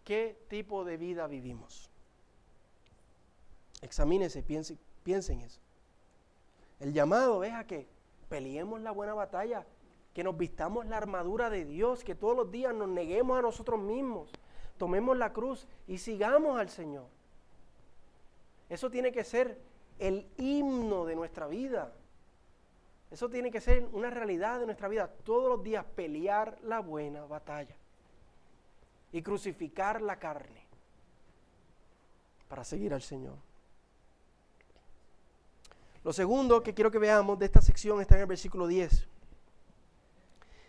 ¿Qué 0.04 0.38
tipo 0.48 0.84
de 0.84 0.96
vida 0.96 1.26
vivimos? 1.26 1.90
Examínese, 3.82 4.42
piense, 4.42 4.78
piense 5.02 5.32
en 5.32 5.42
eso. 5.42 5.60
El 6.80 6.92
llamado 6.92 7.42
es 7.44 7.52
a 7.54 7.66
que 7.66 7.86
peleemos 8.28 8.80
la 8.80 8.90
buena 8.90 9.14
batalla, 9.14 9.66
que 10.14 10.24
nos 10.24 10.36
vistamos 10.36 10.86
la 10.86 10.96
armadura 10.96 11.50
de 11.50 11.64
Dios, 11.64 12.04
que 12.04 12.14
todos 12.14 12.36
los 12.36 12.50
días 12.50 12.74
nos 12.74 12.88
neguemos 12.88 13.38
a 13.38 13.42
nosotros 13.42 13.80
mismos, 13.80 14.30
tomemos 14.78 15.16
la 15.16 15.32
cruz 15.32 15.66
y 15.86 15.98
sigamos 15.98 16.58
al 16.58 16.68
Señor. 16.68 17.06
Eso 18.68 18.90
tiene 18.90 19.12
que 19.12 19.24
ser 19.24 19.58
el 19.98 20.26
himno 20.36 21.04
de 21.04 21.16
nuestra 21.16 21.46
vida. 21.46 21.92
Eso 23.10 23.28
tiene 23.28 23.50
que 23.50 23.60
ser 23.60 23.88
una 23.92 24.10
realidad 24.10 24.58
de 24.58 24.66
nuestra 24.66 24.88
vida. 24.88 25.08
Todos 25.24 25.48
los 25.48 25.62
días 25.62 25.84
pelear 25.94 26.58
la 26.62 26.80
buena 26.80 27.24
batalla 27.24 27.76
y 29.12 29.22
crucificar 29.22 30.02
la 30.02 30.18
carne 30.18 30.66
para 32.48 32.64
seguir 32.64 32.92
al 32.92 33.02
Señor. 33.02 33.36
Lo 36.06 36.12
segundo 36.12 36.62
que 36.62 36.72
quiero 36.72 36.92
que 36.92 37.00
veamos 37.00 37.36
de 37.36 37.46
esta 37.46 37.60
sección 37.60 38.00
está 38.00 38.14
en 38.14 38.20
el 38.20 38.26
versículo 38.28 38.68
10. 38.68 39.08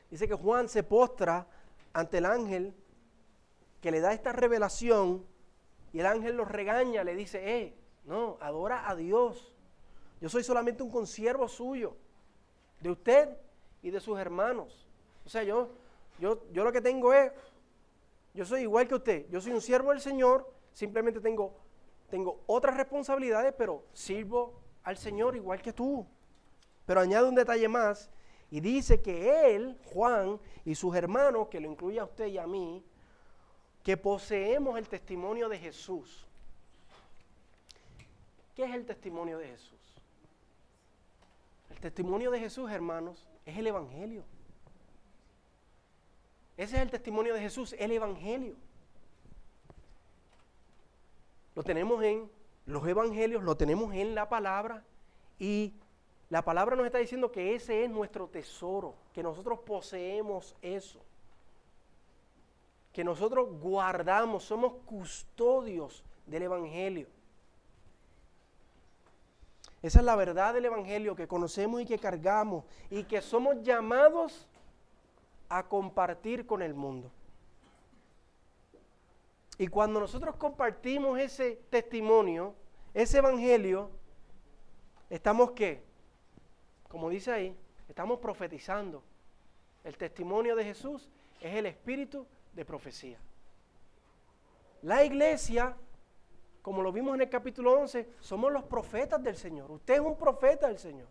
Dice 0.10 0.28
que 0.28 0.34
Juan 0.34 0.68
se 0.68 0.82
postra 0.82 1.46
ante 1.94 2.18
el 2.18 2.26
ángel 2.26 2.74
que 3.80 3.92
le 3.92 4.00
da 4.00 4.14
esta 4.14 4.32
revelación 4.32 5.24
y 5.94 6.00
el 6.00 6.08
ángel 6.08 6.38
lo 6.38 6.44
regaña, 6.44 7.04
le 7.04 7.14
dice, 7.14 7.56
eh, 7.56 7.78
no, 8.06 8.40
adora 8.42 8.90
a 8.90 8.96
Dios. 8.96 9.54
Yo 10.22 10.28
soy 10.28 10.44
solamente 10.44 10.82
un 10.82 10.90
consiervo 10.90 11.48
suyo, 11.48 11.96
de 12.82 12.90
usted 12.90 13.38
y 13.84 13.92
de 13.92 14.00
sus 14.00 14.18
hermanos. 14.18 14.88
O 15.24 15.30
sea, 15.30 15.44
yo, 15.44 15.70
yo, 16.18 16.52
yo 16.52 16.64
lo 16.64 16.72
que 16.72 16.82
tengo 16.82 17.14
es, 17.14 17.32
yo 18.34 18.44
soy 18.44 18.62
igual 18.62 18.88
que 18.88 18.96
usted, 18.96 19.30
yo 19.30 19.40
soy 19.40 19.52
un 19.52 19.62
siervo 19.62 19.92
del 19.92 20.02
Señor, 20.02 20.52
simplemente 20.74 21.22
tengo, 21.22 21.54
tengo 22.10 22.42
otras 22.48 22.76
responsabilidades, 22.76 23.54
pero 23.56 23.84
sirvo 23.94 24.66
al 24.88 24.98
Señor 24.98 25.36
igual 25.36 25.62
que 25.62 25.74
tú. 25.74 26.08
Pero 26.86 27.02
añade 27.02 27.28
un 27.28 27.36
detalle 27.36 27.68
más 27.68 28.10
y 28.50 28.62
dice 28.62 29.02
que 29.02 29.54
él, 29.54 29.78
Juan, 29.84 30.40
y 30.64 30.76
sus 30.76 30.96
hermanos, 30.96 31.50
que 31.50 31.60
lo 31.60 31.70
incluye 31.70 32.00
a 32.00 32.06
usted 32.06 32.28
y 32.28 32.38
a 32.38 32.48
mí, 32.48 32.82
que 33.84 33.98
poseemos 33.98 34.78
el 34.78 34.88
testimonio 34.88 35.50
de 35.50 35.60
Jesús. 35.60 36.26
¿Qué 38.56 38.64
es 38.64 38.74
el 38.74 38.86
testimonio 38.86 39.38
de 39.40 39.50
Jesús? 39.50 40.02
El 41.70 41.82
testimonio 41.82 42.32
de 42.32 42.40
Jesús, 42.40 42.72
hermanos, 42.72 43.28
es 43.46 43.58
el 43.58 43.68
Evangelio. 43.68 44.24
Ese 46.56 46.78
es 46.78 46.82
el 46.82 46.92
testimonio 46.92 47.34
de 47.34 47.42
Jesús, 47.42 47.76
el 47.78 47.92
Evangelio. 47.92 48.56
Lo 51.56 51.64
tenemos 51.64 52.02
en 52.06 52.37
los 52.68 52.86
evangelios, 52.86 53.44
lo 53.44 53.58
tenemos 53.58 53.96
en 53.96 54.14
la 54.14 54.30
palabra 54.30 54.84
y 55.40 55.74
la 56.30 56.44
palabra 56.44 56.76
nos 56.76 56.86
está 56.86 57.00
diciendo 57.00 57.32
que 57.32 57.56
ese 57.56 57.86
es 57.86 57.90
nuestro 57.90 58.28
tesoro, 58.28 58.94
que 59.14 59.24
nosotros 59.24 59.60
poseemos 59.60 60.56
eso, 60.62 61.00
que 62.92 63.04
nosotros 63.04 63.50
guardamos, 63.60 64.44
somos 64.44 64.74
custodios 64.86 66.04
del 66.26 66.44
evangelio. 66.44 67.08
Esa 69.82 70.00
es 70.00 70.06
la 70.06 70.16
verdad 70.16 70.54
del 70.54 70.66
Evangelio 70.66 71.16
que 71.16 71.28
conocemos 71.28 71.80
y 71.82 71.86
que 71.86 72.00
cargamos 72.00 72.66
y 72.90 73.04
que 73.04 73.22
somos 73.22 73.62
llamados 73.62 74.48
a 75.50 75.68
compartir 75.68 76.46
con 76.46 76.62
el 76.62 76.74
mundo. 76.74 77.12
Y 79.58 79.68
cuando 79.68 80.00
nosotros 80.00 80.36
compartimos 80.36 81.20
ese 81.20 81.60
testimonio, 81.70 82.54
ese 82.94 83.18
evangelio, 83.18 83.90
estamos 85.10 85.52
qué? 85.52 85.84
Como 86.88 87.10
dice 87.10 87.32
ahí, 87.32 87.58
estamos 87.90 88.20
profetizando. 88.20 89.04
El 89.84 89.98
testimonio 89.98 90.56
de 90.56 90.64
Jesús 90.64 91.10
es 91.42 91.56
el 91.56 91.66
espíritu 91.66 92.28
de 92.54 92.66
profecía. 92.66 93.18
La 94.84 95.04
iglesia, 95.04 95.76
como 96.62 96.84
lo 96.84 96.92
vimos 96.92 97.16
en 97.16 97.22
el 97.22 97.30
capítulo 97.30 97.80
11, 97.80 98.08
somos 98.20 98.52
los 98.52 98.64
profetas 98.64 99.24
del 99.24 99.36
Señor. 99.36 99.72
Usted 99.72 99.96
es 99.96 100.00
un 100.02 100.18
profeta 100.18 100.68
del 100.68 100.78
Señor. 100.78 101.08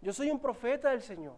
Yo 0.00 0.12
soy 0.12 0.30
un 0.30 0.40
profeta 0.40 0.90
del 0.90 1.02
Señor. 1.02 1.36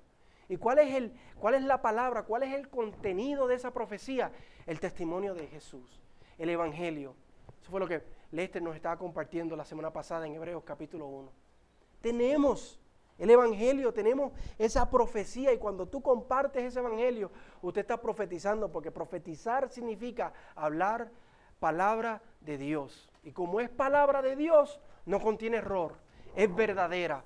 ¿Y 0.49 0.57
cuál 0.57 0.79
es, 0.79 0.95
el, 0.95 1.13
cuál 1.39 1.55
es 1.55 1.63
la 1.63 1.83
palabra? 1.83 2.23
¿Cuál 2.23 2.45
es 2.45 2.55
el 2.55 2.69
contenido 2.71 3.47
de 3.47 3.57
esa 3.57 3.73
profecía? 3.73 4.33
El 4.67 4.81
testimonio 4.81 5.35
de 5.35 5.47
Jesús 5.47 6.01
el 6.41 6.49
Evangelio. 6.49 7.15
Eso 7.61 7.71
fue 7.71 7.81
lo 7.81 7.87
que 7.87 8.03
Lester 8.33 8.63
nos 8.63 8.75
estaba 8.75 8.97
compartiendo 8.97 9.55
la 9.55 9.65
semana 9.65 9.93
pasada 9.93 10.27
en 10.27 10.35
Hebreos 10.35 10.65
capítulo 10.65 11.07
1. 11.07 11.31
Tenemos 12.01 12.81
el 13.19 13.29
Evangelio, 13.29 13.93
tenemos 13.93 14.33
esa 14.59 14.91
profecía 14.91 15.53
y 15.53 15.59
cuando 15.59 15.87
tú 15.87 16.01
compartes 16.01 16.65
ese 16.65 16.79
Evangelio, 16.79 17.31
usted 17.61 17.83
está 17.83 18.01
profetizando 18.01 18.73
porque 18.73 18.91
profetizar 18.91 19.69
significa 19.69 20.33
hablar 20.55 21.11
palabra 21.59 22.23
de 22.41 22.57
Dios. 22.57 23.11
Y 23.23 23.33
como 23.33 23.61
es 23.61 23.69
palabra 23.69 24.23
de 24.23 24.35
Dios, 24.35 24.81
no 25.05 25.21
contiene 25.21 25.59
error, 25.59 25.97
es 26.35 26.55
verdadera. 26.55 27.23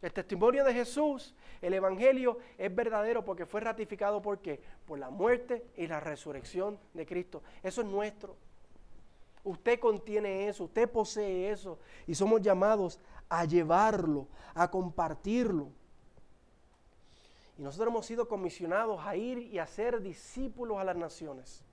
El 0.00 0.12
testimonio 0.14 0.64
de 0.64 0.72
Jesús, 0.72 1.34
el 1.62 1.74
Evangelio, 1.74 2.38
es 2.56 2.74
verdadero 2.74 3.24
porque 3.24 3.46
fue 3.46 3.60
ratificado 3.60 4.22
por 4.22 4.38
qué? 4.40 4.60
Por 4.86 4.98
la 4.98 5.10
muerte 5.10 5.64
y 5.76 5.86
la 5.86 6.00
resurrección 6.00 6.78
de 6.94 7.06
Cristo. 7.06 7.42
Eso 7.62 7.82
es 7.82 7.86
nuestro. 7.86 8.36
Usted 9.44 9.78
contiene 9.78 10.48
eso, 10.48 10.64
usted 10.64 10.90
posee 10.90 11.50
eso 11.50 11.78
y 12.06 12.14
somos 12.14 12.42
llamados 12.42 13.00
a 13.28 13.44
llevarlo, 13.44 14.26
a 14.54 14.70
compartirlo. 14.70 15.68
Y 17.56 17.62
nosotros 17.62 17.88
hemos 17.88 18.06
sido 18.06 18.28
comisionados 18.28 19.00
a 19.04 19.16
ir 19.16 19.38
y 19.38 19.58
a 19.58 19.66
ser 19.66 20.00
discípulos 20.00 20.78
a 20.78 20.84
las 20.84 20.96
naciones. 20.96 21.64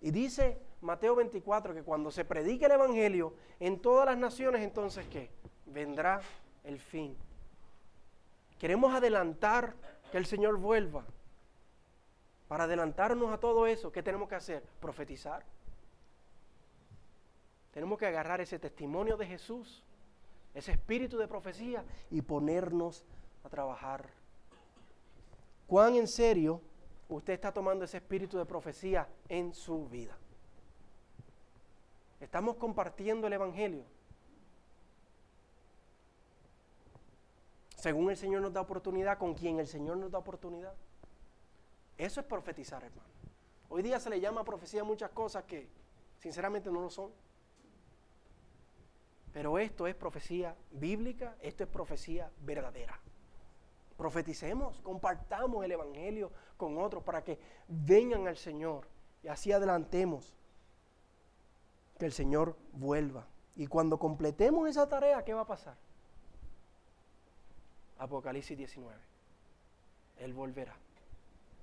Y 0.00 0.10
dice 0.10 0.58
Mateo 0.80 1.16
24 1.16 1.74
que 1.74 1.82
cuando 1.82 2.10
se 2.10 2.24
predique 2.24 2.66
el 2.66 2.72
Evangelio 2.72 3.34
en 3.58 3.80
todas 3.80 4.06
las 4.06 4.18
naciones, 4.18 4.62
entonces 4.62 5.06
¿qué? 5.08 5.30
Vendrá 5.66 6.20
el 6.64 6.78
fin. 6.78 7.16
Queremos 8.58 8.92
adelantar 8.94 9.74
que 10.10 10.18
el 10.18 10.26
Señor 10.26 10.58
vuelva. 10.58 11.04
Para 12.48 12.64
adelantarnos 12.64 13.32
a 13.32 13.38
todo 13.38 13.66
eso, 13.66 13.92
¿qué 13.92 14.02
tenemos 14.02 14.28
que 14.28 14.34
hacer? 14.34 14.62
Profetizar. 14.80 15.44
Tenemos 17.72 17.98
que 17.98 18.06
agarrar 18.06 18.40
ese 18.40 18.58
testimonio 18.58 19.16
de 19.16 19.26
Jesús, 19.26 19.84
ese 20.54 20.72
espíritu 20.72 21.18
de 21.18 21.28
profecía 21.28 21.84
y 22.10 22.22
ponernos 22.22 23.04
a 23.44 23.48
trabajar. 23.48 24.08
¿Cuán 25.66 25.94
en 25.94 26.08
serio 26.08 26.60
usted 27.08 27.34
está 27.34 27.52
tomando 27.52 27.84
ese 27.84 27.98
espíritu 27.98 28.38
de 28.38 28.46
profecía 28.46 29.06
en 29.28 29.52
su 29.52 29.86
vida? 29.88 30.16
Estamos 32.20 32.56
compartiendo 32.56 33.26
el 33.26 33.34
Evangelio. 33.34 33.84
Según 37.78 38.10
el 38.10 38.16
Señor 38.16 38.42
nos 38.42 38.52
da 38.52 38.60
oportunidad, 38.60 39.18
con 39.18 39.34
quien 39.34 39.60
el 39.60 39.68
Señor 39.68 39.96
nos 39.98 40.10
da 40.10 40.18
oportunidad. 40.18 40.74
Eso 41.96 42.20
es 42.20 42.26
profetizar, 42.26 42.82
hermano. 42.82 43.08
Hoy 43.68 43.82
día 43.82 44.00
se 44.00 44.10
le 44.10 44.20
llama 44.20 44.44
profecía 44.44 44.82
muchas 44.82 45.10
cosas 45.10 45.44
que 45.44 45.68
sinceramente 46.18 46.70
no 46.70 46.80
lo 46.80 46.90
son. 46.90 47.12
Pero 49.32 49.58
esto 49.58 49.86
es 49.86 49.94
profecía 49.94 50.56
bíblica, 50.72 51.36
esto 51.40 51.62
es 51.62 51.68
profecía 51.68 52.30
verdadera. 52.40 52.98
Profeticemos, 53.96 54.80
compartamos 54.80 55.64
el 55.64 55.72
Evangelio 55.72 56.32
con 56.56 56.78
otros 56.78 57.04
para 57.04 57.22
que 57.22 57.38
vengan 57.68 58.26
al 58.26 58.36
Señor 58.36 58.88
y 59.22 59.28
así 59.28 59.52
adelantemos 59.52 60.34
que 61.96 62.06
el 62.06 62.12
Señor 62.12 62.56
vuelva. 62.72 63.26
Y 63.54 63.68
cuando 63.68 63.98
completemos 63.98 64.68
esa 64.68 64.88
tarea, 64.88 65.24
¿qué 65.24 65.34
va 65.34 65.42
a 65.42 65.46
pasar? 65.46 65.87
Apocalipsis 67.98 68.56
19. 68.56 68.96
Él 70.18 70.32
volverá. 70.32 70.74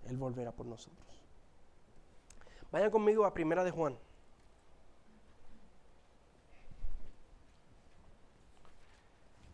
Él 0.07 0.17
volverá 0.17 0.51
por 0.51 0.65
nosotros. 0.65 1.05
Vayan 2.71 2.91
conmigo 2.91 3.25
a 3.25 3.33
Primera 3.33 3.63
de 3.63 3.71
Juan. 3.71 3.97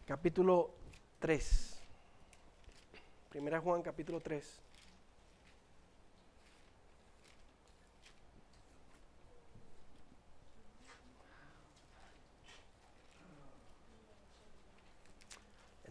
Capítulo 0.06 0.72
3. 1.20 1.82
Primera 3.30 3.58
de 3.58 3.64
Juan, 3.64 3.82
capítulo 3.82 4.20
3. 4.20 4.62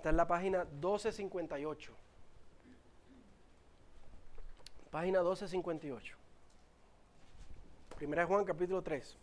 Está 0.01 0.09
en 0.09 0.16
la 0.16 0.26
página 0.26 0.64
1258. 0.64 1.92
Página 4.90 5.18
1258. 5.18 6.16
Primera 7.96 8.24
Juan 8.24 8.46
capítulo 8.46 8.80
3. 8.80 9.14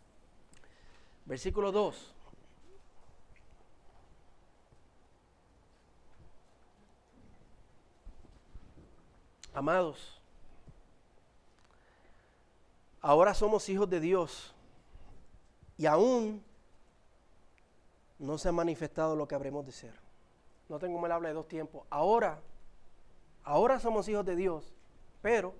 Versículo 1.25 1.71
2. 1.71 2.13
Amados, 9.55 10.21
ahora 13.01 13.33
somos 13.33 13.67
hijos 13.69 13.89
de 13.89 13.99
Dios 13.99 14.53
y 15.75 15.87
aún 15.87 16.43
no 18.19 18.37
se 18.37 18.49
ha 18.49 18.51
manifestado 18.51 19.15
lo 19.15 19.27
que 19.27 19.33
habremos 19.33 19.65
de 19.65 19.71
ser. 19.71 20.06
No 20.69 20.79
tengo 20.79 20.99
mal 20.99 21.11
habla 21.11 21.29
de 21.29 21.35
dos 21.35 21.47
tiempos. 21.47 21.85
Ahora, 21.89 22.39
ahora 23.43 23.79
somos 23.79 24.07
hijos 24.09 24.25
de 24.25 24.35
Dios, 24.35 24.73
pero 25.21 25.53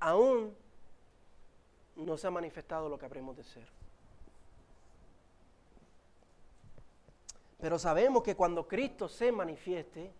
aún 0.00 0.54
no 1.96 2.16
se 2.16 2.26
ha 2.26 2.30
manifestado 2.30 2.88
lo 2.88 2.98
que 2.98 3.06
habremos 3.06 3.36
de 3.36 3.44
ser. 3.44 3.68
Pero 7.60 7.78
sabemos 7.78 8.22
que 8.22 8.34
cuando 8.34 8.66
Cristo 8.66 9.08
se 9.08 9.30
manifieste, 9.30 10.12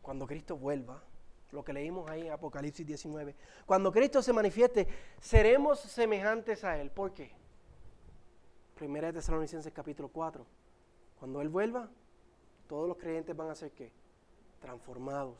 cuando 0.00 0.26
Cristo 0.26 0.56
vuelva, 0.56 1.02
lo 1.50 1.64
que 1.64 1.72
leímos 1.72 2.08
ahí 2.10 2.26
en 2.26 2.32
Apocalipsis 2.32 2.86
19, 2.86 3.34
cuando 3.66 3.92
Cristo 3.92 4.22
se 4.22 4.32
manifieste, 4.32 4.86
seremos 5.20 5.80
semejantes 5.80 6.64
a 6.64 6.78
Él. 6.80 6.90
¿Por 6.90 7.12
qué? 7.12 7.30
Primera 8.74 9.08
de 9.08 9.14
Tesalonicenses 9.14 9.72
capítulo 9.72 10.08
4. 10.08 10.46
Cuando 11.18 11.42
Él 11.42 11.48
vuelva, 11.48 11.90
todos 12.68 12.86
los 12.86 12.98
creyentes 12.98 13.34
van 13.36 13.50
a 13.50 13.54
ser 13.54 13.72
qué? 13.72 13.90
Transformados. 14.60 15.36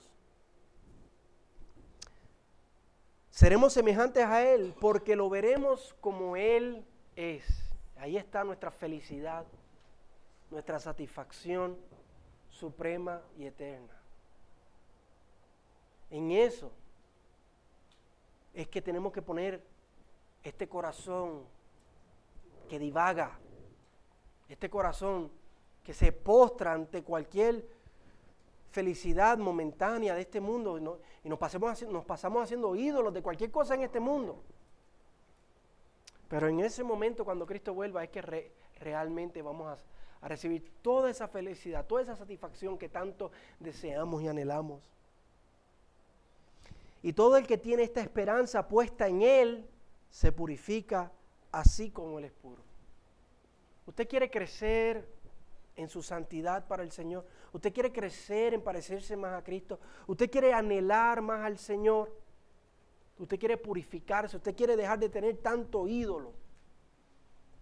Seremos 3.31 3.72
semejantes 3.72 4.24
a 4.24 4.43
Él 4.43 4.74
porque 4.81 5.14
lo 5.14 5.29
veremos 5.29 5.95
como 6.01 6.37
Él 6.37 6.85
es. 7.14 7.45
Ahí 7.97 8.16
está 8.16 8.43
nuestra 8.43 8.70
felicidad, 8.70 9.45
nuestra 10.51 10.81
satisfacción 10.81 11.76
suprema 12.51 13.22
y 13.37 13.45
eterna. 13.45 13.95
En 16.11 16.33
eso 16.33 16.72
es 18.55 18.66
que 18.66 18.83
tenemos 18.83 19.12
que 19.12 19.22
poner 19.22 19.62
este 20.43 20.68
corazón 20.68 21.45
que 22.68 22.79
divaga, 22.79 23.39
este 24.49 24.70
corazón 24.70 25.31
que 25.89 25.95
se 25.95 26.12
postra 26.12 26.74
ante 26.74 27.03
cualquier 27.03 27.66
felicidad 28.70 29.39
momentánea 29.39 30.14
de 30.14 30.20
este 30.20 30.39
mundo 30.39 30.76
y, 30.76 31.26
nos, 31.26 31.39
pasemos, 31.39 31.82
nos 31.84 32.05
pasamos 32.05 32.43
haciendo 32.43 32.76
ídolos 32.76 33.14
de 33.14 33.22
cualquier 33.22 33.51
cosa 33.51 33.74
en 33.74 33.84
este 33.84 33.99
mundo. 33.99 34.39
Pero 36.28 36.47
en 36.47 36.61
ese 36.61 36.84
momento 36.84 37.24
cuando 37.24 37.47
Cristo 37.47 37.72
vuelva 37.72 38.05
es 38.05 38.11
que 38.11 38.53
realmente 38.80 39.41
vamos 39.41 39.66
a, 39.66 40.26
a 40.26 40.28
recibir 40.28 40.70
toda 40.82 41.09
esa 41.09 41.26
felicidad, 41.26 41.86
toda 41.86 42.03
esa 42.03 42.16
satisfacción 42.16 42.76
que 42.76 42.91
tanto 42.91 43.30
deseamos 43.59 44.22
y 44.22 44.28
anhelamos. 44.28 44.82
Y 47.03 47.14
todo 47.14 47.39
el 47.39 47.47
que 47.47 47.57
tiene 47.57 47.84
esta 47.84 48.03
esperanza 48.03 48.68
puesta 48.68 49.09
en 49.09 49.22
Él 49.22 49.66
se 50.11 50.32
purifica 50.32 51.11
así 51.51 51.91
como 51.91 52.18
Él 52.18 52.26
es 52.26 52.32
puro. 52.32 52.61
Usted 53.86 54.07
quiere 54.07 54.30
crecer 54.30 55.16
en 55.79 55.89
su 55.89 56.03
santidad 56.03 56.66
para 56.66 56.83
el 56.83 56.91
Señor. 56.91 57.24
Usted 57.53 57.72
quiere 57.72 57.93
crecer 57.93 58.53
en 58.53 58.62
parecerse 58.62 59.16
más 59.16 59.39
a 59.39 59.45
Cristo. 59.45 59.79
Usted 60.09 60.29
quiere 60.29 60.53
anhelar 60.53 61.22
más 61.22 61.45
al 61.45 61.57
Señor. 61.57 62.12
Usted 63.16 63.39
quiere 63.39 63.57
purificarse. 63.57 64.37
Usted 64.37 64.57
quiere 64.57 64.76
dejar 64.76 64.99
de 64.99 65.09
tener 65.09 65.37
tanto 65.37 65.87
ídolo. 65.87 66.33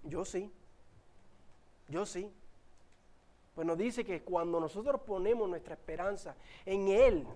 Yo 0.02 0.24
sí. 0.24 0.50
Yo 1.88 2.06
sí. 2.06 2.32
Pues 3.54 3.66
nos 3.66 3.76
dice 3.76 4.02
que 4.02 4.22
cuando 4.22 4.60
nosotros 4.60 5.02
ponemos 5.02 5.46
nuestra 5.46 5.74
esperanza 5.74 6.36
en 6.64 6.88
Él, 6.88 7.26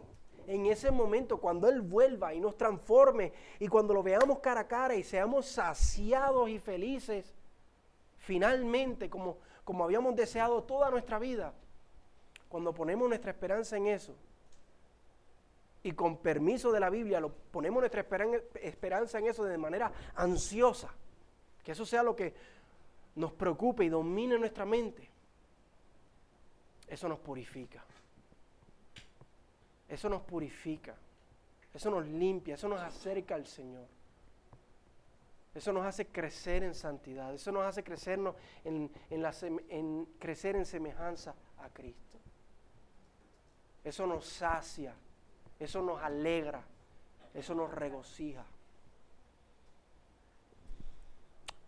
en 0.47 0.65
ese 0.65 0.91
momento, 0.91 1.39
cuando 1.39 1.69
Él 1.69 1.83
vuelva 1.83 2.33
y 2.33 2.41
nos 2.41 2.57
transforme, 2.57 3.35
y 3.59 3.69
cuando 3.69 3.93
lo 3.93 4.03
veamos 4.03 4.39
cara 4.39 4.63
a 4.63 4.69
cara 4.69 4.95
y 4.95 5.03
seamos 5.03 5.45
saciados 5.45 6.49
y 6.49 6.59
felices, 6.59 7.35
finalmente, 8.17 9.11
como, 9.11 9.39
como 9.65 9.85
habíamos 9.85 10.17
deseado 10.17 10.63
toda 10.65 10.91
nuestra 10.91 11.19
vida, 11.19 11.55
cuando 12.49 12.75
ponemos 12.75 13.09
nuestra 13.09 13.31
esperanza 13.31 13.77
en 13.77 13.87
eso, 13.87 14.15
y 15.83 15.93
con 15.93 16.19
permiso 16.19 16.73
de 16.73 16.81
la 16.81 16.91
Biblia, 16.91 17.21
lo, 17.21 17.31
ponemos 17.31 17.81
nuestra 17.81 18.05
esperanza 18.63 19.19
en 19.19 19.29
eso 19.29 19.45
de 19.45 19.57
manera 19.57 19.93
ansiosa, 20.15 20.93
que 21.65 21.73
eso 21.73 21.87
sea 21.87 22.03
lo 22.03 22.15
que 22.15 22.35
nos 23.15 23.33
preocupe 23.33 23.85
y 23.85 23.89
domine 23.89 24.39
nuestra 24.39 24.65
mente, 24.65 25.09
eso 26.89 27.09
nos 27.09 27.19
purifica. 27.21 27.85
Eso 29.91 30.09
nos 30.09 30.23
purifica, 30.23 30.95
eso 31.75 31.91
nos 31.91 32.07
limpia, 32.07 32.55
eso 32.55 32.69
nos 32.69 32.81
acerca 32.81 33.35
al 33.35 33.45
Señor. 33.45 33.87
Eso 35.55 35.73
nos 35.73 35.85
hace 35.85 36.07
crecer 36.07 36.63
en 36.63 36.75
santidad, 36.75 37.35
eso 37.35 37.51
nos 37.51 37.65
hace 37.65 37.83
crecernos 37.83 38.37
en, 38.65 38.91
en 39.11 40.07
crecer 40.19 40.55
en 40.55 40.65
semejanza 40.65 41.35
a 41.59 41.69
Cristo. 41.71 42.19
Eso 43.83 44.07
nos 44.07 44.27
sacia, 44.27 44.95
eso 45.59 45.83
nos 45.83 46.01
alegra, 46.03 46.63
eso 47.35 47.55
nos 47.55 47.73
regocija. 47.73 48.45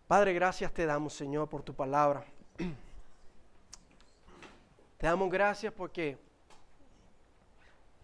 Padre, 0.07 0.33
gracias 0.33 0.71
te 0.71 0.85
damos, 0.85 1.13
Señor, 1.13 1.49
por 1.49 1.63
tu 1.63 1.73
palabra. 1.73 2.23
Te 4.97 5.07
damos 5.07 5.29
gracias 5.29 5.73
porque 5.73 6.17